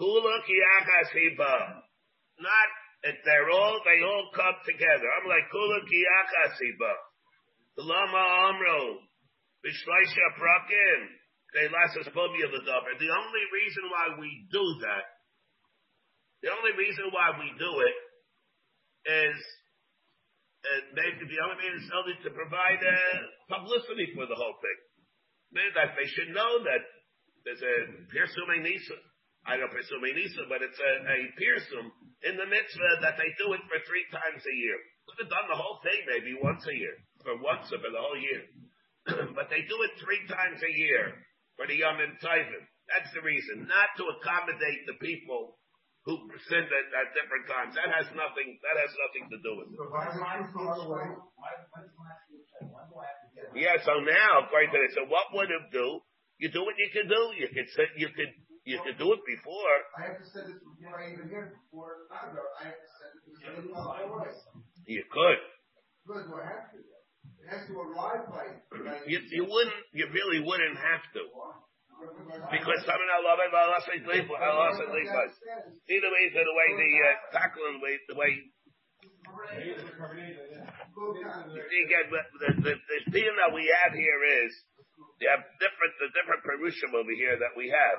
Kula 0.00 0.34
kiyakasiba. 0.48 1.84
Not, 2.40 2.68
if 3.02 3.16
they're 3.26 3.50
all, 3.50 3.76
they 3.84 4.00
all 4.00 4.30
come 4.32 4.56
together. 4.64 5.08
I'm 5.20 5.28
like, 5.28 5.44
Kula 5.52 5.84
kiyachasiba. 5.84 6.92
The 7.76 7.84
lama 7.84 8.24
amro. 8.48 9.04
Bishleisha 9.60 10.26
prakim. 10.40 11.18
They 11.56 11.64
last 11.72 11.96
us 11.96 12.04
The 12.12 12.12
only 12.12 13.44
reason 13.56 13.84
why 13.88 14.20
we 14.20 14.28
do 14.52 14.64
that, 14.84 15.04
the 16.44 16.52
only 16.52 16.76
reason 16.76 17.08
why 17.08 17.32
we 17.40 17.48
do 17.56 17.72
it 17.88 17.96
is 19.08 19.38
uh, 20.60 20.92
maybe 20.92 21.24
the 21.24 21.40
only 21.40 21.56
reason 21.64 21.88
is 21.88 21.90
only 21.96 22.16
to 22.20 22.30
provide 22.36 22.84
uh, 22.84 23.16
publicity 23.48 24.12
for 24.12 24.28
the 24.28 24.36
whole 24.36 24.60
thing. 24.60 24.78
Maybe 25.56 25.72
that 25.72 25.96
they 25.96 26.04
should 26.04 26.36
know 26.36 26.60
that 26.68 26.82
there's 27.44 27.62
a 27.62 27.76
Pirsumei 28.10 28.62
Nisa. 28.62 28.96
I 29.46 29.56
don't 29.56 29.70
Pirsumei 29.70 30.14
Nisa, 30.14 30.44
but 30.50 30.60
it's 30.60 30.78
a, 30.78 30.92
a 31.08 31.18
Pirsum 31.38 31.86
in 32.26 32.34
the 32.36 32.48
mitzvah 32.48 32.94
that 33.06 33.16
they 33.16 33.30
do 33.38 33.54
it 33.54 33.62
for 33.70 33.78
three 33.86 34.06
times 34.10 34.42
a 34.42 34.54
year. 34.54 34.78
Could 35.08 35.24
have 35.24 35.32
done 35.32 35.48
the 35.48 35.56
whole 35.56 35.80
thing 35.80 36.04
maybe 36.04 36.36
once 36.36 36.66
a 36.68 36.74
year, 36.74 36.96
for 37.24 37.38
once 37.40 37.70
or 37.72 37.80
for 37.80 37.92
the 37.92 38.02
whole 38.02 38.18
year. 38.18 38.44
but 39.38 39.48
they 39.48 39.64
do 39.64 39.76
it 39.88 39.92
three 40.02 40.20
times 40.28 40.60
a 40.60 40.72
year 40.76 41.16
for 41.56 41.64
the 41.64 41.80
Yom 41.80 41.96
Tovim. 42.20 42.64
That's 42.88 43.12
the 43.12 43.20
reason, 43.20 43.68
not 43.68 43.92
to 44.00 44.04
accommodate 44.16 44.88
the 44.88 44.96
people 45.00 45.60
who 46.08 46.16
sinned 46.48 46.72
at, 46.72 46.86
at 46.88 47.12
different 47.12 47.44
times. 47.44 47.76
That 47.76 47.92
has 47.92 48.08
nothing. 48.16 48.56
That 48.64 48.76
has 48.80 48.92
nothing 48.96 49.28
to 49.28 49.38
do 49.44 49.52
with 49.60 49.68
it. 49.68 49.76
Yeah. 53.52 53.76
So 53.84 54.00
now, 54.00 54.48
according 54.48 54.72
to 54.72 54.78
this, 54.88 54.96
so 54.96 55.04
what 55.12 55.28
would 55.36 55.52
it 55.52 55.68
do? 55.68 56.00
You 56.38 56.50
do 56.50 56.62
what 56.62 56.78
you 56.78 56.88
can 56.94 57.08
do. 57.10 57.34
You 57.34 57.48
can 57.50 57.66
sit. 57.74 57.90
You 57.98 58.08
could. 58.14 58.30
You 58.68 58.76
could 58.84 59.00
do 59.00 59.08
it 59.16 59.24
before. 59.24 59.76
I 59.96 60.12
have 60.12 60.20
to 60.20 60.28
send 60.28 60.52
this 60.52 60.60
before 60.60 61.00
I 61.00 61.16
even 61.16 61.24
hear 61.32 61.56
before. 61.56 62.04
I 62.12 62.68
have 62.68 62.76
to 62.76 62.88
send 63.00 63.16
it 63.16 63.24
before. 63.64 64.28
You 64.84 65.00
could. 65.08 65.40
Good. 66.04 66.28
Do 66.28 66.36
I 66.36 66.44
have 66.44 66.68
to? 66.72 66.78
It 66.78 67.48
has 67.48 67.64
to 67.64 67.72
arrive 67.80 68.28
by. 68.28 68.60
You, 69.08 69.24
you 69.32 69.48
wouldn't. 69.48 69.80
You 69.96 70.12
really 70.12 70.44
wouldn't 70.44 70.76
have 70.76 71.00
to. 71.16 71.24
Because 71.98 72.78
some 72.86 72.94
of 72.94 73.10
Allah 73.10 73.34
Allah 73.42 73.82
says 73.82 73.98
leave 74.06 74.30
Allah 74.30 74.70
says 74.78 74.86
leave 74.94 75.10
us. 75.10 75.34
Either 75.90 76.10
way, 76.14 76.30
the 76.30 76.46
way 76.46 76.68
the 76.78 76.90
uh, 77.02 77.18
tackling 77.34 77.82
way 77.82 77.98
the 78.06 78.14
way 78.14 78.38
you 79.58 79.74
get 81.90 82.06
the 82.06 82.22
the, 82.38 82.54
the, 82.62 82.78
the 82.78 82.98
theme 83.10 83.34
that 83.34 83.50
we 83.50 83.66
have 83.82 83.98
here 83.98 84.22
is 84.46 84.54
you 85.18 85.28
have 85.30 85.42
different 85.58 85.94
the 85.98 86.10
different 86.14 86.42
perushim 86.46 86.94
over 86.94 87.14
here 87.14 87.34
that 87.38 87.54
we 87.58 87.70
have. 87.70 87.98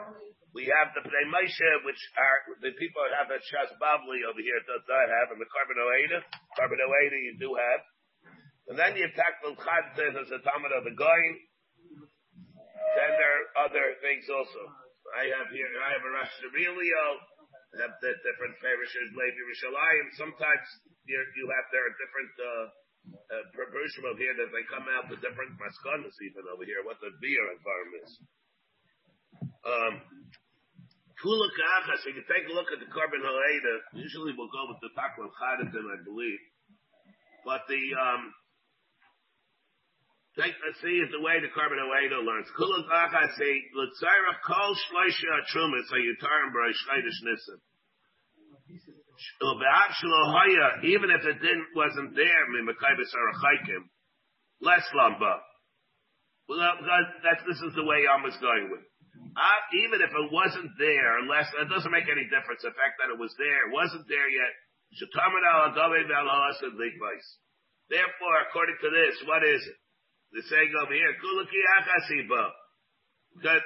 We 0.55 0.65
have 0.65 0.89
the 0.97 1.05
Pnei 1.05 1.25
Moshe, 1.29 1.71
which 1.85 2.01
are 2.17 2.39
the 2.65 2.73
people 2.81 3.05
that 3.05 3.13
have 3.21 3.29
a 3.29 3.37
Shas 3.37 3.69
Bavli 3.77 4.25
over 4.25 4.41
here 4.41 4.57
does 4.65 4.81
not 4.89 5.07
have, 5.07 5.27
and 5.35 5.39
the 5.39 5.51
Carbon 5.53 5.77
Oeda. 5.77 6.25
Carbon 6.57 6.81
Oeda 6.81 7.17
you 7.21 7.37
do 7.37 7.53
have. 7.53 7.81
And 8.69 8.77
then 8.77 8.97
you 8.97 9.05
tackle 9.13 9.57
Chadzen 9.57 10.13
as 10.17 10.29
a 10.29 10.41
Talmud 10.41 10.73
of 10.73 10.85
the 10.85 10.93
Goyim. 10.93 11.35
Then 12.97 13.11
there 13.17 13.33
are 13.33 13.69
other 13.69 13.97
things 14.01 14.25
also. 14.29 14.61
I 15.17 15.25
have 15.37 15.49
here, 15.49 15.65
I 15.65 15.89
have 15.97 16.05
a 16.05 16.11
Rosh 16.13 16.37
I 17.69 17.85
have 17.85 17.93
the 18.01 18.13
different 18.25 18.57
parishes, 18.61 19.09
Levi 19.13 19.41
Rishalayim. 19.45 20.07
Sometimes 20.17 20.65
you 21.05 21.17
you 21.37 21.45
have, 21.53 21.65
there 21.69 21.85
are 21.85 21.95
different, 22.01 22.33
uh, 22.37 22.65
uh, 23.07 23.45
preparation 23.55 24.05
over 24.05 24.19
here 24.19 24.35
that 24.35 24.51
they 24.51 24.63
come 24.67 24.85
out 24.95 25.07
with 25.07 25.23
different 25.23 25.55
maskonas 25.55 26.15
even 26.25 26.43
over 26.51 26.65
here, 26.65 26.81
what 26.83 26.99
the 26.99 27.11
beer 27.19 27.43
environment 27.53 28.03
is. 28.05 28.13
Um, 29.63 29.93
if 31.19 32.15
you 32.15 32.23
take 32.31 32.47
a 32.47 32.55
look 32.55 32.71
at 32.71 32.79
the 32.79 32.87
carbon 32.95 33.19
ha'eda, 33.19 33.75
usually 33.99 34.31
we'll 34.39 34.51
go 34.55 34.71
with 34.71 34.79
the 34.79 34.91
Taklin 34.95 35.27
Chadatin, 35.35 35.83
I 35.91 35.99
believe. 36.07 36.39
But 37.43 37.67
the, 37.67 37.81
um, 37.99 38.31
Take, 40.39 40.55
let's 40.63 40.79
see 40.79 40.95
is 41.03 41.11
the 41.11 41.19
way 41.19 41.41
the 41.43 41.51
carbon 41.51 41.83
Oedo 41.83 42.23
learns. 42.23 42.47
Kulak 42.55 42.87
Acha 42.87 43.27
say, 43.35 43.53
Lutzara 43.75 44.39
kol 44.47 44.71
shloisha 44.71 45.35
trumas 45.51 45.89
hayutarim 45.91 46.55
b'ray 46.55 46.71
shchaydish 46.71 47.19
nissen. 47.27 47.59
Even 50.83 51.09
if 51.11 51.23
it 51.25 51.37
didn't, 51.41 51.67
wasn't 51.75 52.15
there, 52.15 52.41
mimakaibis 52.55 53.11
arachaikim, 53.11 53.83
less 54.61 54.83
lamba. 54.95 55.39
Well, 56.47 56.59
that's, 57.21 57.43
this 57.45 57.61
is 57.61 57.75
the 57.75 57.85
way 57.85 58.07
I 58.09 58.17
was 58.25 58.33
going 58.41 58.71
with. 58.73 58.81
Uh, 59.37 59.61
even 59.85 60.01
if 60.01 60.09
it 60.09 60.31
wasn't 60.33 60.71
there, 60.81 61.19
unless, 61.21 61.45
it 61.61 61.69
doesn't 61.69 61.91
make 61.91 62.09
any 62.09 62.25
difference. 62.31 62.65
The 62.65 62.73
fact 62.73 62.97
that 62.97 63.13
it 63.13 63.19
was 63.19 63.35
there, 63.37 63.69
it 63.69 63.73
wasn't 63.75 64.07
there 64.09 64.25
yet. 64.25 64.53
Therefore, 67.89 68.37
according 68.49 68.77
to 68.81 68.89
this, 68.89 69.21
what 69.29 69.45
is 69.45 69.61
it? 69.61 69.77
The 70.33 70.41
saying 70.49 70.73
over 70.81 70.93
here, 70.93 71.13
Kulaki 71.21 71.61
Akasiba. 71.77 72.49
They 73.45 73.59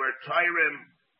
were 0.00 0.14
Tyrim, 0.24 0.76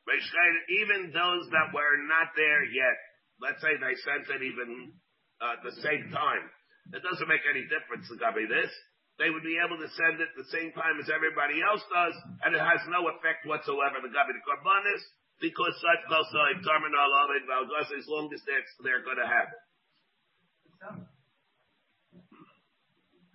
even 0.09 1.13
those 1.13 1.45
that 1.53 1.73
were 1.75 1.97
not 2.09 2.33
there 2.35 2.65
yet. 2.65 2.97
Let's 3.39 3.61
say 3.63 3.77
they 3.77 3.95
sent 4.03 4.27
it 4.29 4.43
even 4.43 4.97
uh, 5.39 5.59
at 5.59 5.63
the 5.63 5.75
same 5.85 6.11
time. 6.11 6.45
It 6.91 7.05
doesn't 7.05 7.29
make 7.29 7.45
any 7.45 7.69
difference, 7.69 8.09
to 8.09 8.17
Gabi, 8.17 8.49
this. 8.49 8.73
They 9.21 9.29
would 9.29 9.45
be 9.45 9.59
able 9.61 9.77
to 9.77 9.91
send 9.99 10.23
it 10.23 10.31
the 10.39 10.49
same 10.49 10.73
time 10.73 10.99
as 11.03 11.11
everybody 11.11 11.61
else 11.61 11.83
does, 11.91 12.15
and 12.47 12.55
it 12.55 12.63
has 12.63 12.81
no 12.89 13.07
effect 13.13 13.45
whatsoever, 13.45 14.01
the 14.01 14.15
Gabi 14.15 14.33
the 14.33 14.43
Korbanis, 14.47 15.03
because 15.43 15.75
such 15.79 16.03
like 16.09 16.59
terminal 16.65 17.11
of 17.23 17.29
it, 17.37 17.45
as 17.45 18.07
long 18.09 18.31
as 18.33 18.41
they're, 18.47 18.67
they're 18.83 19.05
going 19.05 19.21
to 19.21 19.29
have 19.29 19.51
it 19.53 19.61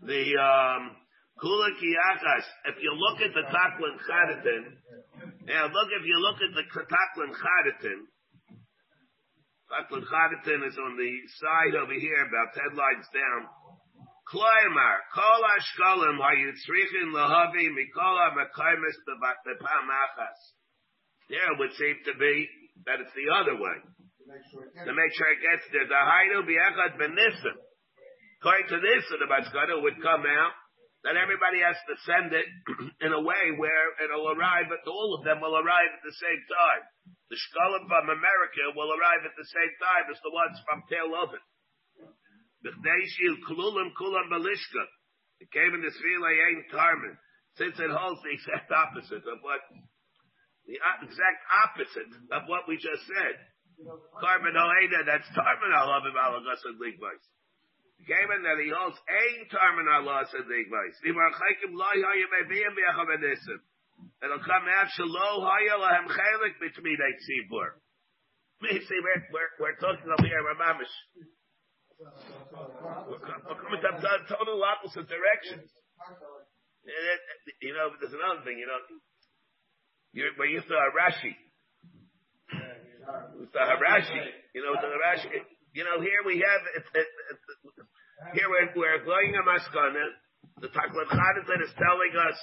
the 0.05 0.35
um, 0.35 0.91
Kula 1.41 1.69
Kiyakas, 1.75 2.45
if 2.69 2.77
you 2.81 2.93
look 2.93 3.17
at 3.21 3.33
the 3.33 3.45
Taklin 3.49 3.95
Chadatin, 4.05 4.63
now 5.49 5.65
look, 5.65 5.89
if 5.91 6.05
you 6.05 6.17
look 6.21 6.37
at 6.37 6.53
the 6.53 6.65
Taklin 6.69 7.33
Chadatin, 7.33 7.99
Taklin 9.67 10.05
Chadatin 10.05 10.61
is 10.67 10.77
on 10.77 10.93
the 10.95 11.11
side 11.41 11.75
over 11.75 11.93
here, 11.97 12.21
about 12.29 12.53
10 12.53 12.77
lines 12.77 13.07
down. 13.09 13.49
Kloimar, 14.29 14.97
Kol 15.11 15.41
Ashkolim, 15.57 16.21
Hayitzrichin 16.21 17.11
Lahavi, 17.11 17.67
Mikola 17.75 18.31
Mekaimis 18.37 18.97
Bepamachas. 19.09 20.39
There 21.29 21.53
would 21.59 21.73
seem 21.73 21.97
to 22.05 22.13
be 22.17 22.47
that 22.85 23.01
it's 23.01 23.15
the 23.15 23.33
other 23.33 23.59
way. 23.59 23.77
To 24.85 24.91
make 24.93 25.11
sure 25.17 25.27
it 25.27 25.43
gets 25.43 25.65
there. 25.73 25.87
The 25.87 25.99
Haidu 25.99 26.47
Biachad 26.47 26.95
Benisim. 26.95 27.57
According 28.39 28.67
to 28.69 28.79
this, 28.79 29.03
the 29.11 29.27
Maskana 29.27 29.81
would 29.81 30.01
come 30.01 30.23
out 30.23 30.53
that 31.03 31.19
everybody 31.19 31.59
has 31.59 31.75
to 31.83 31.95
send 32.07 32.31
it 32.31 32.47
in 33.05 33.11
a 33.11 33.19
way 33.19 33.51
where 33.59 33.91
it'll 33.99 34.31
arrive 34.31 34.71
at 34.71 34.87
all 34.87 35.19
of 35.19 35.27
them 35.27 35.43
will 35.43 35.59
arrive 35.59 35.91
at 35.91 36.03
the 36.03 36.15
same 36.15 36.41
time. 36.47 36.83
The 37.27 37.35
Shkolim 37.35 37.91
from 37.91 38.07
America 38.07 38.71
will 38.71 38.91
arrive 38.95 39.27
at 39.27 39.35
the 39.35 39.49
same 39.51 39.73
time 39.83 40.07
as 40.07 40.19
the 40.23 40.31
ones 40.31 40.55
from 40.63 40.83
Tel 40.87 41.11
Aviv. 41.11 41.43
It 45.43 45.51
came 45.51 45.75
in 45.75 45.83
the 45.83 45.91
Svilay 45.91 46.35
Ein 46.39 46.63
Tarman, 46.71 47.19
since 47.59 47.75
it 47.75 47.91
holds 47.91 48.23
the 48.23 48.31
exact 48.31 48.71
opposite 48.71 49.27
of 49.27 49.43
what 49.43 49.59
the 50.63 50.79
exact 50.79 51.41
opposite 51.67 52.07
of 52.31 52.47
what 52.47 52.63
we 52.71 52.79
just 52.79 53.03
said. 53.03 53.35
Carbon 54.23 54.55
that's 55.03 55.27
Tarman 55.35 55.75
Alav 55.75 56.07
Alagas 56.07 56.63
and 56.63 56.79
Ligvais. 56.79 57.19
Given 58.03 58.43
that 58.43 58.59
he 58.59 58.67
holds 58.67 58.99
ein 59.07 59.47
terminal 59.47 60.03
law 60.03 60.27
said 60.27 60.43
the 60.43 60.59
advice. 60.59 60.99
It'll 64.23 64.43
come 64.43 64.65
out 64.67 64.91
shalo 64.91 65.39
haya 65.39 65.79
lahem 65.79 66.11
chelik 66.11 66.59
between 66.59 66.99
a 66.99 67.11
tzibur. 67.15 67.79
See, 68.87 68.99
we're, 68.99 69.23
we're, 69.31 69.51
we're 69.59 69.79
talking 69.79 70.07
over 70.07 70.27
here, 70.27 70.43
we're 70.43 70.59
mamish. 70.59 70.91
We're 73.07 73.59
coming 73.59 73.79
to 73.79 73.91
total 74.27 74.59
opposite 74.63 75.07
directions. 75.07 75.71
You 77.61 77.73
know, 77.73 77.95
there's 77.99 78.13
another 78.13 78.43
thing, 78.43 78.59
you 78.59 78.67
know. 78.67 78.79
You're, 80.11 80.35
we're 80.37 80.51
used 80.51 80.67
a 80.67 80.91
Rashi. 80.91 81.35
It's 82.51 83.55
a 83.55 83.63
Harashi. 83.63 84.23
You 84.53 84.61
know, 84.63 84.75
the 84.75 84.87
Harashi. 84.91 85.39
You 85.73 85.83
know, 85.83 85.99
here 85.99 86.21
we 86.25 86.37
have, 86.37 86.61
it, 86.77 86.85
it, 86.93 87.07
it, 87.07 87.39
here 88.31 88.47
we're, 88.47 88.71
we're 88.79 89.03
going 89.03 89.35
a 89.35 89.43
maskana. 89.43 90.05
The 90.63 90.71
Taklat 90.71 91.11
Chadatan 91.11 91.59
is 91.59 91.73
telling 91.75 92.13
us 92.15 92.37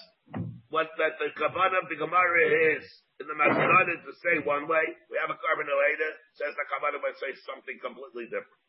what 0.68 0.92
that 1.00 1.16
the 1.16 1.32
Kavanah 1.32 1.80
of 1.80 1.88
the 1.88 1.96
Gemara 1.96 2.76
is 2.76 2.84
in 3.18 3.26
the 3.26 3.36
maskana 3.36 3.92
to 3.96 4.12
say 4.20 4.44
one 4.44 4.68
way. 4.68 4.84
We 5.08 5.16
have 5.16 5.32
a 5.32 5.38
carbon 5.40 5.68
later, 5.68 6.10
says 6.36 6.52
the 6.52 6.68
Kavanah 6.68 7.00
might 7.00 7.16
say 7.16 7.32
something 7.48 7.80
completely 7.80 8.28
different. 8.28 8.60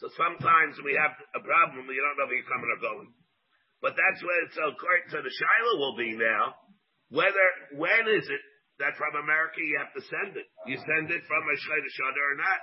So 0.00 0.08
sometimes 0.18 0.80
we 0.82 0.96
have 0.98 1.14
a 1.38 1.42
problem, 1.44 1.86
you 1.86 2.02
don't 2.02 2.18
know 2.18 2.26
if 2.26 2.34
you're 2.34 2.50
coming 2.50 2.72
or 2.72 2.80
going. 2.82 3.10
But 3.78 3.94
that's 3.94 4.20
where 4.24 4.40
it's 4.48 4.58
according 4.58 5.08
to 5.12 5.20
the 5.22 5.30
Shiloh 5.30 5.76
will 5.78 5.96
be 6.00 6.16
now. 6.16 6.56
Whether, 7.12 7.46
when 7.78 8.08
is 8.10 8.26
it 8.26 8.42
that 8.82 8.98
from 8.98 9.14
America 9.14 9.62
you 9.62 9.78
have 9.78 9.94
to 9.94 10.02
send 10.02 10.34
it? 10.34 10.48
You 10.66 10.80
send 10.80 11.12
it 11.12 11.22
from 11.28 11.44
a 11.46 11.56
Shayda 11.60 11.90
Shada 11.94 12.22
or 12.24 12.36
not? 12.40 12.60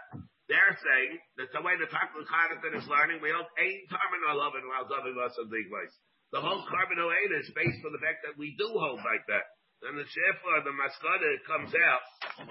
They're 0.51 0.75
saying 0.83 1.15
that 1.39 1.47
the 1.55 1.63
way 1.63 1.79
the 1.79 1.87
Takla 1.87 2.27
Khanatan 2.27 2.75
is 2.75 2.83
learning, 2.91 3.23
we 3.23 3.31
hold 3.31 3.47
eight 3.55 3.87
terminal 3.87 4.43
of 4.43 4.51
it 4.59 4.67
while 4.67 4.83
giving 4.83 5.15
us 5.23 5.31
a 5.39 5.47
big 5.47 5.71
place. 5.71 5.95
The 6.35 6.43
whole 6.43 6.67
carbon 6.67 6.99
is 7.39 7.47
based 7.55 7.79
on 7.87 7.95
the 7.95 8.03
fact 8.03 8.19
that 8.27 8.35
we 8.35 8.51
do 8.59 8.67
hold 8.67 8.99
like 8.99 9.23
that. 9.31 9.47
And 9.87 9.95
the 9.95 10.03
Shefa, 10.03 10.67
the 10.67 10.75
Maskada 10.75 11.31
comes 11.47 11.71
out, 11.71 12.03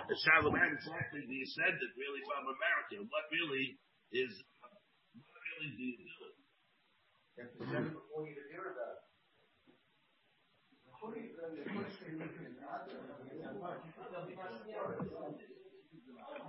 the 0.08 0.16
Shalom 0.16 0.56
exactly 0.56 1.28
the 1.28 1.40
ascendant 1.44 1.92
really 1.92 2.24
from 2.24 2.48
America. 2.48 3.04
What 3.04 3.28
really 3.28 3.76
is, 4.16 4.32
what 5.12 5.44
really 5.60 5.76
do 5.76 5.84
you 5.84 5.96
do? 6.00 6.08
You 7.36 7.44
have 7.44 7.52
to 7.52 8.00
before 8.00 8.24
you 8.24 8.32
hear 8.48 8.64
about 8.72 8.96
it. 8.96 9.10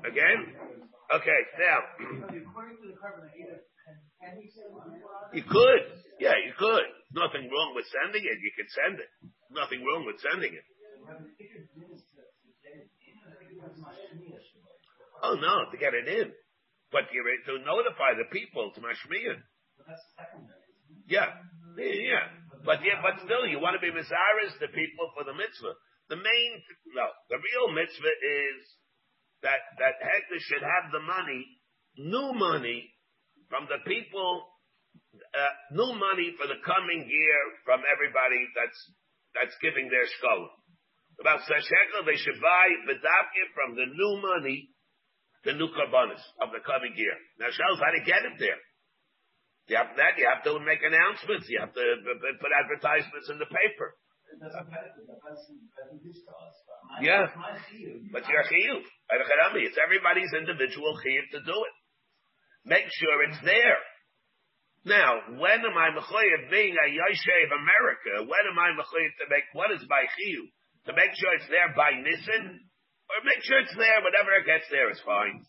Again? 0.07 0.39
Okay, 1.11 1.41
now. 1.59 1.79
You 5.33 5.43
could. 5.43 5.83
Yeah, 6.19 6.37
you 6.45 6.53
could. 6.57 6.87
Nothing 7.11 7.51
wrong 7.51 7.73
with 7.75 7.85
sending 7.91 8.23
it. 8.23 8.37
You 8.39 8.51
could 8.55 8.69
send 8.71 8.95
it. 8.99 9.11
Nothing 9.51 9.83
wrong 9.83 10.05
with 10.07 10.15
sending 10.23 10.53
it. 10.55 10.63
Oh 15.23 15.35
no, 15.35 15.69
to 15.69 15.77
get 15.77 15.93
it 15.93 16.07
in. 16.07 16.31
But 16.91 17.11
you're 17.11 17.23
to 17.23 17.63
notify 17.63 18.15
the 18.15 18.27
people 18.31 18.71
to 18.75 18.79
Mashmiyan. 18.79 19.39
Yeah. 21.07 21.27
Yeah. 21.75 22.25
But 22.63 22.83
yeah, 22.85 23.01
but 23.01 23.19
still, 23.25 23.47
you 23.47 23.59
want 23.59 23.75
to 23.75 23.83
be 23.83 23.91
mizaris 23.91 24.53
the 24.59 24.69
people 24.71 25.11
for 25.17 25.23
the 25.25 25.33
mitzvah. 25.33 25.75
The 26.09 26.19
main, 26.19 26.51
no, 26.93 27.07
the 27.31 27.39
real 27.39 27.71
mitzvah 27.73 28.15
is 28.19 28.59
that 29.41 29.61
that 29.81 29.95
Hekdesh 30.01 30.45
should 30.45 30.63
have 30.63 30.93
the 30.93 31.03
money, 31.03 31.41
new 31.97 32.33
money 32.37 32.89
from 33.49 33.67
the 33.67 33.81
people, 33.83 34.47
uh, 34.95 35.53
new 35.73 35.91
money 35.97 36.33
for 36.37 36.47
the 36.47 36.59
coming 36.63 37.01
year 37.09 37.39
from 37.65 37.81
everybody 37.85 38.41
that's 38.53 38.79
that's 39.33 39.55
giving 39.61 39.89
their 39.89 40.07
skull. 40.17 40.49
About 41.19 41.45
shekel, 41.45 42.01
they 42.07 42.17
should 42.17 42.39
buy 42.41 42.65
bedavkin 42.89 43.47
from 43.53 43.77
the 43.77 43.85
new 43.85 44.13
money, 44.21 44.73
the 45.45 45.53
new 45.53 45.69
karbanis 45.69 46.23
of 46.41 46.49
the 46.49 46.63
coming 46.65 46.97
year. 46.97 47.13
Now, 47.37 47.53
shows 47.53 47.77
how 47.77 47.93
to 47.93 48.01
get 48.01 48.25
it 48.25 48.41
there. 48.41 48.57
You 49.69 49.77
have 49.77 49.93
that. 49.95 50.17
You 50.17 50.25
have 50.25 50.41
to 50.49 50.57
make 50.65 50.81
announcements. 50.81 51.45
You 51.47 51.61
have 51.61 51.73
to 51.77 51.83
put 52.41 52.51
advertisements 52.51 53.29
in 53.29 53.37
the 53.37 53.45
paper. 53.45 53.93
Yeah, 56.99 57.31
but 58.11 58.27
you're 58.27 58.43
chiyuv. 58.43 58.83
It's 58.83 59.79
everybody's 59.79 60.33
individual 60.35 60.91
chiyuv 60.99 61.25
to 61.31 61.39
do 61.47 61.55
it. 61.55 61.75
Make 62.65 62.85
sure 62.91 63.23
it's 63.23 63.41
there. 63.45 63.79
Now, 64.83 65.37
when 65.37 65.61
am 65.61 65.77
I 65.77 65.93
mechayiv 65.93 66.49
being 66.49 66.73
a 66.73 66.87
Yoshev 66.89 67.49
America? 67.53 68.25
When 68.25 68.43
am 68.49 68.57
I 68.57 68.73
mechayiv 68.75 69.13
to 69.21 69.25
make? 69.29 69.45
What 69.53 69.71
is 69.71 69.85
my 69.87 70.03
chiyuv? 70.03 70.49
To 70.89 70.93
make 70.97 71.13
sure 71.13 71.31
it's 71.37 71.47
there 71.47 71.69
by 71.77 71.93
Nissen, 71.93 72.43
or 73.07 73.17
make 73.23 73.45
sure 73.45 73.61
it's 73.61 73.77
there. 73.77 74.01
Whatever 74.01 74.33
it 74.41 74.49
gets 74.49 74.65
there 74.73 74.89
is 74.89 74.99
fine. 75.05 75.45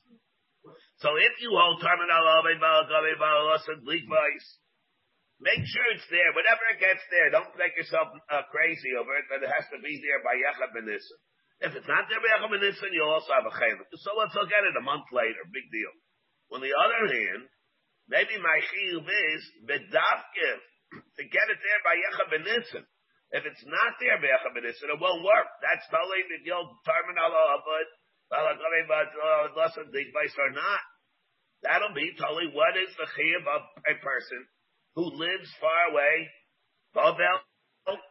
So 1.00 1.16
if 1.16 1.34
you 1.40 1.50
hold 1.56 1.80
terminal 1.82 2.22
make 5.42 5.64
sure 5.66 5.86
it's 5.96 6.06
there. 6.12 6.30
Whatever 6.36 6.64
it 6.70 6.78
gets 6.78 7.02
there, 7.10 7.34
don't 7.34 7.50
make 7.58 7.74
yourself 7.74 8.14
uh, 8.30 8.46
crazy 8.52 8.94
over 8.94 9.16
it, 9.18 9.26
but 9.26 9.42
it 9.42 9.50
has 9.50 9.66
to 9.74 9.80
be 9.82 9.98
there 9.98 10.22
by 10.22 10.38
Yechab 10.38 10.70
Benissan. 10.76 11.18
If 11.62 11.78
it's 11.78 11.86
not 11.86 12.10
there 12.10 12.18
by 12.18 12.26
Yechab 12.34 12.50
Benissan, 12.50 12.90
you'll 12.90 13.14
also 13.14 13.30
have 13.30 13.46
a 13.46 13.54
chayim. 13.54 13.78
So 14.02 14.18
let's 14.18 14.34
look 14.34 14.50
at 14.50 14.66
it 14.66 14.74
a 14.74 14.82
month 14.82 15.06
later. 15.14 15.46
Big 15.54 15.70
deal. 15.70 15.94
On 16.50 16.60
the 16.60 16.74
other 16.74 17.06
hand, 17.06 17.46
maybe 18.10 18.34
my 18.42 18.58
chiyuv 18.66 19.06
is 19.06 19.42
bedavkiv 19.62 20.58
to 20.90 21.22
get 21.22 21.46
it 21.48 21.60
there 21.62 21.80
by 21.86 21.94
Benissan. 22.34 22.82
If 23.32 23.46
it's 23.46 23.64
not 23.64 23.96
there 24.02 24.18
by 24.18 24.28
it 24.28 25.00
won't 25.00 25.22
work. 25.24 25.48
That's 25.62 25.86
totally 25.88 26.26
the 26.28 26.42
Yom 26.44 26.66
terminal 26.82 27.30
but 27.30 27.88
or 28.32 28.42
uh, 29.48 30.52
not. 30.52 30.82
That'll 31.62 31.94
be 31.94 32.10
totally 32.18 32.50
what 32.50 32.74
is 32.74 32.90
the 32.98 33.06
chiyuv 33.06 33.46
of 33.46 33.62
a 33.86 33.94
person 34.02 34.40
who 34.98 35.14
lives 35.14 35.48
far 35.62 35.94
away. 35.94 36.26
Babel, 36.92 37.38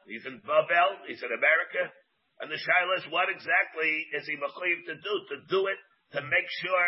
he's 0.08 0.26
in 0.26 0.39
Babel, 0.39 1.04
he's 1.06 1.22
in 1.22 1.30
America. 1.36 1.91
And 2.42 2.50
the 2.50 2.58
shaila 2.58 2.98
is 2.98 3.06
what 3.14 3.30
exactly 3.30 3.92
is 4.18 4.26
he 4.26 4.36
mechayiv 4.36 4.86
to 4.89 4.96
do? 4.98 5.14
To 5.30 5.38
do 5.48 5.70
it, 5.70 5.78
to 6.18 6.26
make 6.26 6.50
sure 6.66 6.88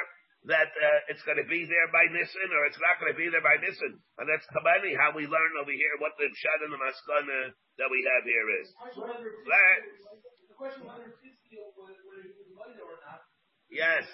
that 0.50 0.68
uh, 0.76 1.12
it's 1.14 1.24
going 1.24 1.40
to 1.40 1.48
be 1.48 1.64
there 1.64 1.88
by 1.96 2.04
Nissen 2.12 2.50
or 2.52 2.68
it's 2.68 2.82
not 2.84 3.00
going 3.00 3.16
to 3.16 3.20
be 3.20 3.32
there 3.32 3.46
by 3.46 3.56
Nissen. 3.64 3.96
And 4.20 4.28
that's 4.28 4.44
Kamani, 4.52 4.92
how 5.00 5.16
we 5.16 5.24
learn 5.24 5.52
over 5.62 5.72
here 5.72 5.96
what 6.04 6.18
the 6.20 6.28
Pshat 6.28 6.60
and 6.68 6.74
the 6.74 6.82
Maskana 6.82 7.56
that 7.80 7.88
we 7.88 8.04
have 8.04 8.24
here 8.28 8.48
is. 8.60 8.68
The 12.74 12.93
Yes. 13.74 14.06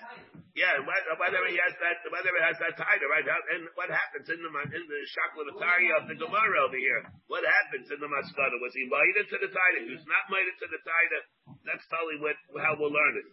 Yeah, 0.56 0.82
whether 0.84 1.42
he 1.48 1.56
has 1.56 1.72
that, 1.80 2.04
whether 2.12 2.32
he 2.36 2.42
has 2.44 2.58
that 2.60 2.76
title, 2.76 3.08
right? 3.12 3.24
And 3.24 3.70
what 3.80 3.88
happens 3.88 4.28
in 4.28 4.40
the 4.44 4.52
in 4.76 4.84
the 4.88 5.02
shaklatari 5.14 5.88
of 6.00 6.04
the 6.10 6.18
Gemara 6.20 6.58
over 6.68 6.76
here? 6.76 7.06
What 7.32 7.48
happens 7.48 7.88
in 7.88 8.00
the 8.02 8.10
maskana? 8.10 8.58
Was 8.60 8.74
he 8.76 8.84
made 8.90 9.16
to 9.30 9.38
the 9.40 9.52
title? 9.52 9.82
He 9.88 9.94
was 9.96 10.04
not 10.10 10.26
made 10.28 10.48
to 10.48 10.68
the 10.68 10.82
title. 10.84 11.22
That's 11.64 11.86
totally 11.88 12.20
what 12.20 12.36
how 12.60 12.76
we'll 12.76 12.92
learn 12.92 13.14
it. 13.24 13.28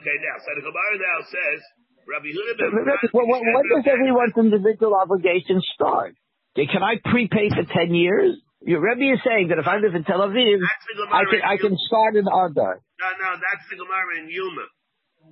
Okay, 0.00 0.16
now 0.20 0.36
so 0.42 0.50
the 0.58 0.64
Gemara 0.68 0.94
now 1.00 1.18
says 1.32 1.58
Rabbi 2.04 2.30
Huda 2.34 3.14
well, 3.14 3.28
when 3.30 3.64
does 3.72 3.86
everyone's 3.88 4.36
individual 4.36 4.96
obligation 5.00 5.62
start? 5.76 6.12
Can 6.56 6.82
I 6.82 7.00
prepay 7.04 7.56
for 7.56 7.64
ten 7.72 7.94
years? 7.94 8.36
Your 8.64 8.82
Rebbe 8.82 9.16
is 9.16 9.22
saying 9.22 9.48
that 9.54 9.62
if 9.62 9.68
I 9.68 9.78
live 9.78 9.94
in 9.94 10.02
Tel 10.02 10.20
Aviv, 10.24 10.58
I 11.14 11.24
can 11.30 11.40
I 11.40 11.56
can 11.56 11.76
start 11.88 12.16
in 12.16 12.26
Adar. 12.26 12.82
No, 13.00 13.08
no, 13.22 13.30
that's 13.38 13.64
the 13.70 13.76
Gemara 13.80 14.24
in 14.24 14.28
Yuma. 14.28 14.66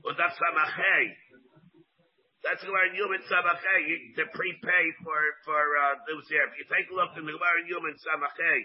Or 0.04 0.12
that's 0.12 0.36
Samachay. 0.36 1.02
That's 2.44 2.60
the 2.60 2.68
Gemara 2.68 2.92
in 2.92 3.00
Yom 3.00 3.12
Samachay 3.24 3.82
to 4.20 4.22
prepay 4.36 4.84
for 5.00 5.20
for 5.48 5.62
uh, 5.64 5.96
those 6.04 6.28
here. 6.28 6.44
If 6.52 6.60
you 6.60 6.66
take 6.68 6.92
a 6.92 6.94
look 6.94 7.16
in 7.16 7.24
the 7.24 7.32
Gemara 7.32 7.56
in 7.64 7.72
Yom 7.72 7.88
Samachay 8.04 8.58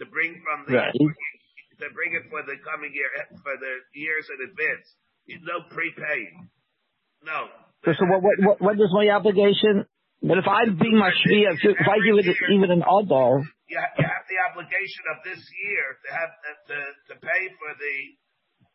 to 0.00 0.04
bring 0.08 0.40
from 0.40 0.64
the 0.64 0.80
right. 0.80 0.96
to 0.96 1.86
bring 1.92 2.16
it 2.16 2.24
for 2.32 2.40
the 2.48 2.56
coming 2.64 2.96
year 2.96 3.12
for 3.44 3.54
the 3.60 3.72
years 3.92 4.24
in 4.32 4.40
advance, 4.48 4.88
no 5.44 5.68
prepaying. 5.68 6.48
No. 7.24 7.52
So, 7.84 7.92
so 7.92 8.04
what, 8.08 8.24
what, 8.24 8.36
what, 8.40 8.56
what 8.60 8.76
is 8.80 8.88
my 8.96 9.12
obligation? 9.12 9.84
But 10.24 10.40
if 10.40 10.48
I'm 10.48 10.80
being 10.80 10.96
my 10.96 11.12
shvia, 11.12 11.60
if 11.60 11.76
I 11.84 12.00
give 12.00 12.16
it 12.16 12.24
even 12.56 12.72
an 12.72 12.80
adar, 12.80 13.44
you 13.68 13.76
have, 13.76 13.92
you 14.00 14.06
have 14.08 14.26
the 14.30 14.38
obligation 14.48 15.04
of 15.12 15.20
this 15.28 15.42
year 15.44 15.84
to 15.92 16.08
have 16.08 16.32
to, 16.72 16.78
to 17.12 17.14
pay 17.20 17.42
for 17.60 17.70
the 17.76 17.96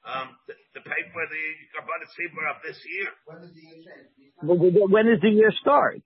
um, 0.06 0.34
to, 0.49 0.54
to 0.54 0.80
pay 0.82 1.02
for 1.14 1.24
the 1.30 1.45
Kabbalah 1.78 2.08
Tzibur 2.10 2.45
of 2.49 2.58
this 2.66 2.80
year. 2.89 3.10
When 3.26 3.38
does 3.41 3.54
the 3.54 3.62
year 3.62 3.80
change? 3.86 4.10
When 4.41 5.06
does 5.06 5.22
the 5.22 5.34
year 5.34 5.54
start? 5.62 6.02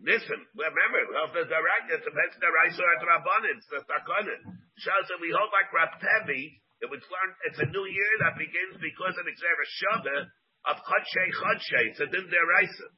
Listen, 0.00 0.40
remember, 0.56 1.00
the 1.36 1.44
Direct, 1.44 1.86
it 1.92 2.00
depends 2.00 2.32
the 2.40 2.48
Raisa 2.48 2.80
or 2.80 2.96
the 3.04 3.08
Rabbanin, 3.10 3.60
it's 3.60 3.68
the 3.68 3.84
Takonin. 3.84 4.56
Shows 4.80 5.06
that 5.12 5.20
we 5.20 5.28
hold 5.28 5.52
like 5.52 5.68
Rab 5.76 5.92
Tevi, 6.00 6.56
it 6.80 6.88
was 6.88 7.04
learned, 7.12 7.36
it's 7.44 7.60
a 7.60 7.68
new 7.68 7.84
year 7.84 8.12
that 8.24 8.40
begins 8.40 8.80
because 8.80 9.12
of 9.20 9.28
the 9.28 9.34
Xer 9.36 9.60
Shabbat 9.60 10.24
of 10.72 10.76
Chodshe 10.88 11.24
Chodshe, 11.36 11.80
it's 11.92 12.00
a 12.00 12.08
Din 12.08 12.32
Deraisa. 12.32 12.88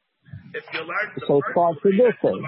If 0.54 0.64
you 0.70 0.86
learn 0.86 1.06
the 1.18 1.26
so 1.26 1.42
first 1.42 1.82
tradition. 1.82 2.38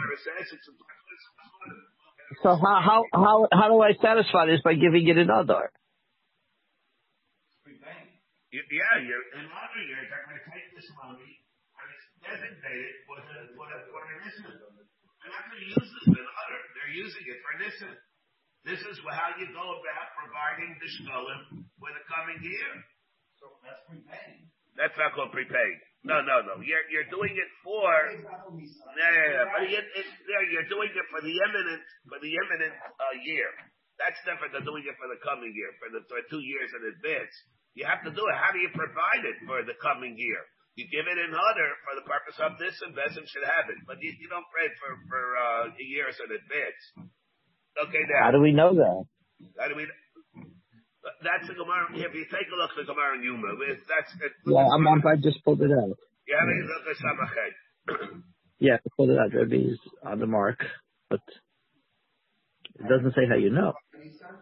So 2.46 2.54
how, 2.54 2.78
how, 2.78 3.00
how, 3.10 3.36
how 3.50 3.66
do 3.74 3.82
I 3.82 3.98
satisfy 3.98 4.46
this 4.46 4.62
by 4.62 4.74
giving 4.78 5.08
it 5.08 5.18
another? 5.18 5.74
Yeah, 8.62 8.94
you're 9.02 9.26
in 9.40 9.46
other 9.50 9.82
years, 9.88 10.06
I'm 10.14 10.30
going 10.30 10.38
to 10.38 10.46
take 10.52 10.68
this 10.78 10.86
money 11.00 11.34
and 11.74 11.86
it's 11.90 12.06
designated 12.22 12.94
for 13.08 13.18
the 13.18 13.38
for 13.58 13.66
the 13.66 13.78
for 13.90 14.02
the 14.06 14.14
Nissen. 14.22 14.46
They're 14.46 15.32
not 15.32 15.42
going 15.48 15.56
to 15.58 15.66
use 15.72 15.88
this 15.88 16.06
in 16.12 16.20
other. 16.20 16.60
They're 16.76 16.94
using 16.94 17.24
it 17.24 17.38
for 17.40 17.52
Nissen. 17.58 17.94
This 18.64 18.80
is 18.80 18.96
how 19.04 19.36
you 19.36 19.48
go 19.52 19.66
about 19.80 20.06
providing 20.16 20.72
the 20.80 20.88
shkolim 20.88 21.40
for 21.76 21.90
the 21.92 22.04
coming 22.08 22.40
year. 22.40 22.72
So 23.40 23.60
that's 23.60 23.82
prepaying. 23.88 24.48
That's 24.74 24.96
not 24.96 25.12
called 25.14 25.30
prepaid. 25.30 25.76
No, 26.04 26.20
no, 26.20 26.44
no. 26.44 26.60
You're 26.60 26.84
you're 26.92 27.08
doing 27.08 27.32
it 27.32 27.50
for 27.64 27.88
It's 28.12 28.24
not 28.24 28.44
only 28.44 28.68
no, 28.68 28.92
no, 28.92 29.24
no. 29.40 29.42
But 29.52 29.68
it, 29.68 29.84
it, 29.84 30.06
no, 30.28 30.38
you're 30.52 30.68
doing 30.68 30.92
it 30.92 31.06
for 31.08 31.20
the 31.24 31.32
imminent 31.32 31.82
for 32.08 32.18
the 32.20 32.32
imminent 32.32 32.74
uh, 32.76 33.14
year. 33.24 33.48
That's 33.96 34.18
different 34.26 34.52
than 34.52 34.66
doing 34.66 34.84
it 34.84 34.96
for 34.98 35.08
the 35.08 35.20
coming 35.22 35.54
year, 35.54 35.70
for 35.80 35.88
the 35.92 36.04
for 36.10 36.20
two 36.28 36.42
years 36.42 36.68
in 36.76 36.82
advance. 36.92 37.32
You 37.74 37.84
have 37.90 38.02
to 38.06 38.10
do 38.14 38.22
it. 38.22 38.36
How 38.38 38.54
do 38.54 38.58
you 38.62 38.70
provide 38.70 39.22
it 39.26 39.38
for 39.46 39.62
the 39.66 39.74
coming 39.82 40.14
year? 40.14 40.42
You 40.78 40.86
give 40.90 41.06
it 41.06 41.18
in 41.18 41.30
order 41.30 41.68
for 41.86 41.94
the 41.98 42.06
purpose 42.06 42.38
of 42.42 42.58
this 42.58 42.74
investment 42.82 43.30
should 43.30 43.46
have 43.46 43.70
it, 43.70 43.78
but 43.86 44.02
you, 44.02 44.10
you 44.18 44.26
don't 44.26 44.46
pray 44.50 44.66
for 44.78 44.90
for 45.06 45.22
uh, 45.38 45.62
years 45.78 46.18
in 46.18 46.30
advance. 46.34 46.82
Okay, 47.78 48.02
now 48.10 48.30
How 48.30 48.32
do 48.34 48.42
we 48.42 48.50
know 48.54 48.74
that? 48.74 48.98
how 49.58 49.68
do 49.70 49.74
we? 49.78 49.86
That's 51.22 51.46
the 51.46 51.54
Gemara. 51.54 51.94
If 51.94 52.14
you 52.14 52.26
take 52.26 52.48
a 52.50 52.56
look 52.58 52.74
at 52.74 52.78
the 52.82 52.88
Gemara 52.90 53.18
in 53.18 53.22
Yuma, 53.22 53.54
that's 53.86 54.10
it, 54.18 54.32
Yeah, 54.46 54.66
I'm, 54.66 54.82
I'm, 54.88 55.02
I 55.06 55.14
just 55.18 55.42
pulled 55.44 55.62
it 55.62 55.70
out. 55.70 55.94
You 56.26 56.34
have 56.38 56.48
a 56.48 56.56
look 56.66 56.84
at 56.90 56.96
Samachet. 56.98 58.22
Yeah, 58.58 58.78
I 58.80 58.88
pulled 58.96 59.10
it 59.10 59.18
out. 59.18 59.34
Rebbe 59.34 59.74
is 59.74 59.78
on 60.02 60.18
the 60.18 60.26
mark, 60.26 60.58
but 61.10 61.20
it 62.80 62.86
doesn't 62.88 63.14
say 63.14 63.26
how 63.28 63.36
you 63.36 63.50
know. 63.50 63.72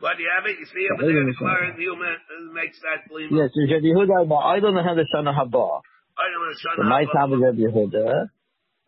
But 0.00 0.18
you 0.18 0.26
have 0.32 0.46
it. 0.46 0.58
You 0.58 0.66
see 0.66 0.86
over 0.90 1.06
there, 1.06 1.24
the 1.24 1.34
Gemara 1.38 1.74
in 1.74 1.80
Yuma 1.80 2.10
makes 2.52 2.80
that 2.82 3.06
gleam. 3.08 3.30
Yes, 3.30 3.50
it's 3.54 3.70
Rebbe 3.70 3.86
Yehuda. 3.86 4.28
but 4.28 4.42
I 4.42 4.58
don't 4.58 4.74
know 4.74 4.82
how 4.82 4.94
the 4.94 5.06
Shana 5.06 5.30
Haba. 5.30 5.80
I 6.18 6.24
don't 6.28 6.40
want 6.42 6.52
to 6.52 6.60
shut 6.60 6.74
The 6.76 6.84
my 6.84 7.04
time 7.06 7.32
is 7.32 7.40
Rebbe 7.40 7.62
Yehuda. 7.70 8.28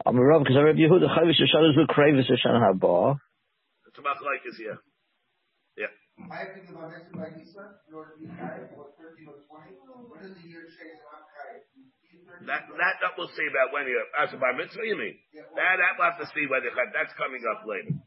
I'm 0.06 0.18
a 0.18 0.22
Rav 0.24 0.42
because 0.42 0.58
Rebbe 0.58 0.80
Yehuda 0.80 1.06
Chavish 1.14 1.38
Shana 1.38 1.70
is 1.70 1.78
Kravis 1.88 2.26
Shana 2.42 2.58
Haba. 2.58 3.18
It's 3.86 3.98
about 3.98 4.18
like 4.24 4.42
is 4.48 4.58
here. 4.58 4.78
I 6.14 6.46
have 6.46 6.54
to 6.54 6.62
give 6.62 6.78
next 6.78 7.10
by 7.10 7.26
Nisa 7.34 7.74
in 7.90 7.92
order 7.94 8.14
to 8.14 8.18
be 8.22 8.30
high, 8.30 8.70
or 8.78 8.94
thirteen 8.94 9.26
or 9.26 9.34
twenty. 9.50 9.74
What 9.82 10.22
the 10.22 10.30
year 10.46 10.62
change 10.70 11.02
if 11.02 11.10
I'm? 11.10 12.46
That 12.46 12.70
that 12.70 12.94
that 13.02 13.12
we'll 13.18 13.30
see 13.34 13.46
about 13.50 13.74
when 13.74 13.90
you 13.90 13.98
as 14.14 14.30
a 14.30 14.38
bar 14.38 14.54
mitzvah. 14.54 14.86
You 14.86 14.94
mean 14.94 15.18
that 15.34 15.74
that 15.82 15.98
we'll 15.98 16.06
have 16.06 16.22
to 16.22 16.28
see 16.30 16.46
whether 16.46 16.70
that's 16.70 17.14
coming 17.18 17.42
up 17.50 17.66
later. 17.66 17.98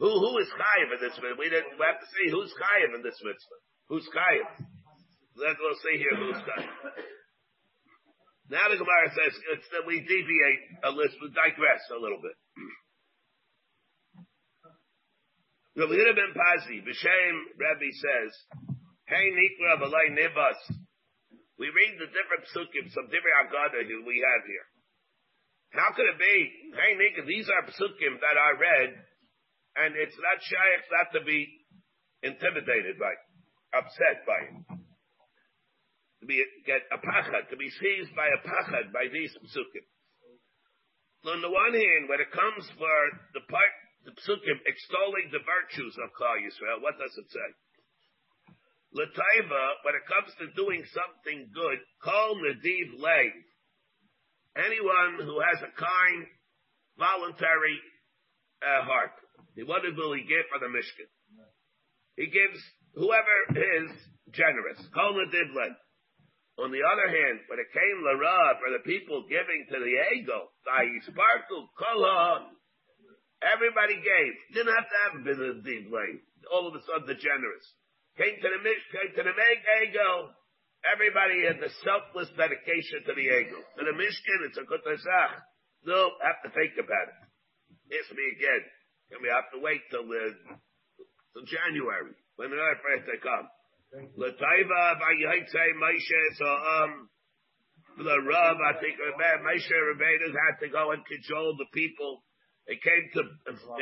Who 0.00 0.08
who 0.08 0.32
is 0.40 0.48
chayiv 0.48 0.88
in 0.96 1.00
this 1.04 1.12
mitzvah? 1.20 1.36
We 1.36 1.52
didn't. 1.52 1.76
We 1.76 1.84
have 1.84 2.00
to 2.00 2.08
see 2.08 2.26
who's 2.32 2.50
chayiv 2.56 2.96
in 2.96 3.04
this 3.04 3.20
mitzvah. 3.20 3.60
Who's 3.92 4.08
chayiv? 4.08 4.48
Let's 5.36 5.60
we'll 5.60 5.76
see 5.84 6.00
here 6.00 6.16
who's 6.16 6.40
chayiv. 6.40 6.72
Now 8.50 8.66
the 8.66 8.82
Gemara 8.82 9.14
says 9.14 9.30
it's 9.54 9.68
that 9.70 9.86
we 9.86 10.02
deviate 10.02 10.82
a 10.82 10.90
list, 10.90 11.14
we 11.22 11.30
digress 11.30 11.86
a 11.94 12.02
little 12.02 12.18
bit. 12.18 12.34
Rabbi 15.78 15.94
Yehuda 15.94 16.18
ben 16.18 16.34
Pazi, 16.34 16.82
B'Shem 16.82 17.34
Rabbi 17.62 17.90
says, 17.94 18.30
Hey 19.06 19.30
Nikra 19.30 19.78
B'lai 19.78 20.10
Nibas. 20.18 20.58
We 21.62 21.70
read 21.70 21.94
the 22.02 22.10
different 22.10 22.42
psukim, 22.50 22.90
some 22.90 23.06
different 23.06 23.38
agada 23.46 23.86
here 23.86 24.02
we 24.02 24.18
have 24.18 24.42
here. 24.42 24.66
How 25.78 25.94
could 25.94 26.10
it 26.10 26.18
be? 26.18 26.36
Hey 26.74 26.98
Nikra, 26.98 27.30
these 27.30 27.46
are 27.46 27.70
psukim 27.70 28.18
that 28.18 28.34
I 28.34 28.50
read, 28.58 28.90
and 29.76 29.94
it's 29.94 30.16
not 30.18 30.38
shaykh 30.42 30.84
not 30.90 31.08
to 31.14 31.20
be 31.26 31.46
intimidated 32.22 32.98
by, 32.98 33.12
upset 33.76 34.26
by 34.26 34.40
it. 34.50 34.56
To 36.20 36.24
be, 36.26 36.42
get 36.66 36.84
a 36.92 37.00
pachad, 37.00 37.48
to 37.48 37.56
be 37.56 37.70
seized 37.80 38.12
by 38.14 38.28
a 38.28 38.40
pachad 38.44 38.92
by 38.92 39.08
these 39.08 39.32
psukim. 39.40 39.86
On 41.32 41.40
the 41.40 41.48
one 41.48 41.72
hand, 41.72 42.08
when 42.08 42.20
it 42.20 42.32
comes 42.32 42.64
for 42.76 42.96
the 43.32 43.44
part 43.48 43.72
the 44.04 44.12
psukim 44.16 44.58
extolling 44.64 45.28
the 45.28 45.44
virtues 45.44 45.94
of 46.00 46.08
Klal 46.16 46.40
Yisrael. 46.40 46.80
What 46.80 46.96
does 46.96 47.12
it 47.16 47.28
say? 47.28 47.48
Lataiva, 48.96 49.64
when 49.84 49.94
it 49.94 50.08
comes 50.08 50.32
to 50.40 50.56
doing 50.56 50.82
something 50.90 51.50
good, 51.54 51.78
call 52.02 52.36
nadiv 52.40 52.98
lay. 52.98 53.28
Anyone 54.56 55.22
who 55.22 55.38
has 55.38 55.62
a 55.62 55.72
kind, 55.78 56.26
voluntary 56.98 57.78
uh, 58.64 58.82
heart. 58.82 59.14
What 59.66 59.82
will 59.84 60.14
he 60.14 60.24
give 60.24 60.46
for 60.50 60.58
the 60.58 60.70
Mishkan? 60.70 61.10
He 62.16 62.26
gives 62.26 62.60
whoever 62.94 63.36
is 63.56 63.90
generous. 64.32 64.80
Nadiv 64.92 65.50
lay. 65.54 65.72
On 66.60 66.68
the 66.68 66.84
other 66.84 67.08
hand, 67.08 67.40
when 67.48 67.58
it 67.58 67.72
came 67.72 68.04
Lara 68.04 68.60
for 68.60 68.70
the 68.76 68.84
people 68.84 69.24
giving 69.28 69.64
to 69.72 69.78
the 69.80 69.94
ego, 70.20 70.52
sparkle, 71.08 71.70
kola, 71.78 72.52
Everybody 73.40 73.96
gave. 73.96 74.32
Didn't 74.52 74.76
have 74.76 74.84
to 74.84 74.98
have 75.00 75.14
a 75.16 75.24
business 75.24 75.64
deed 75.64 75.88
lane. 75.88 76.20
All 76.52 76.68
of 76.68 76.76
a 76.76 76.82
sudden, 76.84 77.08
the 77.08 77.16
generous 77.16 77.64
came 78.20 78.36
to 78.36 78.48
the 78.52 78.60
mish, 78.60 78.84
came 78.92 79.10
to 79.16 79.24
the 79.24 79.32
meg 79.32 79.58
ego. 79.88 80.36
Everybody 80.84 81.48
had 81.48 81.60
the 81.60 81.72
selfless 81.84 82.28
dedication 82.36 83.04
to 83.08 83.12
the 83.16 83.24
ego. 83.24 83.60
To 83.80 83.82
the 83.84 83.96
mishkin, 83.96 84.44
it's 84.48 84.60
a 84.60 84.68
good 84.68 84.84
tasach. 84.84 85.40
No, 85.88 86.12
have 86.20 86.40
to 86.44 86.52
think 86.52 86.76
about 86.76 87.08
it. 87.08 87.20
Ask 87.96 88.12
me 88.12 88.24
again. 88.36 88.62
And 89.10 89.18
we 89.22 89.28
have 89.28 89.50
to 89.54 89.58
wait 89.58 89.82
till 89.90 90.06
uh, 90.06 90.34
till 91.34 91.46
January 91.46 92.14
when 92.36 92.50
the 92.50 92.58
first 92.82 93.04
they 93.10 93.18
come. 93.18 93.46
Lataiva 94.14 94.82
by 95.02 95.12
Moshe. 95.18 96.22
So 96.38 96.46
um, 96.46 97.10
the 97.98 98.16
Rav, 98.22 98.56
I 98.62 98.78
think 98.78 98.94
Moshe 98.96 99.74
Rabbeinu 99.74 100.30
had 100.30 100.62
to 100.62 100.68
go 100.70 100.92
and 100.92 101.02
control 101.04 101.56
the 101.58 101.66
people 101.74 102.22
They 102.70 102.78
came 102.78 103.04
to 103.18 103.22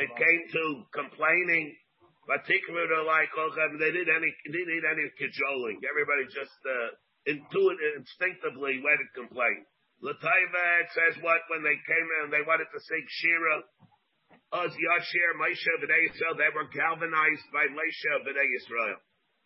it 0.01 0.11
came 0.17 0.41
to 0.49 0.63
complaining. 0.93 1.77
Particularly 2.25 3.05
like 3.09 3.29
they 3.81 3.89
didn't 3.89 4.13
any 4.13 4.31
didn't 4.45 4.69
need 4.69 4.85
any 4.85 5.05
cajoling. 5.17 5.81
Everybody 5.81 6.29
just 6.29 6.57
uh, 6.61 6.93
intuitive, 7.25 8.01
instinctively 8.01 8.81
went 8.85 9.01
and 9.01 9.13
complained. 9.25 9.65
Lataiva 10.01 10.65
says 10.93 11.21
what 11.25 11.41
when 11.49 11.65
they 11.65 11.77
came 11.85 12.07
in 12.21 12.29
they 12.29 12.45
wanted 12.45 12.69
to 12.69 12.79
sing 12.81 13.05
Shira. 13.09 13.61
Oz 14.49 14.73
Yashir, 14.73 15.31
Moshe 15.37 15.73
B'nai 15.77 16.09
Yisrael, 16.09 16.37
they 16.37 16.49
were 16.57 16.65
galvanized 16.73 17.47
by 17.53 17.69
Moshe 17.69 18.11
B'nai 18.25 18.47
Yisrael. 18.49 18.97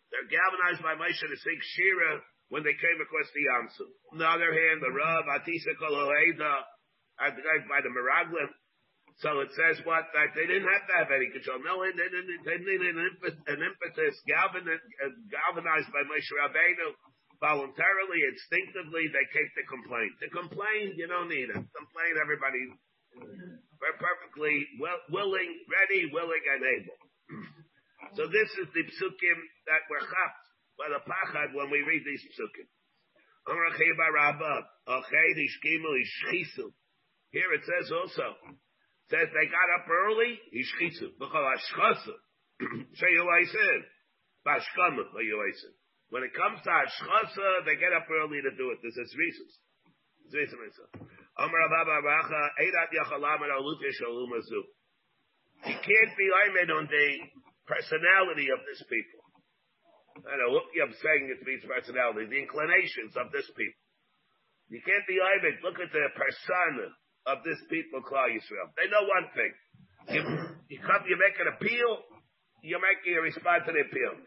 They're 0.08 0.30
galvanized 0.32 0.80
by 0.80 0.96
Moshe 0.96 1.20
to 1.20 1.36
sing 1.36 1.60
Shira 1.76 2.24
when 2.48 2.64
they 2.64 2.72
came 2.72 2.98
across 3.00 3.28
the 3.36 3.44
Yamsu. 3.44 3.86
On 4.12 4.18
the 4.18 4.28
other 4.28 4.52
hand, 4.52 4.80
the 4.80 4.92
Rav, 4.92 5.28
Atisa 5.28 5.76
Kol 5.76 6.08
by 7.18 7.80
the 7.84 7.92
Miraglim, 7.92 8.50
so 9.22 9.40
it 9.44 9.50
says 9.54 9.78
what? 9.86 10.10
That 10.10 10.34
they 10.34 10.46
didn't 10.48 10.66
have 10.66 10.86
to 10.90 10.94
have 10.98 11.10
any 11.14 11.30
control. 11.30 11.62
No, 11.62 11.86
they, 11.86 11.94
they, 11.94 12.24
they 12.42 12.58
needed 12.64 12.98
an, 12.98 13.06
impetus, 13.06 13.38
an 13.46 13.60
impetus 13.62 14.16
galvan, 14.26 14.66
galvanized 15.30 15.90
by 15.94 16.02
Moshe 16.08 16.32
Rabbeinu 16.34 16.96
voluntarily, 17.44 18.20
instinctively, 18.24 19.04
they 19.12 19.26
came 19.34 19.50
to 19.52 19.62
complain. 19.68 20.08
To 20.22 20.28
complain, 20.32 20.96
you 20.96 21.06
don't 21.06 21.28
need 21.28 21.52
it. 21.52 21.60
Complain, 21.60 22.12
everybody 22.16 22.72
we're 23.14 23.98
perfectly 24.00 24.66
well, 24.80 24.98
willing, 25.10 25.50
ready, 25.68 26.10
willing, 26.12 26.44
and 26.56 26.62
able. 26.64 26.98
So 28.16 28.26
this 28.28 28.50
is 28.62 28.68
the 28.72 28.84
psukim 28.84 29.38
that 29.66 29.82
we're 29.90 30.04
chapped 30.04 30.46
by 30.78 30.88
the 30.90 31.00
pachad 31.04 31.54
when 31.54 31.70
we 31.70 31.82
read 31.82 32.02
these 32.04 32.24
psukim. 32.34 32.68
Here 37.32 37.52
it 37.52 37.64
says 37.66 37.92
also, 37.92 38.36
says 39.10 39.28
they 39.28 39.46
got 39.52 39.68
up 39.76 39.84
early, 39.84 40.40
Ishchitzu. 40.54 41.18
B'chol 41.20 41.44
Ashchasa. 41.44 42.16
Sheyuaisin. 42.62 43.80
Bashkama, 44.46 45.04
Sheyuaisin. 45.12 45.74
When 46.10 46.22
it 46.22 46.32
comes 46.32 46.60
to 46.62 46.70
Ashchasa, 46.70 47.64
they 47.66 47.76
get 47.76 47.92
up 47.92 48.08
early 48.10 48.40
to 48.40 48.50
do 48.56 48.70
it. 48.70 48.78
Reasons. 48.82 49.60
This 50.30 50.48
is 50.48 50.54
reasons. 50.56 50.88
Ababa 50.94 51.04
Racha, 51.04 51.13
You 55.66 55.74
can't 55.80 56.14
be 56.14 56.28
aimed 56.30 56.70
on 56.70 56.86
the 56.86 57.06
personality 57.66 58.46
of 58.52 58.60
this 58.68 58.82
people. 58.86 59.22
I 60.30 60.38
know 60.38 60.54
what 60.54 60.70
I'm 60.78 60.94
saying 60.94 61.22
it 61.26 61.42
means 61.42 61.66
personality, 61.66 62.30
the 62.30 62.38
inclinations 62.38 63.18
of 63.18 63.34
this 63.34 63.50
people. 63.58 63.82
You 64.70 64.78
can't 64.86 65.06
be 65.10 65.18
aimed. 65.18 65.58
Look 65.66 65.82
at 65.82 65.90
the 65.90 66.06
persona 66.14 66.86
of 67.26 67.42
this 67.42 67.58
people, 67.66 68.04
Klal 68.06 68.30
Yisrael. 68.30 68.70
They 68.78 68.86
know 68.86 69.02
one 69.02 69.26
thing. 69.34 69.52
You, 70.14 70.20
you 70.70 70.78
come, 70.84 71.02
you 71.08 71.16
make 71.18 71.34
an 71.40 71.48
appeal, 71.50 71.90
you're 72.62 72.80
making 72.80 73.16
a 73.18 73.22
response 73.24 73.64
to 73.66 73.72
the 73.72 73.82
appeal. 73.88 74.22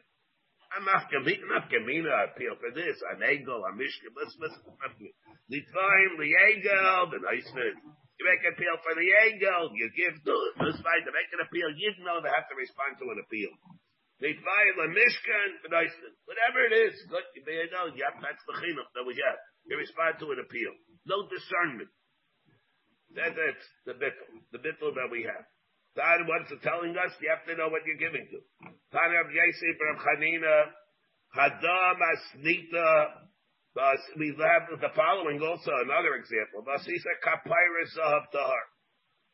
I'm 0.76 0.84
not 0.84 1.08
an 1.08 1.24
appeal 1.24 2.56
for 2.60 2.72
this. 2.76 2.98
I'm 3.08 3.24
ego, 3.24 3.64
I'm 3.64 3.80
mishkan. 3.80 4.12
Let's 4.16 4.36
listen. 4.40 4.64
Litvaim, 5.48 6.12
liegel, 6.20 7.12
the 7.12 7.20
nice 7.24 7.48
thing. 7.56 7.78
You 8.18 8.24
make 8.26 8.44
an 8.44 8.52
appeal 8.58 8.76
for 8.84 8.94
the 8.98 9.08
ego, 9.08 9.72
you 9.78 9.88
give 9.96 10.18
to. 10.18 10.36
This 10.66 10.80
fine 10.84 11.04
to 11.08 11.14
make 11.14 11.30
an 11.32 11.46
appeal, 11.46 11.70
you 11.72 11.94
know 12.04 12.20
they 12.20 12.34
have 12.34 12.50
to 12.52 12.58
respond 12.58 13.00
to 13.00 13.06
an 13.14 13.20
appeal. 13.24 13.54
Litvaim, 14.20 14.74
the 14.76 14.90
mishkan, 14.92 15.50
the 15.64 15.72
nice 15.72 15.94
thing. 15.94 16.16
Whatever 16.26 16.60
it 16.68 16.74
is, 16.90 16.94
good, 17.08 17.26
you 17.38 17.72
know, 17.72 17.94
yeah, 17.96 18.12
that's 18.20 18.44
the 18.50 18.56
chinuch 18.58 18.90
that 18.98 19.06
we 19.06 19.16
have. 19.24 19.40
You 19.70 19.78
respond 19.78 20.20
to 20.20 20.34
an 20.34 20.42
appeal. 20.42 20.74
No 21.06 21.30
discernment. 21.30 21.94
That, 23.16 23.38
that's 23.38 23.66
the 23.88 23.96
bittul, 23.96 24.42
the 24.52 24.60
bittul 24.60 24.92
that 24.98 25.08
we 25.08 25.24
have. 25.24 25.46
That 25.98 26.22
what's 26.30 26.54
it 26.54 26.62
telling 26.62 26.94
us? 26.94 27.10
You 27.18 27.34
have 27.34 27.42
to 27.50 27.58
know 27.58 27.74
what 27.74 27.82
you're 27.90 27.98
giving 27.98 28.30
to. 28.30 28.40
Yosef 28.70 29.76
Rav 29.82 29.98
Chanina, 29.98 30.70
Hadam 31.34 31.98
Asnita, 31.98 33.26
we 34.18 34.34
have 34.42 34.70
the 34.82 34.94
following 34.98 35.42
also, 35.42 35.70
another 35.86 36.18
example. 36.18 36.66
Vasisa 36.66 37.14
Kapyrus 37.22 37.94
Zahav 37.94 38.26
Tahar. 38.34 38.66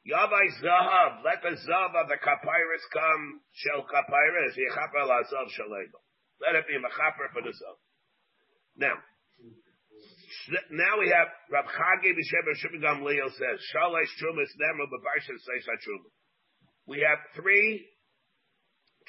Yavai 0.04 0.48
Zahav, 0.60 1.24
let 1.24 1.40
the 1.44 1.56
Zahav 1.64 1.96
of 1.96 2.12
the 2.12 2.20
Kapyrus 2.20 2.86
come, 2.92 3.40
Shel 3.56 3.88
Kapyrus, 3.88 4.56
Yechaper 4.60 5.08
La 5.08 5.24
Zahav 5.32 5.48
Shalego. 5.56 6.00
Let 6.44 6.56
it 6.56 6.68
be 6.68 6.76
Mechaper 6.76 7.32
for 7.32 7.42
the 7.44 7.56
Zahav. 7.56 7.80
Now, 8.76 8.96
now 10.72 11.00
we 11.00 11.08
have 11.08 11.28
Rav 11.52 11.66
Chagi 11.72 12.12
B'Shem 12.12 12.84
Gamliel 12.84 13.32
says, 13.32 13.60
Shalish 13.72 14.12
Trumas 14.20 14.52
Nemra 14.60 14.92
B'Barsha 14.92 15.40
Seisha 15.40 15.76
Truma. 15.88 16.12
We 16.88 17.00
have 17.00 17.20
three 17.36 17.86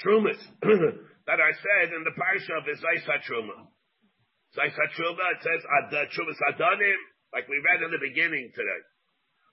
Trumas 0.03 0.39
that 1.27 1.39
are 1.41 1.55
said 1.55 1.95
in 1.95 2.03
the 2.05 2.15
Parsha 2.15 2.59
of 2.59 2.65
Isaisa 2.67 3.19
Truma. 3.27 3.67
Isaisa 4.55 4.87
Truma, 4.95 5.27
it 5.35 5.41
says 5.43 5.63
Trumas 6.15 6.39
Adonim, 6.55 7.01
like 7.33 7.49
we 7.49 7.59
read 7.59 7.83
in 7.83 7.91
the 7.91 8.03
beginning 8.03 8.51
today. 8.55 8.83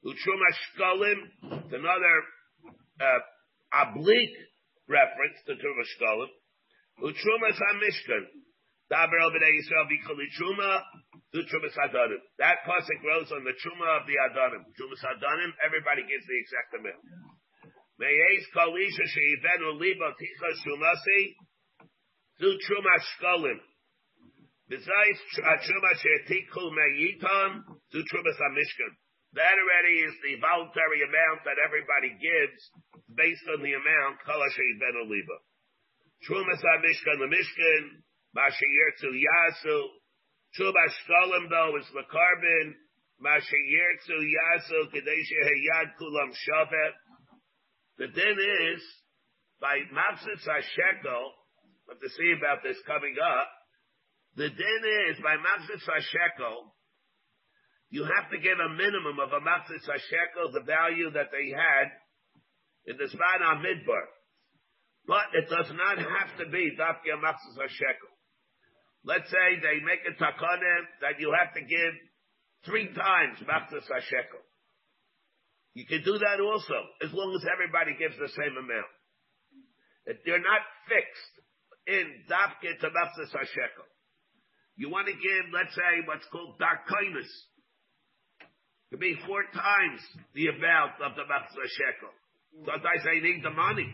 Utruma 0.05 0.49
Shkolim, 0.53 1.19
it's 1.61 1.73
another 1.73 2.15
uh, 3.01 3.21
oblique 3.85 4.37
reference 4.89 5.37
to 5.45 5.53
Truma 5.57 5.85
Shkolim. 5.97 6.31
Utruma 7.01 7.49
Samishkan, 7.53 8.25
Daber 8.91 9.21
Obedei 9.25 9.53
Yisrael 9.61 9.89
B'Choli 9.89 10.29
Truma, 10.37 10.81
do 11.33 11.41
Trumas 11.45 11.77
Adanim. 11.85 12.21
That 12.37 12.65
pasuk 12.65 13.01
grows 13.01 13.31
on 13.31 13.45
the 13.45 13.53
Truma 13.61 14.01
of 14.01 14.05
the 14.05 14.17
Adonim. 14.29 14.65
Trumas 14.73 15.01
Adanim, 15.05 15.53
everybody 15.65 16.01
gives 16.01 16.25
the 16.25 16.37
exact 16.37 16.73
amount. 16.77 17.01
Me'ez 18.01 18.43
Kalisha 18.57 19.05
She'ivenu 19.13 19.77
Liba 19.77 20.09
Ticha 20.17 20.49
Shumasi, 20.65 21.37
do 22.41 22.49
Truma 22.65 22.97
Shkolim. 22.97 23.61
Besides 24.67 25.19
Truma 25.37 25.93
She'tikhu 26.01 26.73
Me'itam, 26.73 27.61
do 27.93 28.01
Trumas 28.09 28.41
Amishkan. 28.41 28.91
That 29.37 29.53
already 29.53 30.01
is 30.01 30.17
the 30.25 30.41
voluntary 30.41 31.05
amount 31.05 31.45
that 31.45 31.61
everybody 31.61 32.09
gives 32.17 32.59
based 33.13 33.45
on 33.53 33.61
the 33.61 33.77
amount 33.77 34.17
Kala 34.25 34.49
She'ivenu 34.49 35.05
Liba. 35.05 35.37
Trumas 36.25 36.57
Amishkan, 36.57 37.21
the 37.21 37.29
Mishkan, 37.29 38.01
Masha 38.33 38.65
Yirtzu 38.65 39.13
Yasu, 39.13 39.77
Truba 40.57 40.85
Shkolim 41.05 41.53
though 41.53 41.77
is 41.77 41.85
the 41.93 42.03
carbon. 42.09 42.73
Masha 43.21 43.61
Yirtzu 43.69 44.17
Yasu 44.25 44.89
Kadesha 44.89 45.39
Hayad 45.45 45.93
Kulam 46.01 46.33
Shavet. 46.33 46.93
The 47.97 48.07
din 48.07 48.37
is 48.73 48.81
by 49.59 49.77
Mapsis 49.91 50.43
Hashekel. 50.47 51.23
Have 51.89 51.99
to 51.99 52.09
see 52.09 52.33
about 52.37 52.63
this 52.63 52.77
coming 52.87 53.15
up. 53.19 53.49
The 54.37 54.47
din 54.47 54.83
is 55.11 55.17
by 55.19 55.35
Mapsis 55.35 55.83
Hashekel. 55.83 56.71
You 57.89 58.07
have 58.07 58.31
to 58.31 58.39
give 58.39 58.57
a 58.57 58.71
minimum 58.75 59.19
of 59.19 59.33
a 59.35 59.43
Mapsis 59.43 59.83
Hashekel, 59.83 60.53
the 60.53 60.63
value 60.63 61.11
that 61.11 61.31
they 61.31 61.51
had 61.51 61.91
in 62.87 62.95
the 62.97 63.09
Span 63.09 63.43
Midbar. 63.59 64.07
But 65.05 65.33
it 65.33 65.49
does 65.49 65.71
not 65.75 65.97
have 65.97 66.31
to 66.39 66.49
be 66.49 66.71
Dafka 66.79 67.19
Mapsis 67.19 67.59
Hashekel. 67.59 68.11
Let's 69.03 69.29
say 69.31 69.57
they 69.57 69.81
make 69.81 70.05
a 70.05 70.13
takana 70.13 70.73
that 71.01 71.19
you 71.19 71.33
have 71.33 71.53
to 71.55 71.61
give 71.61 71.93
three 72.65 72.93
times 72.93 73.39
Machzas 73.41 73.89
HaShekel. 73.89 74.45
You 75.73 75.85
can 75.87 76.03
do 76.03 76.19
that 76.19 76.43
also, 76.43 76.75
as 76.99 77.11
long 77.13 77.31
as 77.35 77.47
everybody 77.47 77.95
gives 77.95 78.19
the 78.19 78.27
same 78.27 78.55
amount. 78.59 78.91
If 80.05 80.17
they're 80.25 80.43
not 80.43 80.63
fixed 80.89 81.33
in 81.87 82.27
Dafke 82.27 82.75
Machzas 82.77 83.31
HaShekel. 83.31 83.87
You 84.75 84.89
want 84.89 85.07
to 85.07 85.13
give, 85.13 85.45
let's 85.53 85.73
say, 85.75 86.03
what's 86.05 86.25
called 86.31 86.59
Darkoinus. 86.59 87.29
It 88.41 88.97
could 88.97 88.99
be 88.99 89.15
four 89.25 89.43
times 89.53 90.01
the 90.35 90.47
amount 90.51 90.99
of 90.99 91.15
the 91.15 91.23
Machzas 91.23 91.55
HaShekel. 91.55 92.13
Sometimes 92.67 93.01
they 93.07 93.23
need 93.23 93.43
the 93.43 93.55
money. 93.55 93.87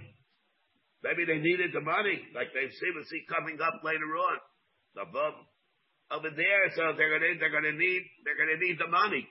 Maybe 1.04 1.26
they 1.30 1.38
needed 1.38 1.70
the 1.74 1.86
money, 1.86 2.18
like 2.34 2.50
they've 2.58 2.74
seen, 2.74 2.98
see 3.06 3.22
coming 3.30 3.62
up 3.62 3.86
later 3.86 4.10
on 4.18 4.38
the 4.98 5.06
above 5.06 5.38
over 6.10 6.34
there, 6.34 6.66
so 6.74 6.98
they're 6.98 7.14
gonna 7.14 7.38
they're 7.38 7.54
gonna 7.54 7.78
need 7.78 8.02
they're 8.26 8.40
gonna 8.40 8.58
need 8.58 8.80
the 8.80 8.90
money. 8.90 9.28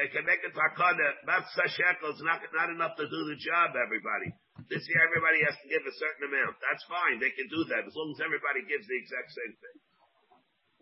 They 0.00 0.08
can 0.08 0.24
make 0.24 0.40
a 0.40 0.48
takana. 0.48 1.12
Matzah 1.28 1.68
shekels 1.76 2.24
not 2.24 2.40
not 2.56 2.72
enough 2.72 2.96
to 2.96 3.04
do 3.04 3.20
the 3.28 3.36
job. 3.36 3.76
Everybody 3.76 4.32
this 4.72 4.80
year, 4.88 5.04
everybody 5.04 5.44
has 5.44 5.52
to 5.60 5.68
give 5.68 5.84
a 5.84 5.92
certain 5.92 6.24
amount. 6.32 6.56
That's 6.64 6.80
fine. 6.88 7.20
They 7.20 7.36
can 7.36 7.52
do 7.52 7.68
that 7.68 7.84
as 7.84 7.92
long 7.92 8.16
as 8.16 8.24
everybody 8.24 8.64
gives 8.64 8.88
the 8.88 8.96
exact 8.96 9.28
same 9.28 9.54
thing. 9.60 9.76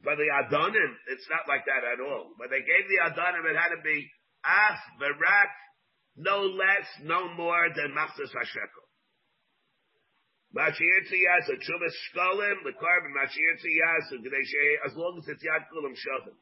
For 0.06 0.14
the 0.14 0.30
Adonim, 0.30 0.92
it's 1.10 1.26
not 1.26 1.50
like 1.50 1.66
that 1.66 1.82
at 1.82 1.98
all. 1.98 2.30
When 2.38 2.46
they 2.46 2.62
gave 2.62 2.86
the 2.86 3.10
Adonim, 3.10 3.42
it 3.50 3.58
had 3.58 3.74
to 3.74 3.82
be 3.82 4.06
af 4.46 4.78
verak, 5.02 5.50
no 6.14 6.46
less, 6.46 6.86
no 7.02 7.26
more 7.34 7.74
than 7.74 7.98
Machzas 7.98 8.30
HaShekel. 8.30 8.86
Mashir 10.54 10.98
Tziyas, 11.10 11.50
a 11.50 11.58
Chumas 11.58 11.96
Shkolim, 12.06 12.62
the 12.62 12.78
carbon 12.78 13.18
Mashir 13.18 13.50
as 14.86 14.94
long 14.94 15.18
as 15.18 15.26
it's 15.26 15.42
Yad 15.42 15.66
Kulam 15.74 15.98
Shochem. 15.98 16.38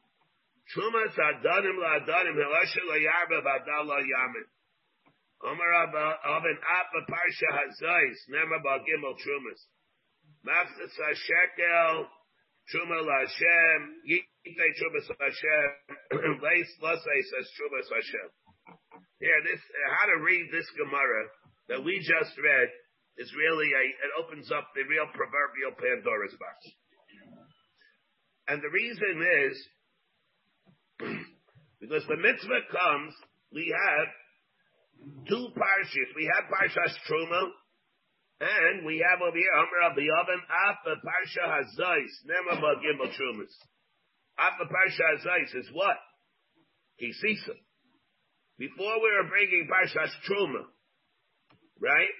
Chumas 0.75 1.15
Adanim 1.15 1.79
La 1.79 1.99
Adanim, 1.99 2.35
Hilasha 2.35 2.83
La 2.87 2.95
Yarba 2.95 3.39
Badal 3.43 3.87
La 3.87 3.97
Yamin. 3.97 4.47
Omer 5.43 5.71
Oven 6.25 6.57
Apa 6.65 6.99
Parsha 7.07 7.49
Hazais, 7.53 8.17
Nema 8.29 8.61
Ba 8.63 8.79
Gimel 8.83 9.15
Chumas. 9.15 9.61
Maftas 10.45 10.93
HaShekel, 10.99 12.05
Truma 12.67 12.99
La 13.05 13.19
Hashem, 13.23 13.79
Yitei 14.03 14.71
Chumas 14.75 15.07
Hashem, 15.07 16.39
Leis 16.43 16.67
Lasei 16.83 17.21
says 17.31 17.47
Chumas 17.55 17.87
Hashem. 17.87 18.29
Here, 19.19 19.41
this, 19.43 19.59
uh, 19.59 19.95
how 19.95 20.05
to 20.11 20.23
read 20.23 20.51
this 20.51 20.67
Gemara 20.77 21.31
that 21.69 21.83
we 21.83 21.99
just 21.99 22.35
read, 22.37 22.69
is 23.17 23.33
really 23.33 23.71
a, 23.73 23.83
it 24.05 24.11
opens 24.19 24.51
up 24.51 24.69
the 24.75 24.85
real 24.85 25.09
proverbial 25.09 25.73
Pandora's 25.73 26.35
box. 26.37 26.59
And 28.47 28.61
the 28.61 28.69
reason 28.69 29.25
is, 29.47 29.57
because 31.79 32.03
the 32.07 32.17
mitzvah 32.17 32.63
comes, 32.71 33.13
we 33.53 33.73
have 33.73 34.07
two 35.27 35.47
parshas. 35.53 36.09
We 36.15 36.29
have 36.33 36.49
Parshas 36.49 36.93
Truma, 37.05 37.41
and 38.41 38.85
we 38.85 39.03
have 39.05 39.21
over 39.21 39.37
here, 39.37 39.53
Amr 39.53 39.95
the 39.95 40.07
Oven, 40.21 40.41
Afa 40.45 40.93
Parsha 41.01 41.45
Hazais, 41.45 42.13
Nema 42.25 42.61
Gimel 42.81 43.09
Trumas. 43.13 43.53
Afa 44.37 44.65
Parsha 44.65 45.05
Hazais 45.17 45.59
is 45.59 45.69
what? 45.73 45.97
Kisisa. 47.01 47.55
Before 48.57 48.97
we 48.97 49.09
were 49.13 49.29
bringing 49.29 49.67
Parshas 49.69 50.11
Truma, 50.27 50.65
right? 51.79 52.17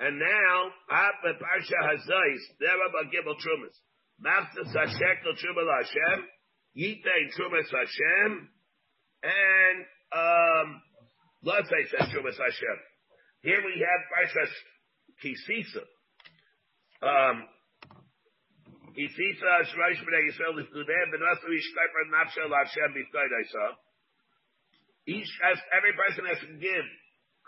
And 0.00 0.18
now, 0.18 0.70
Apa 0.90 1.38
Parsha 1.38 1.78
Hazais, 1.84 2.42
Derab 2.60 3.12
Gibel 3.12 3.36
Trumas. 3.36 3.76
Master 4.20 4.64
Sashekel 4.64 5.34
Trumal 5.42 5.68
Hashem, 5.76 6.24
Yitei 6.76 7.32
Trumas 7.36 7.68
Hashem, 7.70 8.48
and 9.24 9.78
um, 10.12 10.66
let's 11.42 11.68
say 11.68 11.82
Seshumas 11.96 12.36
Hashem. 12.36 12.78
Here 13.40 13.60
we 13.64 13.80
have 13.80 14.00
Parshas 14.12 14.52
Kisisa. 15.24 15.84
Um, 17.00 17.48
Kisisa 18.92 19.52
Shmosh 19.72 20.00
Bnei 20.04 20.28
Yisrael 20.28 20.60
Lifnudem 20.60 21.08
Benasu 21.08 21.48
Yishkayper 21.48 22.04
Nafshel 22.12 22.52
Hashem 22.52 22.92
Bifkoidaysa. 22.92 23.64
Each 25.06 25.32
has, 25.42 25.58
every 25.72 25.92
person 25.92 26.24
has 26.28 26.40
to 26.40 26.56
give 26.60 26.86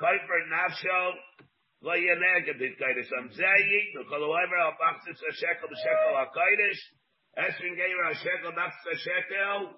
Kayper 0.01 0.41
Nafshel 0.49 1.13
Layanega 1.85 2.57
Bifkoidaysa. 2.57 3.37
Zayi, 3.37 3.81
the 3.95 4.05
Koloiver 4.09 4.61
Al 4.65 4.77
Bachsis 4.81 5.21
Hashekel 5.21 5.69
B'Shekel 5.69 6.25
kaidish. 6.33 6.81
Esrin 7.37 7.77
Geir 7.77 8.01
Hashekel 8.09 8.53
Nafshel 8.57 8.97
Shekel, 8.97 9.77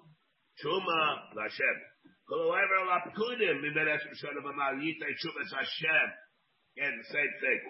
Shuma 0.63 1.35
Lashem. 1.35 1.88
Again, 6.77 6.93
the 7.01 7.09
same 7.09 7.33
thing. 7.41 7.61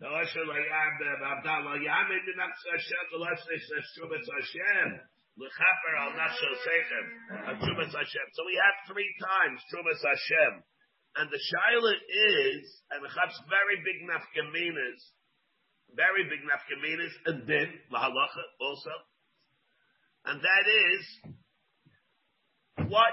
The 0.00 0.08
Osher 0.08 0.48
Layam, 0.48 0.92
the 0.96 1.12
Abdallah 1.20 1.76
Yamin, 1.76 2.22
the 2.24 2.32
Nafs 2.40 2.64
Hashem, 2.64 3.04
the 3.12 3.20
Leslie 3.20 3.60
says 3.60 3.84
Shumas 3.92 4.24
Hashem, 4.24 5.04
Lechaper 5.36 5.92
al 6.00 6.16
Nafshel 6.16 6.56
Sechem, 6.64 7.06
Shumas 7.60 7.92
Hashem. 7.92 8.26
So 8.32 8.40
we 8.48 8.56
have 8.56 8.88
three 8.88 9.12
times 9.20 9.60
Shumas 9.68 10.00
Hashem. 10.00 10.64
And 11.20 11.28
the 11.28 11.36
Shaila 11.36 11.92
is, 11.92 12.64
and 12.96 13.04
the 13.04 13.12
Chab's 13.12 13.36
very 13.52 13.76
big 13.84 14.08
nafkaminas, 14.08 15.02
very 15.92 16.24
big 16.24 16.40
nafkaminas, 16.48 17.12
and 17.26 17.44
then, 17.44 17.68
Lahalacha 17.92 18.44
also. 18.64 18.94
And 20.24 20.40
that 20.40 20.64
is, 20.64 21.04
what 22.88 23.12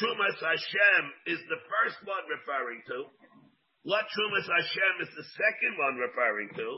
Trumas 0.00 0.40
Hashem 0.40 1.02
is 1.28 1.40
the 1.52 1.60
first 1.68 2.00
one 2.08 2.24
referring 2.32 2.80
to, 2.88 3.12
what 3.84 4.08
Trumas 4.08 4.48
Hashem 4.48 4.94
is 5.04 5.12
the 5.12 5.28
second 5.36 5.76
one 5.76 6.00
referring 6.00 6.48
to, 6.56 6.68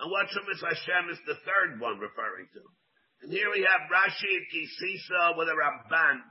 and 0.00 0.08
what 0.08 0.32
Trumas 0.32 0.64
Hashem 0.64 1.12
is 1.12 1.20
the 1.28 1.36
third 1.44 1.76
one 1.76 2.00
referring 2.00 2.48
to. 2.56 2.62
And 3.20 3.28
here 3.28 3.52
we 3.52 3.68
have 3.68 3.92
Rashi 3.92 4.32
and 4.32 4.48
Kisisa 4.48 5.36
with 5.36 5.52
a 5.52 5.56
Ramban, 5.56 6.24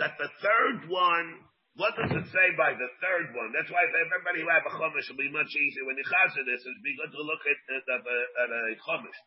that 0.00 0.16
the 0.16 0.32
third 0.40 0.88
one, 0.88 1.44
what 1.76 1.92
does 1.92 2.08
it 2.08 2.26
say 2.32 2.46
by 2.56 2.72
the 2.72 2.90
third 3.04 3.36
one? 3.36 3.52
That's 3.52 3.68
why 3.68 3.84
everybody 3.84 4.40
who 4.40 4.48
have 4.48 4.64
a 4.64 4.72
Chumash 4.80 5.12
will 5.12 5.20
be 5.20 5.28
much 5.28 5.52
easier 5.52 5.84
when 5.84 6.00
you 6.00 6.08
chazer 6.08 6.44
this, 6.48 6.64
it'll 6.64 6.88
be 6.88 6.96
good 6.96 7.12
to 7.12 7.20
look 7.20 7.44
at, 7.44 7.60
at, 7.76 8.00
a, 8.00 8.18
at 8.48 8.48
a 8.48 8.62
Chumash. 8.80 9.20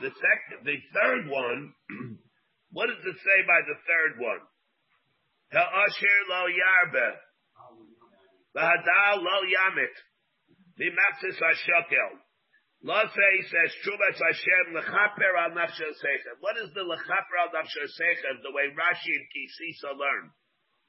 The 0.00 0.08
second, 0.08 0.64
the 0.64 0.80
third 0.96 1.28
one, 1.28 1.76
what 2.72 2.88
does 2.88 3.04
it 3.04 3.18
say 3.20 3.38
by 3.44 3.60
the 3.68 3.76
third 3.84 4.24
one? 4.24 4.40
Ha'asher 5.52 6.20
lo 6.28 6.42
yarbe. 6.48 7.08
V'hadal 8.56 9.20
lo 9.20 9.36
yamit. 9.44 9.96
V'matzis 10.80 11.36
ha'shakel. 11.36 12.12
Lafei 12.82 13.36
says, 13.46 13.70
Trumas 13.86 14.18
Hashem 14.18 14.74
lechaper 14.74 15.32
al 15.38 15.54
nafshel 15.54 15.94
sechem. 16.02 16.34
What 16.40 16.58
is 16.58 16.72
the 16.74 16.82
lechaper 16.82 17.36
al 17.38 17.54
nafshel 17.54 17.86
sechem? 17.86 18.42
The 18.42 18.50
way 18.50 18.74
Rashi 18.74 19.14
and 19.14 19.26
Kisisa 19.30 19.94
learn. 19.94 20.32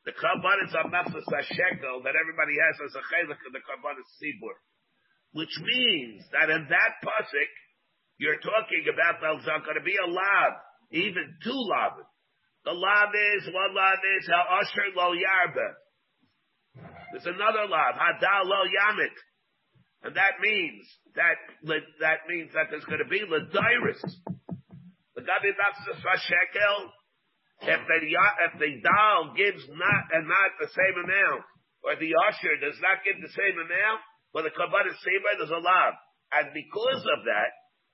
The 0.06 0.12
karbanis 0.12 0.74
of 0.74 0.92
nafshel 0.92 1.22
hashekel 1.22 2.04
that 2.04 2.16
everybody 2.16 2.56
has 2.60 2.76
as 2.82 2.96
a 2.96 3.04
chelik 3.08 3.40
in 3.46 3.54
the 3.54 3.62
karbanis 3.62 4.10
sibur. 4.20 4.58
Which 5.34 5.54
means 5.62 6.24
that 6.32 6.50
in 6.50 6.68
that 6.70 6.94
pasuk, 7.04 7.52
you're 8.18 8.40
talking 8.40 8.86
about 8.92 9.22
there's 9.22 9.46
going 9.46 9.78
to 9.78 9.86
be 9.86 9.98
a 9.98 10.10
lab, 10.10 10.54
even 10.92 11.36
two 11.44 11.62
labs. 11.70 12.08
The 12.64 12.72
lav 12.72 13.12
is, 13.12 13.44
one 13.52 13.76
lav 13.76 14.00
is, 14.00 14.24
ha'asher 14.28 14.96
lo 14.96 15.12
yarbe. 15.12 15.70
There's 17.12 17.28
another 17.28 17.68
lav, 17.68 17.96
hadal 18.00 18.48
lo 18.48 18.64
yamit. 18.64 19.18
And 20.04 20.16
that 20.16 20.40
means, 20.40 20.84
that, 21.16 21.40
that 22.00 22.28
means 22.28 22.52
that 22.56 22.68
there's 22.72 22.88
going 22.88 23.04
to 23.04 23.08
be 23.08 23.24
ledairis. 23.24 24.00
The 25.16 25.24
gabi 25.24 25.52
nafsis 25.56 26.00
shekel, 26.00 26.92
if 27.64 27.80
the, 27.88 27.98
if 28.04 28.54
the 28.60 28.72
dal 28.84 29.32
gives 29.36 29.64
not, 29.72 30.04
and 30.12 30.28
not 30.28 30.52
the 30.60 30.68
same 30.72 30.98
amount, 31.04 31.44
or 31.84 31.96
the 31.96 32.16
usher 32.28 32.56
does 32.60 32.80
not 32.80 33.04
give 33.04 33.20
the 33.20 33.32
same 33.32 33.56
amount, 33.60 34.00
well, 34.32 34.44
the 34.44 34.56
kabbalah 34.56 34.92
is 34.92 35.00
same 35.04 35.24
there's 35.40 35.52
a 35.52 35.60
lav. 35.60 35.94
And 36.32 36.52
because 36.56 37.04
of 37.04 37.24
that, 37.28 37.52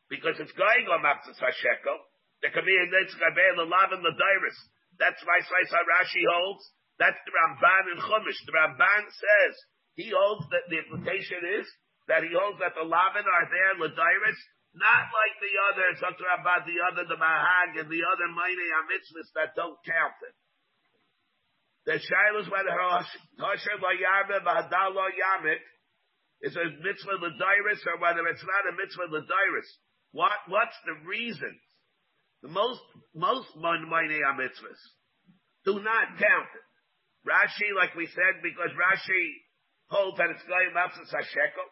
because 0.10 0.38
it's 0.42 0.54
going 0.54 0.90
on 0.90 1.06
nafsis 1.06 1.38
shekel, 1.38 1.98
be 2.42 2.78
a 2.80 2.88
nitzchabel, 2.88 3.54
the 3.60 3.68
lav 3.68 3.92
and 3.92 4.04
the 4.04 4.16
diris. 4.16 4.60
That's 5.00 5.20
why 5.24 5.40
Slice 5.44 5.72
Rashi 5.72 6.24
holds. 6.28 6.64
That's 7.00 7.20
the 7.24 7.32
Ramban 7.32 7.96
in 7.96 8.00
Chumash. 8.04 8.40
The 8.44 8.56
Ramban 8.56 9.04
says 9.08 9.54
he 9.96 10.12
holds 10.12 10.48
that 10.52 10.68
the 10.68 10.80
implication 10.84 11.44
is 11.60 11.68
that 12.12 12.26
he 12.26 12.32
holds 12.36 12.60
that 12.60 12.76
the 12.76 12.84
lavin 12.84 13.24
are 13.24 13.48
there, 13.48 13.74
Ladiris, 13.80 14.40
not 14.74 15.08
like 15.14 15.36
the 15.40 15.54
other, 15.72 15.88
about 16.40 16.66
the 16.66 16.80
other, 16.90 17.06
the 17.06 17.18
Mahag 17.18 17.80
and 17.80 17.90
the 17.90 18.04
other 18.04 18.28
Maine 18.34 18.68
mitzvahs 18.90 19.30
that 19.38 19.54
don't 19.56 19.78
count 19.86 20.18
it. 20.26 20.36
The 21.86 21.98
Shilas 21.98 22.50
whether 22.52 22.74
Hosher 23.40 23.78
lo 23.82 23.92
Yarbe 23.94 24.44
Bahadal 24.46 24.94
lo 24.94 25.06
Yamit 25.10 25.62
is 26.42 26.56
a 26.56 26.66
mitzvah 26.82 27.18
Ladiris 27.18 27.82
or 27.88 27.98
whether 28.02 28.28
it's 28.28 28.44
not 28.44 28.74
a 28.74 28.76
mitzvah 28.76 29.10
Ladiris. 29.10 29.70
What, 30.12 30.38
what's 30.48 30.78
the 30.86 31.08
reason? 31.08 31.54
The 32.42 32.50
most, 32.50 32.82
most 33.14 33.52
Monday 33.58 34.22
mitzvahs 34.38 34.82
do 35.66 35.76
not 35.84 36.16
count. 36.16 36.52
Rashi, 37.28 37.76
like 37.76 37.96
we 38.00 38.08
said, 38.08 38.40
because 38.42 38.72
Rashi 38.80 39.24
holds 39.92 40.18
that 40.18 40.32
it's 40.32 40.46
going 40.48 40.72
Mapsis 40.72 41.12
HaShekel. 41.12 41.68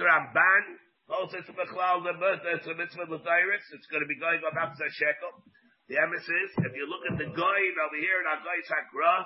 The 0.00 0.08
Ramban 0.08 0.64
holds 1.08 1.34
it's 1.36 1.50
Bechlal, 1.52 2.00
it's 2.00 2.66
a 2.66 2.74
mitzvah 2.74 3.12
L'Dairis, 3.12 3.66
it's 3.76 3.88
going 3.92 4.00
to 4.00 4.08
be 4.08 4.16
going 4.16 4.40
on 4.40 4.56
Mapsis 4.56 4.80
HaShekel. 4.80 5.36
The 5.88 5.96
emissaries, 6.00 6.52
if 6.64 6.72
you 6.76 6.88
look 6.88 7.04
at 7.12 7.16
the 7.16 7.28
Gra 7.32 7.60
over 7.84 7.96
here 7.96 8.20
in 8.20 8.28
Hagais 8.28 8.68
HaGra, 8.68 9.24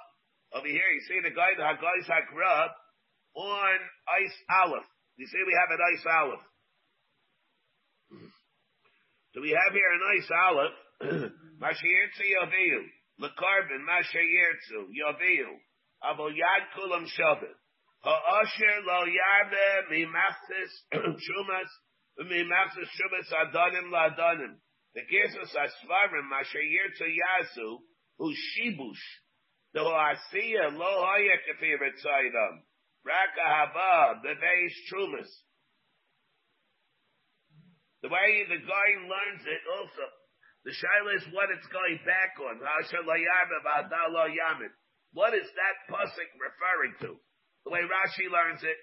over 0.55 0.67
here 0.67 0.91
you 0.95 1.03
see 1.07 1.19
the 1.23 1.35
Gra 1.35 1.55
in 1.55 1.59
Hagais 1.59 2.07
HaGra 2.07 2.71
on 3.35 3.79
ice 4.07 4.39
aleph. 4.63 4.87
You 5.17 5.27
see 5.27 5.43
we 5.43 5.55
have 5.59 5.71
an 5.75 5.83
ice 5.83 6.07
aleph. 6.07 6.47
We 9.43 9.51
have 9.51 9.75
here 9.75 9.91
a 9.91 9.99
nice 10.07 10.31
aleph. 10.47 10.79
Mashayirtzu 11.59 12.25
Yaviyu. 12.31 12.83
Lekarbin 13.19 13.83
Mashayirtzu 13.83 14.87
Yaviyu. 14.95 15.51
Abo 15.99 16.31
Yad 16.31 16.71
Kulam 16.79 17.11
Shabbat. 17.11 17.59
Ha'asher 18.05 18.87
lo 18.87 19.03
yarbe 19.03 19.91
mimachtis 19.91 20.73
shumas 20.95 21.71
mimachtis 22.23 22.87
shumas 22.95 23.33
adanim 23.35 23.91
la'adanim. 23.91 24.55
The 24.95 25.01
Gersus 25.11 25.51
Asvarim 25.59 26.31
Mashayirtzu 26.31 27.11
Yasu 27.11 27.79
who 28.19 28.31
shibush. 28.31 29.03
The 29.75 29.81
Hoasiya 29.81 30.79
lo 30.79 31.05
haya 31.05 31.39
kefir 31.51 31.83
etzayidam. 31.83 32.63
Raka 33.05 33.43
haba 33.43 34.23
beveis 34.23 34.75
trumas. 34.89 35.29
The 38.03 38.11
way 38.11 38.45
the 38.51 38.59
guy 38.67 38.89
learns 39.07 39.43
it 39.47 39.63
also. 39.79 40.05
The 40.67 40.75
shaila 40.75 41.19
is 41.19 41.27
what 41.35 41.51
it's 41.51 41.67
going 41.71 41.99
back 42.07 42.39
on. 42.39 42.59
What 45.13 45.35
is 45.35 45.47
that 45.47 45.77
pasuk 45.91 46.31
referring 46.39 46.95
to? 47.07 47.19
The 47.67 47.71
way 47.71 47.83
Rashi 47.87 48.27
learns 48.31 48.63
it, 48.63 48.79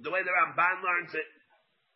the 0.00 0.12
way 0.12 0.20
the 0.24 0.32
Ramban 0.32 0.76
learns 0.84 1.12
it, 1.16 1.28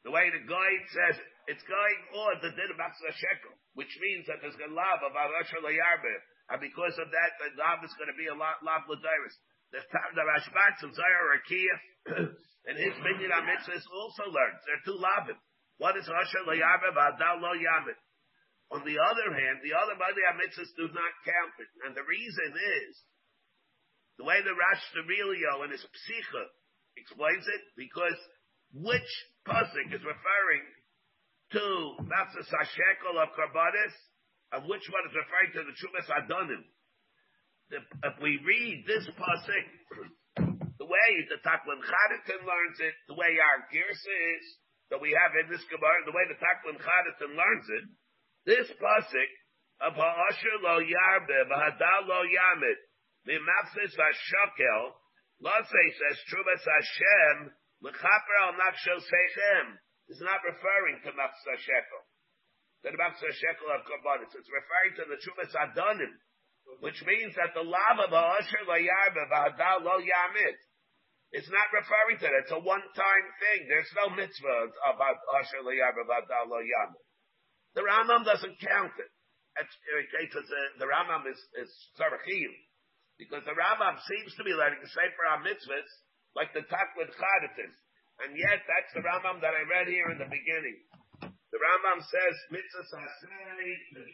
the 0.04 0.10
way 0.10 0.28
the 0.32 0.44
Gra 0.44 0.72
says 0.92 1.16
it, 1.20 1.28
it's 1.52 1.64
going 1.66 1.98
on 2.16 2.40
the 2.40 2.54
din 2.54 2.70
of 2.70 2.80
shekel, 3.12 3.54
which 3.74 3.92
means 4.00 4.26
that 4.30 4.40
there's 4.40 4.56
going 4.56 4.70
to 4.70 4.78
love 4.78 5.02
of 5.02 5.12
Layarbe. 5.12 6.16
And 6.50 6.60
because 6.60 6.96
of 6.98 7.08
that, 7.10 7.30
the 7.40 7.54
love 7.58 7.82
is 7.84 7.94
going 7.98 8.10
to 8.10 8.18
be 8.18 8.28
a 8.28 8.36
lot, 8.36 8.62
love 8.62 8.84
Ladiris. 8.88 9.36
The, 9.72 9.80
the 10.14 10.24
Rashbatz 10.26 10.84
and 10.84 10.94
Zohar 10.94 11.24
HaRakia 11.32 11.74
and 12.68 12.76
his 12.76 12.94
minion 13.00 13.32
mitzvahs 13.32 13.86
also 13.88 14.28
learns. 14.28 14.60
There 14.68 14.76
are 14.76 14.84
two 14.84 15.00
lavim. 15.00 15.38
What 15.82 15.98
is 15.98 16.06
Rasha 16.06 16.46
lo 16.46 16.54
V'adal 16.54 17.42
lo 17.42 17.58
Yamid? 17.58 17.98
On 18.70 18.86
the 18.86 19.02
other 19.02 19.28
hand, 19.34 19.66
the 19.66 19.74
other 19.74 19.98
Bali 19.98 20.22
mitzvahs 20.38 20.70
do 20.78 20.86
not 20.94 21.12
count 21.26 21.58
it. 21.58 21.70
And 21.82 21.92
the 21.98 22.06
reason 22.06 22.54
is, 22.54 22.92
the 24.14 24.22
way 24.22 24.38
the 24.46 24.54
Rash 24.54 24.78
Sirilio 24.94 25.66
and 25.66 25.74
his 25.74 25.82
Psicha 25.82 26.44
explains 26.94 27.42
it, 27.50 27.62
because 27.74 28.14
which 28.70 29.10
pasuk 29.42 29.90
is 29.90 30.06
referring 30.06 30.66
to 31.58 31.64
Nafsa 32.06 32.46
Sashekel 32.46 33.18
of 33.18 33.34
Karbanis, 33.34 33.94
and 34.54 34.70
which 34.70 34.86
one 34.86 35.02
is 35.10 35.18
referring 35.18 35.50
to 35.50 35.66
the 35.66 35.74
Chumas 35.82 36.08
Adonim? 36.14 36.62
If 37.74 38.22
we 38.22 38.38
read 38.46 38.86
this 38.86 39.02
pasuk, 39.18 39.66
the 40.78 40.86
way 40.86 41.10
the 41.26 41.42
Taklin 41.42 41.82
Chaditin 41.82 42.46
learns 42.46 42.78
it, 42.78 42.94
the 43.10 43.18
way 43.18 43.34
our 43.34 43.66
Girsa 43.66 44.14
is, 44.38 44.46
that 44.92 45.00
we 45.00 45.16
have 45.16 45.32
in 45.40 45.48
this 45.48 45.64
Gemara, 45.72 46.04
the 46.04 46.12
way 46.12 46.28
the 46.28 46.36
Taklin 46.36 46.76
Chadatin 46.76 47.32
learns 47.32 47.66
it, 47.80 47.84
this 48.44 48.68
pasuk 48.76 49.32
of 49.80 49.96
Ha'asher 49.96 50.60
lo 50.60 50.84
yarbe, 50.84 51.38
v'hadal 51.48 52.04
lo 52.04 52.20
yamid, 52.28 52.78
v'mafsis 53.24 53.96
v'shakel, 53.96 54.92
Lasei 55.42 55.88
says, 55.98 56.16
Trubas 56.30 56.62
Hashem, 56.62 57.50
l'chaper 57.82 58.36
al 58.46 58.54
nafshel 58.54 59.02
seichem, 59.02 59.74
is 60.06 60.22
not 60.22 60.38
referring 60.46 61.02
to 61.02 61.10
Mafsis 61.18 61.58
HaShekel. 61.58 62.02
The 62.86 62.94
Mafsis 62.94 63.26
HaShekel 63.26 63.74
of 63.74 63.82
Korbanis. 63.82 64.30
It's 64.38 64.46
referring 64.46 64.94
to 65.02 65.04
the 65.10 65.18
Trubas 65.18 65.50
Adonim, 65.58 66.14
which 66.78 67.02
means 67.02 67.34
that 67.34 67.54
the 67.58 67.66
lava 67.66 68.06
Ha'asher 68.06 68.62
lo 68.68 68.78
yarbe, 68.78 69.22
v'hadal 69.26 69.82
lo 69.82 69.98
yamid, 69.98 70.56
it's 71.32 71.48
not 71.48 71.72
referring 71.72 72.20
to 72.20 72.28
that. 72.28 72.44
It's 72.44 72.52
a 72.52 72.60
one-time 72.60 73.26
thing. 73.40 73.64
There's 73.64 73.88
no 73.96 74.12
mitzvah 74.12 74.68
about 74.84 75.16
Asher 75.40 75.64
Lo 75.64 75.72
Yam. 75.72 76.92
The 77.72 77.80
Rambam 77.80 78.28
doesn't 78.28 78.60
count 78.60 78.92
it. 79.00 79.08
Because 79.56 80.44
uh, 80.48 80.76
the, 80.76 80.84
uh, 80.84 80.84
the 80.84 80.88
Rambam 80.92 81.24
is, 81.28 81.40
is 81.56 81.72
Sarachim. 81.96 82.52
Because 83.16 83.44
the 83.48 83.56
Rambam 83.56 83.96
seems 84.04 84.36
to 84.36 84.44
be 84.44 84.52
learning 84.52 84.84
the 84.84 84.92
same 84.92 85.12
for 85.16 85.24
our 85.28 85.40
mitzvahs, 85.40 85.88
like 86.36 86.52
the 86.52 86.68
Taklid 86.68 87.08
Chadatis. 87.16 87.76
And 88.20 88.36
yet, 88.36 88.60
that's 88.68 88.92
the 88.92 89.00
Rambam 89.00 89.40
that 89.40 89.56
I 89.56 89.64
read 89.68 89.88
here 89.88 90.12
in 90.12 90.20
the 90.20 90.28
beginning. 90.28 90.76
The 91.24 91.60
Rambam 91.60 92.04
says, 92.04 92.36
mitzvahs 92.52 92.92
hasei, 92.92 93.72
the 93.96 94.04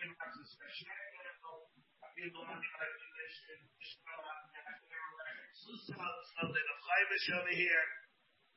over 5.68 7.52
here. 7.52 7.86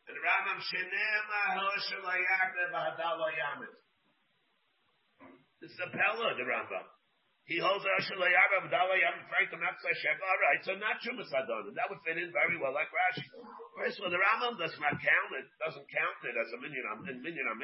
And 0.07 0.15
Rambam 0.17 0.59
Shenema 0.63 1.41
Hoshalayakda 1.59 2.71
Vahadalo 2.71 3.27
Yamid. 3.35 3.75
This 5.61 5.71
is 5.71 5.81
a 5.83 5.89
Pella, 5.93 6.33
the 6.39 6.47
Rambam. 6.47 6.87
He 7.45 7.59
holds 7.59 7.83
Ashalayara 7.83 8.63
Abdallah 8.63 8.97
Yam 8.97 9.27
Frank 9.27 9.51
Matzah 9.51 9.93
Shefa. 9.99 10.23
All 10.23 10.41
right, 10.41 10.61
so 10.63 10.71
not 10.79 11.03
Shumas 11.03 11.29
Adonim. 11.35 11.75
That 11.75 11.91
would 11.91 11.99
fit 12.07 12.15
in 12.17 12.31
very 12.31 12.55
well, 12.57 12.71
like 12.71 12.87
Rashi. 12.89 13.27
First 13.75 13.99
of 13.99 14.07
all, 14.07 14.13
the 14.13 14.21
Rambam 14.21 14.55
does 14.55 14.73
not 14.79 14.95
count 14.95 15.31
it, 15.35 15.45
doesn't 15.59 15.87
count 15.91 16.19
it 16.25 16.35
as 16.37 16.49
a 16.55 16.57
minion 16.63 16.85
on 16.95 17.03
minion 17.03 17.45
on. 17.51 17.59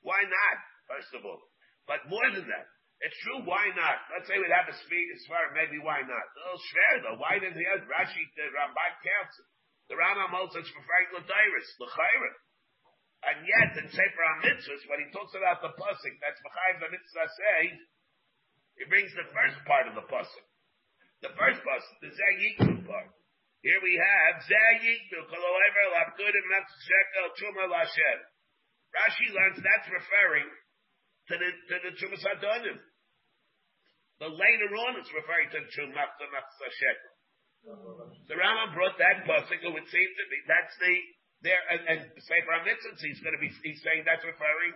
Why 0.00 0.24
not? 0.24 0.56
First 0.88 1.12
of 1.16 1.24
all, 1.24 1.40
but 1.84 2.00
more 2.08 2.28
than 2.32 2.48
that, 2.48 2.66
it's 3.02 3.18
true. 3.26 3.42
Why 3.42 3.74
not? 3.74 4.06
Let's 4.14 4.30
say 4.30 4.38
we'd 4.38 4.54
have 4.54 4.70
a 4.70 4.76
speed 4.86 5.08
as 5.12 5.26
far, 5.26 5.50
maybe 5.50 5.82
why 5.82 6.04
not? 6.06 6.26
Little 6.38 6.62
schwer 6.62 6.94
though. 7.02 7.18
Why 7.18 7.42
didn't 7.42 7.58
he 7.58 7.66
have 7.66 7.84
Rashi? 7.90 8.22
The 8.38 8.54
Ramban 8.54 8.92
counts. 9.02 9.36
The 9.90 9.98
Rambam 9.98 10.32
holds 10.32 10.56
it's 10.56 10.70
referring 10.72 11.08
to 11.12 11.20
Dairis, 11.28 11.68
L'chayra. 11.82 12.32
And 13.24 13.38
yet, 13.48 13.72
in 13.80 13.88
Sefer 13.88 14.24
HaMitzvahs, 14.36 14.84
when 14.88 15.00
he 15.00 15.08
talks 15.08 15.32
about 15.32 15.64
the 15.64 15.72
pasuk 15.80 16.14
that's 16.20 16.40
behind 16.44 16.76
the 16.76 16.92
mitzvah 16.92 17.28
say, 17.32 17.60
he 18.76 18.84
brings 18.84 19.12
the 19.16 19.28
first 19.32 19.56
part 19.64 19.88
of 19.88 19.96
the 19.96 20.04
pasuk. 20.04 20.46
The 21.24 21.32
first 21.32 21.60
pasuk, 21.64 21.96
the 22.04 22.12
Zayiknu 22.12 22.84
part. 22.84 23.08
Here 23.64 23.80
we 23.80 23.96
have 23.96 24.44
Zayiknu, 24.44 25.24
Koloever, 25.24 25.86
Labdud, 25.96 26.34
and 26.36 26.68
Shekel, 26.84 27.32
Truma, 27.40 27.64
Lashem. 27.72 28.20
Rashi 28.92 29.32
learns 29.32 29.56
that's 29.56 29.88
referring 29.88 30.48
to 31.30 31.34
the, 31.34 31.48
to 31.48 31.74
the 31.88 31.92
Trumas 31.96 32.24
Adonim. 32.24 32.78
But 34.20 34.32
later 34.36 34.70
on, 34.88 35.00
it's 35.00 35.10
referring 35.10 35.50
to 35.52 35.58
the 35.58 35.70
Truma, 35.74 36.04
Shekel. 36.04 37.12
The 38.28 38.36
Rambam 38.36 38.76
brought 38.76 39.00
that 39.00 39.24
pasuk, 39.24 39.60
it 39.64 39.72
would 39.72 39.88
seem 39.88 40.08
to 40.08 40.24
be, 40.28 40.38
that's 40.44 40.74
the, 40.76 40.94
there, 41.48 41.62
and, 41.72 41.80
and 41.88 42.00
Sefer 42.20 42.52
HaMitzvah, 42.60 43.00
he's 43.00 43.20
going 43.24 43.36
to 43.36 43.42
be, 43.42 43.48
he's 43.64 43.80
saying 43.80 44.04
that's 44.04 44.24
referring 44.24 44.74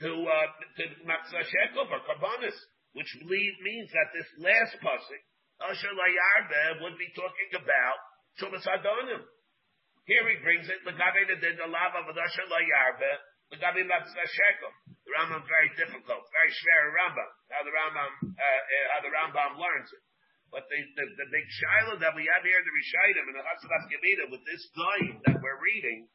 to, 0.00 0.10
uh, 0.24 0.48
to 0.80 0.84
Matzah 1.04 1.44
Shekel 1.44 1.84
for 1.84 2.00
Karbonis 2.08 2.56
which 2.94 3.10
means 3.26 3.90
that 3.90 4.08
this 4.14 4.30
last 4.38 4.78
pasuk, 4.78 5.22
Asher 5.66 5.90
Layarbe, 5.90 6.82
would 6.86 6.96
be 6.98 7.10
talking 7.14 7.50
about 7.58 7.98
Chumas 8.38 8.66
Adonim. 8.66 9.22
Here 10.06 10.22
he 10.30 10.38
brings 10.42 10.66
it, 10.70 10.82
Lagabe 10.86 11.26
the 11.26 11.38
din 11.42 11.58
the 11.58 11.66
lava 11.66 12.06
of 12.06 12.14
Asher 12.14 12.46
Layarbe, 12.46 13.12
Lagabe 13.52 13.84
Matzah. 13.84 14.16
The 15.04 15.10
Rambam 15.12 15.44
very 15.44 15.68
difficult, 15.76 16.24
very 16.32 16.50
schwer 16.52 16.96
Rambam. 16.96 17.30
How 17.52 17.60
the 17.60 17.74
Rambam, 17.74 18.10
uh, 18.24 18.40
uh, 18.40 18.86
how 18.96 19.00
the 19.04 19.12
Rambam 19.12 19.60
learns 19.60 19.92
it. 19.92 20.02
But 20.48 20.64
the, 20.70 20.80
the, 20.96 21.04
the 21.18 21.28
big 21.34 21.46
shiloh 21.50 21.98
that 21.98 22.14
we 22.14 22.24
have 22.30 22.46
here 22.46 22.62
the 22.62 22.72
Rishayim 22.72 23.26
and 23.26 23.36
the 23.36 23.44
Hasadas 23.44 23.84
Gemida 23.90 24.24
with 24.30 24.44
this 24.46 24.62
guide 24.72 25.18
that 25.26 25.42
we're 25.42 25.60
reading, 25.60 26.06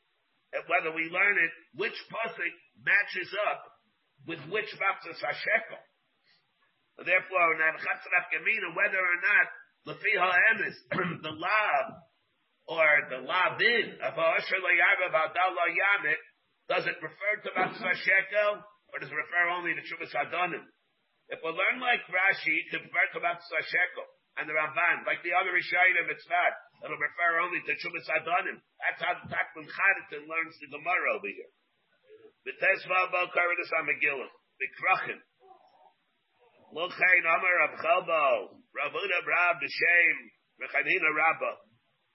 and 0.55 0.63
whether 0.65 0.95
we 0.95 1.11
learn 1.11 1.37
it, 1.37 1.51
which 1.75 1.97
pasuk 2.07 2.53
matches 2.81 3.29
up 3.51 3.61
with 4.25 4.39
which 4.49 4.71
Matzah 4.79 5.13
Shekel. 5.13 5.83
Therefore, 7.03 7.55
in 7.55 7.61
Al 7.63 7.79
Khatsraqamina, 7.79 8.75
whether 8.75 8.99
or 8.99 9.19
not 9.23 9.47
Lefiha 9.87 10.31
Emes, 10.51 10.77
the 11.23 11.31
lav, 11.31 11.85
or 12.67 12.87
the 13.09 13.23
lavin 13.23 13.87
of 14.03 14.13
Asher 14.19 14.59
Layarba 14.59 15.07
Vadallah 15.07 15.69
Yamit, 15.71 16.19
does 16.69 16.85
it 16.85 17.01
refer 17.01 17.33
to 17.43 17.49
Matzah 17.57 17.97
Shekel, 17.97 18.61
or 18.93 18.95
does 19.01 19.09
it 19.09 19.17
refer 19.17 19.45
only 19.57 19.73
to 19.73 19.81
Chubas 19.89 20.13
Adonim? 20.13 20.63
If 21.33 21.41
we 21.41 21.49
learn 21.49 21.81
like 21.81 22.05
Rashi, 22.09 22.53
it 22.61 22.69
could 22.69 22.85
refer 22.85 23.05
to 23.17 23.25
Matzah 23.25 23.63
Shekel, 23.65 24.05
and 24.37 24.45
the 24.45 24.53
Ramban, 24.53 25.03
like 25.09 25.25
the 25.25 25.33
other 25.33 25.49
Rishayim, 25.49 26.05
it's 26.13 26.29
not. 26.29 26.53
It'll 26.85 27.01
refer 27.01 27.41
only 27.41 27.59
to 27.65 27.73
Chubas 27.81 28.05
Adonim. 28.07 28.61
That's 28.79 29.01
how 29.01 29.17
the 29.17 29.27
Taklin 29.33 29.65
Chadatin 29.65 30.29
learns 30.29 30.55
the 30.61 30.69
Gemara 30.69 31.17
over 31.17 31.27
here. 31.27 31.51
B'tesva 32.45 33.11
Bo 33.11 33.27
Karadis 33.33 33.73
HaMegillah. 33.73 34.29
B'krachin. 34.61 35.19
Lochain 36.69 37.23
Amar 37.25 37.55
Rav 37.65 37.73
Chelbo, 37.81 38.61
Ravuda 38.77 39.19
Rab 39.25 39.57
B'Shem, 39.57 40.17
Rechanina 40.61 41.09
Rabba. 41.17 41.51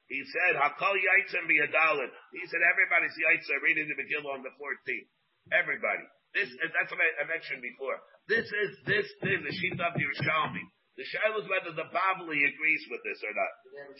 He 0.09 0.20
said, 0.28 0.61
Hakol 0.61 0.96
Yaitzim 0.96 1.48
B'Yadalin. 1.48 2.11
He 2.36 2.44
said, 2.48 2.61
everybody's 2.61 3.16
Yaitzim 3.16 3.59
reading 3.64 3.88
the 3.88 3.96
Megillah 3.96 4.36
on 4.36 4.42
the 4.44 4.52
14th. 4.61 5.09
Everybody. 5.52 6.07
This, 6.34 6.50
that's 6.50 6.90
what 6.90 6.98
I, 6.98 7.24
mentioned 7.30 7.62
before. 7.62 7.94
This 8.26 8.44
is 8.44 8.70
this 8.90 9.07
thing, 9.22 9.46
the 9.46 9.55
sheet 9.55 9.78
of 9.78 9.94
Yerushalmi. 9.94 10.64
The 10.98 11.07
shaila 11.07 11.42
is 11.42 11.48
whether 11.50 11.72
the 11.74 11.90
Babli 11.90 12.38
agrees 12.42 12.84
with 12.90 13.02
this 13.02 13.18
or 13.22 13.34
not. 13.34 13.52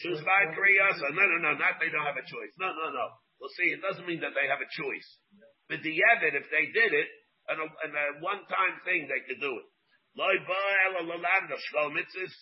Shuzbad 0.03 0.55
Kriyasa. 0.55 1.15
No, 1.15 1.25
no, 1.27 1.37
no, 1.43 1.51
not 1.59 1.79
they 1.79 1.91
don't 1.91 2.07
have 2.07 2.19
a 2.19 2.27
choice. 2.27 2.55
No, 2.59 2.71
no, 2.71 2.91
no. 2.91 3.07
We'll 3.39 3.55
see. 3.59 3.75
It 3.75 3.83
doesn't 3.83 4.07
mean 4.07 4.23
that 4.23 4.35
they 4.35 4.47
have 4.47 4.63
a 4.63 4.71
choice. 4.71 5.09
But 5.67 5.83
the 5.83 5.91
Yevid, 5.91 6.39
if 6.39 6.47
they 6.55 6.71
did 6.71 6.95
it, 6.95 7.09
and 7.51 7.59
a, 7.61 7.67
and 7.67 7.93
a 7.93 8.07
one-time 8.25 8.75
thing, 8.87 9.11
they 9.11 9.23
could 9.27 9.43
do 9.43 9.53
it. 9.53 9.67
Loi 10.15 10.39
ba 10.47 10.61
ela 10.87 11.03
lalanda, 11.03 11.59
shkol 11.59 11.91
mitzvahs, 11.91 12.35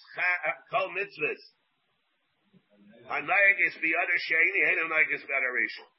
kol 0.71 0.93
mitzvahs. 0.93 1.43
Hanayagis 3.09 3.75
bi 3.83 3.91
other 3.95 4.19
sheni, 4.29 4.61
heno 4.69 4.87
nayagis 4.91 5.23
bi 5.27 5.33
other 5.35 5.53
rishon. 5.55 5.91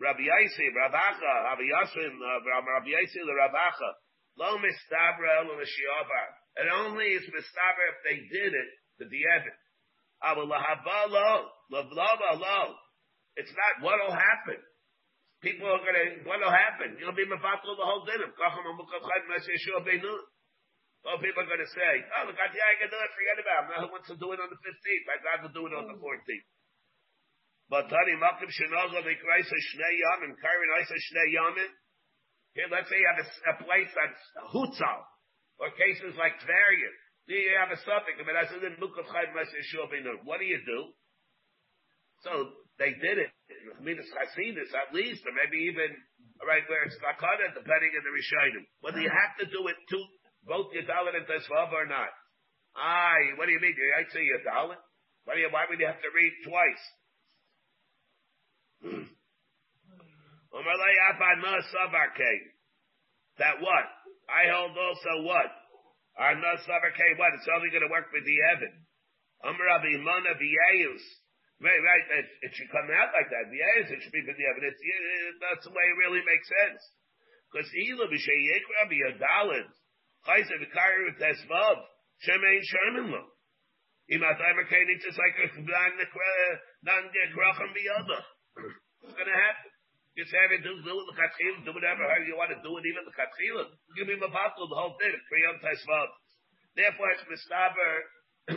Rabbi 0.00 0.24
Yaisi, 0.24 0.64
Ravacha, 0.72 1.32
Rabbi 1.52 1.66
Yasin, 1.68 2.12
Rabbi 2.16 2.88
Yaisi, 2.88 3.20
uh, 3.20 3.26
the 3.28 3.34
Ravacha, 3.36 3.90
lo 4.38 4.56
mistabra 4.58 5.44
elo 5.44 5.60
l'shiava. 5.60 6.22
It 6.56 6.68
only 6.72 7.04
is 7.04 7.24
mistabra 7.28 7.84
if 7.92 7.98
they 8.04 8.18
did 8.28 8.52
it 8.54 8.70
the 8.98 9.06
Evid. 9.06 9.56
Aval 10.24 10.48
lahava 10.48 11.08
lo, 11.08 11.48
lavlava 11.72 12.40
lo. 12.40 12.74
It's 13.36 13.52
not 13.52 13.84
what'll 13.84 14.12
happen. 14.12 14.60
People 15.40 15.68
are 15.68 15.80
gonna, 15.80 16.20
what'll 16.28 16.52
happen? 16.52 17.00
You'll 17.00 17.16
be 17.16 17.24
mevatel 17.24 17.76
the 17.76 17.86
whole 17.86 18.04
dinner. 18.04 18.28
Kacham 18.36 18.64
amukach 18.68 19.00
chad 19.00 19.24
meshe 19.28 19.56
beinun. 19.84 20.20
Well, 21.00 21.16
people 21.16 21.40
are 21.40 21.48
going 21.48 21.64
to 21.64 21.72
say, 21.72 21.92
oh, 22.20 22.28
look, 22.28 22.36
I 22.36 22.52
can 22.76 22.92
do 22.92 22.98
it, 23.00 23.12
forget 23.16 23.40
about 23.40 23.60
it. 23.64 23.68
Now 23.72 23.80
who 23.88 23.90
wants 23.92 24.08
to 24.12 24.20
do 24.20 24.36
it 24.36 24.40
on 24.40 24.52
the 24.52 24.60
15th? 24.60 25.04
I'd 25.08 25.24
rather 25.24 25.48
do 25.48 25.64
it 25.64 25.72
on 25.72 25.88
the 25.88 25.96
mm. 25.96 26.04
14th. 26.04 26.48
But 27.72 27.88
Tani 27.88 28.18
Makim 28.20 28.50
Shinozo, 28.50 29.00
say 29.00 29.60
Shnei 29.72 29.94
Yamin, 29.96 30.36
Karen 30.36 30.70
I 30.76 30.82
say 30.84 30.98
Shnei 30.98 31.28
Yamin. 31.32 31.70
Here, 32.58 32.66
let's 32.66 32.90
say 32.90 32.98
you 32.98 33.06
have 33.06 33.22
a, 33.22 33.28
a 33.30 33.54
place 33.62 33.90
that's 33.94 34.22
Hutzal, 34.50 35.00
or 35.62 35.70
cases 35.78 36.18
like 36.18 36.34
Tvarian. 36.42 36.94
Do 37.30 37.38
you 37.38 37.54
have 37.62 37.70
a 37.70 37.78
suffix, 37.86 38.18
but 38.26 38.34
I 38.34 38.50
said 38.50 38.66
in 38.66 38.74
Lukav 38.82 39.06
Chayim 39.06 39.30
What 40.26 40.42
do 40.42 40.46
you 40.50 40.58
do? 40.66 40.80
So 42.26 42.58
they 42.82 42.90
did 42.98 43.22
it. 43.22 43.30
I 43.30 43.80
mean, 43.86 44.02
it's 44.02 44.10
Chasidus 44.10 44.74
at 44.74 44.90
least, 44.90 45.22
or 45.22 45.32
maybe 45.38 45.70
even 45.70 45.94
right 46.42 46.66
where 46.66 46.82
it's 46.90 46.98
Lakada, 46.98 47.54
depending 47.54 47.94
on 47.94 48.02
the 48.02 48.12
Rishayim. 48.18 48.64
Whether 48.82 49.00
you 49.00 49.14
mm. 49.14 49.20
have 49.22 49.38
to 49.38 49.46
do 49.46 49.62
it 49.70 49.78
two 49.86 50.02
both 50.44 50.72
Yadalit 50.72 51.16
and 51.16 51.26
Tesvav 51.26 51.72
or 51.72 51.86
not? 51.86 52.10
Aye, 52.76 53.34
what 53.36 53.46
do 53.46 53.52
you 53.52 53.60
mean? 53.60 53.74
I 53.74 54.04
say 54.12 54.22
Yadalit? 54.24 54.80
Why, 55.24 55.34
do 55.34 55.40
you, 55.40 55.50
why 55.50 55.66
would 55.68 55.80
you 55.80 55.86
have 55.86 56.00
to 56.00 56.10
read 56.14 56.32
twice? 56.46 56.84
that 63.38 63.56
what? 63.60 63.86
I 64.28 64.50
hold 64.50 64.76
also 64.76 65.22
what? 65.26 65.50
Our 66.18 66.34
Nasavarke 66.36 67.18
what? 67.18 67.34
It's 67.38 67.48
only 67.48 67.70
going 67.70 67.86
to 67.86 67.92
work 67.92 68.10
with 68.12 68.24
the 68.26 68.38
Vieus. 70.36 71.04
Right, 71.60 71.82
right. 71.84 72.06
It, 72.24 72.28
it, 72.48 72.52
should 72.56 72.72
come 72.72 72.88
out 72.88 73.12
like 73.12 73.28
that. 73.28 73.52
It 73.52 74.00
should 74.00 74.16
be 74.16 74.24
with 74.24 74.36
the 74.36 74.48
Evan. 74.48 74.64
It's, 74.64 74.80
it, 74.80 75.36
that's 75.44 75.64
the 75.68 75.76
way 75.76 75.84
it 75.92 76.00
really 76.00 76.24
makes 76.24 76.48
sense. 76.48 76.80
Because 77.52 77.68
Ela 77.68 78.08
B'Sheyekra 78.08 78.88
B'Yadalit. 78.88 79.68
Chayse 80.26 80.52
with 80.60 81.18
tesvav. 81.20 81.76
Shemein 82.26 82.60
sherman 82.62 83.12
lo. 83.12 83.22
Im 84.10 84.20
ataymer 84.20 84.66
kein 84.68 84.90
it's 84.90 85.16
like 85.16 85.38
a 85.38 85.62
blan 85.62 85.92
nan 86.82 87.04
de 87.12 87.22
kracham 87.32 87.70
biyada. 87.72 88.18
It's 89.04 89.14
gonna 89.16 89.32
happen. 89.32 89.70
You 90.18 90.26
say 90.26 90.42
it, 90.50 90.66
do, 90.66 90.74
do 90.82 90.90
it, 90.90 91.06
the 91.06 91.14
chatchil, 91.14 91.64
do 91.64 91.70
whatever, 91.70 92.02
how 92.02 92.18
you 92.26 92.34
want 92.34 92.50
to 92.50 92.58
do 92.60 92.74
it, 92.76 92.84
even 92.84 93.06
the 93.06 93.14
chatchil. 93.14 93.72
Give 93.94 94.10
me 94.10 94.18
mabatul, 94.18 94.66
the 94.66 94.76
whole 94.76 94.98
thing, 94.98 95.14
kriyam 95.30 95.62
tesvav. 95.62 96.10
Therefore, 96.74 97.14
it's 97.14 97.24
mistaber, 97.30 97.92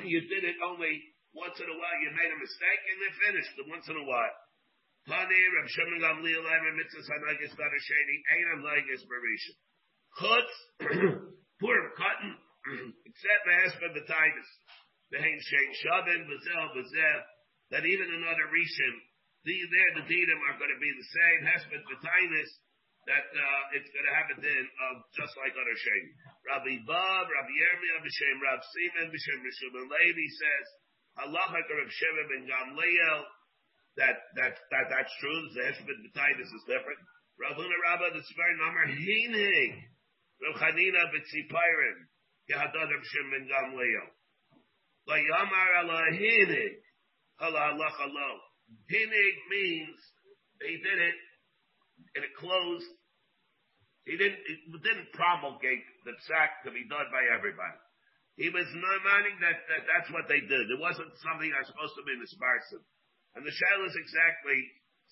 you 0.12 0.20
did 0.28 0.44
it 0.44 0.58
only 0.66 1.14
once 1.38 1.58
in 1.62 1.70
a 1.70 1.78
while, 1.78 1.98
you 2.02 2.10
made 2.14 2.34
a 2.34 2.40
mistake, 2.42 2.82
and 2.90 2.98
then 3.00 3.14
finished 3.30 3.54
it 3.58 3.68
once 3.70 3.86
in 3.86 3.98
a 3.98 4.06
while. 4.06 4.36
Pani, 5.06 5.40
Reb 5.56 5.68
Shimon 5.70 6.00
Gamliel, 6.02 6.42
Emer 6.42 6.74
Mitzvah 6.74 7.06
Sanagis 7.06 7.54
Bar 7.54 7.70
Sheni, 7.70 8.18
Einam 8.34 8.62
Lagis 8.66 9.04
Barisha. 9.06 9.54
Chutz, 10.18 10.56
Purim, 11.64 11.88
cotton, 11.96 12.36
except 13.08 13.42
Master 13.48 13.90
the 13.96 14.04
Titus. 14.04 14.50
The 15.16 15.24
Hain 15.24 15.40
Shein 15.40 15.70
Shavin, 15.80 16.28
Bazel, 16.28 16.68
Bazel, 16.76 17.20
that 17.72 17.88
even 17.88 18.10
another 18.12 18.52
Rishim, 18.52 18.96
the, 19.48 19.56
there 19.72 19.92
the 20.00 20.06
Dinim 20.12 20.40
are 20.44 20.60
going 20.60 20.76
to 20.76 20.82
be 20.84 20.92
the 20.92 21.08
same. 21.08 21.40
Hesped 21.48 21.84
B'tainis, 21.88 22.52
that 23.08 23.28
uh, 23.28 23.76
it's 23.76 23.92
going 23.92 24.08
to 24.08 24.16
a 24.16 24.38
din 24.40 24.66
of 24.92 25.04
just 25.16 25.36
like 25.40 25.52
other 25.56 25.78
Shem. 25.80 26.04
Rabbi 26.48 26.76
Bob, 26.84 27.28
Rabbi 27.28 27.52
Yirmiyah, 27.52 28.04
B'Shem 28.04 28.38
Rab 28.44 28.60
Simen, 28.64 29.08
B'Shem 29.12 29.40
Rishon 29.44 29.88
Levi 29.88 30.28
says, 30.36 30.68
Allah 31.28 31.48
Rav 31.48 31.90
Sheva 31.92 32.24
ben 32.28 32.44
Gamliel, 32.48 33.20
that, 34.00 34.18
that, 34.36 34.54
that, 34.72 34.86
that's 34.92 35.14
true. 35.20 35.40
The 35.56 35.64
Hesped 35.72 36.00
B'tainis 36.12 36.52
is 36.52 36.64
different. 36.68 37.00
Ravuna 37.40 37.78
Rabba, 37.88 38.16
the 38.16 38.24
Sver 38.24 38.52
Namar 38.60 38.88
Hinig, 38.96 39.93
Rav 40.44 40.56
Chanina 40.60 41.08
b'tzipirim. 41.12 41.98
Yahadadim 42.52 43.02
Shimon 43.04 43.48
Gamliel. 43.48 44.08
La 45.08 45.16
Yamar 45.16 45.70
ala 45.84 46.00
Hinig. 46.12 46.76
Allah 47.40 47.72
Allah 47.72 47.94
Allah. 48.00 48.36
Hinig 48.92 49.36
means 49.50 50.00
he 50.62 50.78
did 50.84 51.00
it 51.00 51.18
in 52.16 52.22
a 52.24 52.32
closed. 52.40 52.92
He 54.06 54.20
didn't, 54.20 54.44
didn't 54.84 55.16
promulgate 55.16 55.88
the 56.04 56.12
sack 56.28 56.60
to 56.68 56.72
be 56.76 56.84
done 56.92 57.08
by 57.08 57.24
everybody. 57.32 57.80
He 58.36 58.50
was 58.50 58.68
learning 58.68 59.38
that, 59.40 59.64
that 59.70 59.84
that's 59.88 60.10
what 60.12 60.28
they 60.28 60.42
did. 60.44 60.66
It 60.68 60.82
wasn't 60.82 61.14
something 61.24 61.48
that's 61.54 61.70
supposed 61.70 61.96
to 61.96 62.04
be 62.04 62.18
misparson. 62.20 62.84
And 63.38 63.46
the 63.46 63.54
shell 63.54 63.82
is 63.88 63.96
exactly, 63.96 64.60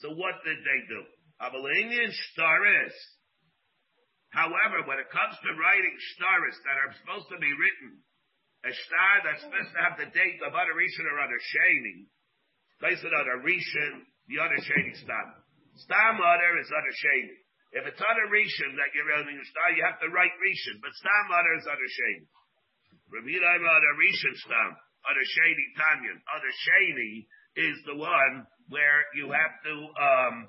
so 0.01 0.11
what 0.17 0.43
did 0.43 0.59
they 0.59 0.79
do? 0.89 1.01
Avalinian 1.39 2.11
staris. 2.33 2.97
However, 4.31 4.87
when 4.87 4.99
it 4.99 5.11
comes 5.11 5.35
to 5.43 5.59
writing 5.59 5.95
staris 6.15 6.55
that 6.63 6.79
are 6.79 6.95
supposed 7.03 7.27
to 7.35 7.39
be 7.39 7.51
written, 7.51 7.99
a 8.63 8.71
star 8.87 9.13
that's 9.27 9.43
supposed 9.43 9.71
to 9.75 9.81
have 9.83 9.95
the 9.99 10.11
date 10.15 10.39
of 10.45 10.55
other 10.55 10.71
Rishon 10.71 11.07
or 11.09 11.19
other 11.19 11.41
place 12.79 13.01
it 13.03 13.13
other 13.13 13.43
Rishon, 13.43 14.07
the 14.31 14.39
other 14.39 14.57
Shani 14.57 14.95
star. 15.03 15.25
Star 15.83 16.13
mother 16.15 16.51
is 16.63 16.69
other 16.71 16.95
Shani. 17.03 17.37
If 17.71 17.83
it's 17.87 17.99
other 17.99 18.27
Rishon 18.31 18.75
that 18.79 18.95
you're 18.95 19.07
writing 19.07 19.35
a 19.35 19.47
star, 19.51 19.67
you 19.75 19.83
have 19.83 19.99
to 19.99 20.09
write 20.09 20.33
Rishon, 20.39 20.79
but 20.79 20.95
star 20.95 21.21
mother 21.27 21.53
is 21.59 21.65
other 21.67 21.89
Shani. 21.89 22.25
Rabbi 23.11 23.35
other 23.35 23.93
Rishon 23.99 24.35
stam, 24.47 24.71
other 25.03 25.25
Shani 25.35 25.65
Tanyan, 25.75 26.17
other 26.31 26.51
Shani 26.63 27.27
is 27.59 27.75
the 27.83 27.97
one 27.99 28.47
where 28.71 29.03
you 29.19 29.27
have 29.35 29.55
to, 29.67 29.73
um, 29.99 30.47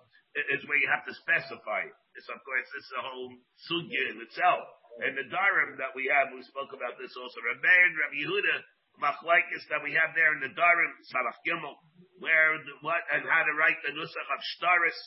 is 0.54 0.62
where 0.70 0.78
you 0.78 0.86
have 0.86 1.02
to 1.04 1.14
specify 1.26 1.90
it. 1.90 1.96
It's 2.16 2.28
of 2.28 2.40
course, 2.44 2.68
it's 2.76 2.92
a 2.92 3.02
whole 3.02 3.32
sugya 3.68 4.02
in 4.12 4.18
itself. 4.20 4.64
And 5.00 5.16
the 5.16 5.24
darim 5.32 5.80
that 5.80 5.96
we 5.96 6.04
have, 6.12 6.36
we 6.36 6.44
spoke 6.44 6.76
about 6.76 7.00
this 7.00 7.16
also. 7.16 7.40
Rabbi 7.40 7.64
Rabbi 7.64 8.18
Yehuda, 8.20 8.56
machlaikis 9.00 9.64
that 9.72 9.80
we 9.80 9.96
have 9.96 10.12
there 10.12 10.36
in 10.36 10.44
the 10.44 10.52
darim, 10.52 10.92
Salaf 11.08 11.40
Gimel, 11.48 11.76
where, 12.20 12.60
the, 12.60 12.72
what, 12.84 13.00
and 13.08 13.24
how 13.24 13.40
to 13.40 13.56
write 13.56 13.80
the 13.80 13.96
nusach 13.96 14.28
of 14.28 14.40
staris, 14.60 15.00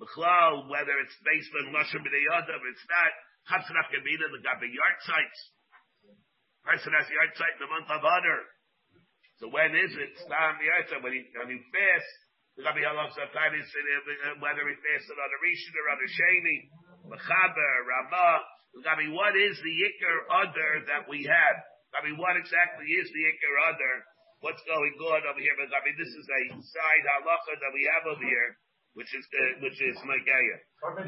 Bechlal, 0.00 0.68
whether 0.68 0.96
it's 1.00 1.16
based 1.24 1.52
on 1.60 1.72
Lashon 1.76 2.00
B'nei 2.04 2.24
it's 2.24 2.86
not, 2.88 3.12
Chatzrach 3.48 3.88
Gemina, 3.92 4.28
the 4.32 4.40
Gabi 4.44 4.68
yard 4.68 4.98
sites, 5.04 5.40
Person 6.64 6.92
has 6.92 7.08
yard 7.08 7.32
site 7.40 7.56
in 7.56 7.64
the 7.64 7.72
month 7.72 7.88
of 7.88 8.04
Adar. 8.04 8.40
So 9.40 9.48
when 9.48 9.72
is 9.72 9.96
it? 9.96 10.12
Stam 10.20 10.60
yard 10.60 10.92
site, 10.92 11.00
when 11.00 11.16
he 11.16 11.24
when 11.32 11.48
he 11.48 11.58
fasts. 11.72 12.29
There's 12.60 12.76
gonna 12.76 12.84
be 12.84 12.92
a 12.92 12.92
lot 12.92 13.08
of 13.08 13.16
times 13.32 13.64
whether 14.36 14.64
he 14.68 14.76
fasts 14.84 15.08
on 15.08 15.16
a 15.16 15.38
Rishon 15.40 15.72
or 15.80 15.86
on 15.96 15.96
a 15.96 16.08
Sheni, 16.12 16.58
Mechaber, 17.08 17.72
Ramah. 17.88 18.36
Gonna 18.84 19.08
what 19.16 19.32
is 19.32 19.56
the 19.64 19.74
Iker 19.80 20.44
other 20.44 20.84
that 20.92 21.08
we 21.08 21.24
have? 21.24 21.56
I 21.96 22.04
mean, 22.04 22.20
what 22.20 22.36
exactly 22.36 22.84
is 22.84 23.08
the 23.16 23.22
Iker 23.32 23.54
other? 23.64 23.92
What's 24.44 24.60
going 24.68 24.92
on 24.92 25.24
over 25.24 25.40
here? 25.40 25.56
But 25.56 25.72
I 25.72 25.80
mean, 25.88 25.96
this 25.96 26.12
is 26.12 26.28
a 26.28 26.42
side 26.60 27.04
halacha 27.08 27.64
that 27.64 27.72
we 27.72 27.80
have 27.96 28.04
over 28.12 28.28
here, 28.28 28.52
which 28.92 29.08
is 29.08 29.24
uh, 29.24 29.64
which 29.64 29.80
is 29.80 29.96
Megaya. 30.04 30.56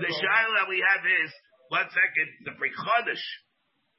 The 0.01 0.09
shaila 0.09 0.57
that 0.57 0.73
we 0.73 0.81
have 0.81 1.05
is 1.05 1.29
one 1.69 1.89
second. 1.93 2.49
The 2.49 2.57
Pri 2.57 2.73
Chadash 2.73 3.27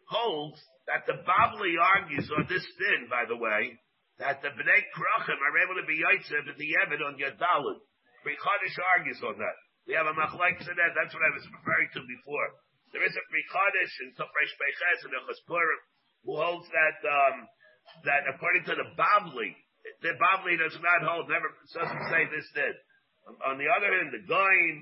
holds 0.10 0.58
that 0.90 1.06
the 1.06 1.22
Babli 1.22 1.78
argues 1.78 2.26
on 2.34 2.50
this 2.50 2.66
din, 2.82 3.14
by 3.14 3.30
the 3.30 3.38
way, 3.38 3.78
that 4.24 4.40
the 4.40 4.56
Bnei 4.56 4.82
Krachim 4.96 5.36
are 5.36 5.58
able 5.68 5.76
to 5.76 5.84
be 5.84 6.00
Yaitsev 6.00 6.48
at 6.48 6.56
the 6.56 6.70
Evid 6.88 7.04
on 7.04 7.20
Yadalid. 7.20 7.80
Pri 8.24 8.40
Chadash 8.40 8.78
argues 8.96 9.20
on 9.20 9.36
that. 9.36 9.58
We 9.84 10.00
have 10.00 10.08
a 10.08 10.16
Machlaik 10.16 10.64
that. 10.64 10.92
That's 10.96 11.12
what 11.12 11.28
I 11.28 11.32
was 11.36 11.44
referring 11.44 11.92
to 11.92 12.02
before. 12.08 12.48
There 12.96 13.04
is 13.04 13.12
a 13.12 13.24
Pri 13.28 13.44
Chadash 13.52 13.94
in 14.08 14.16
Tofresh 14.16 14.54
Beches 14.56 15.00
and 15.04 15.14
Echaspurim 15.20 15.82
who 16.24 16.40
holds 16.40 16.72
that, 16.72 16.98
um, 17.04 17.36
that 18.08 18.24
according 18.32 18.64
to 18.72 18.80
the 18.80 18.88
Babli, 18.96 19.52
the 20.00 20.16
Babli 20.16 20.56
does 20.56 20.80
not 20.80 21.04
hold, 21.04 21.28
never, 21.28 21.52
doesn't 21.76 22.06
say 22.08 22.24
this 22.32 22.48
did. 22.56 22.76
On 23.44 23.60
the 23.60 23.68
other 23.68 23.92
hand, 23.92 24.16
the 24.16 24.24
Goin, 24.24 24.76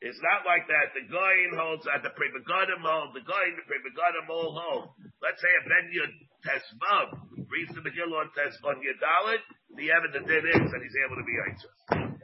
it's 0.00 0.20
not 0.20 0.44
like 0.44 0.68
that. 0.68 0.92
The 0.92 1.08
Goyin 1.08 1.56
holds 1.56 1.84
that 1.88 2.02
the 2.02 2.10
Pri 2.10 2.28
Megadim 2.36 2.84
hold, 2.84 3.14
the 3.16 3.24
Goyin, 3.24 3.56
the 3.56 3.64
Pri 3.64 3.80
Megadim 3.80 4.28
all 4.28 4.52
hold. 4.52 4.92
Let's 5.22 5.40
say 5.40 5.48
a 5.48 5.62
Ben 5.64 5.88
Yud 5.88 6.12
Tesvav 6.44 7.16
reads 7.48 7.72
the 7.74 7.80
Megillah 7.80 8.20
on 8.20 8.30
Tes 8.36 8.58
on 8.64 8.76
Yadalit, 8.84 9.40
the 9.76 9.90
evidence 9.92 10.26
then 10.28 10.44
is 10.46 10.70
that 10.70 10.80
he's 10.82 10.96
able 11.04 11.16
to 11.16 11.24
be 11.24 11.32
Yitzhak. 11.40 12.16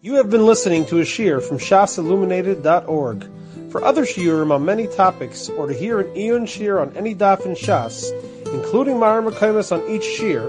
You 0.00 0.14
have 0.14 0.30
been 0.30 0.46
listening 0.46 0.86
to 0.86 1.00
a 1.00 1.04
shear 1.04 1.40
from 1.40 1.58
shasilluminated.org. 1.58 3.30
For 3.72 3.84
other 3.84 4.02
shiurim 4.06 4.52
on 4.52 4.64
many 4.64 4.86
topics, 4.86 5.48
or 5.48 5.66
to 5.66 5.74
hear 5.74 6.00
an 6.00 6.16
Eon 6.16 6.46
shear 6.46 6.78
on 6.78 6.96
any 6.96 7.14
daf 7.14 7.44
in 7.44 7.52
Shas, 7.52 8.12
including 8.54 8.98
Mara 9.00 9.22
Mekaimas 9.22 9.72
on 9.72 9.90
each 9.90 10.04
shear, 10.04 10.48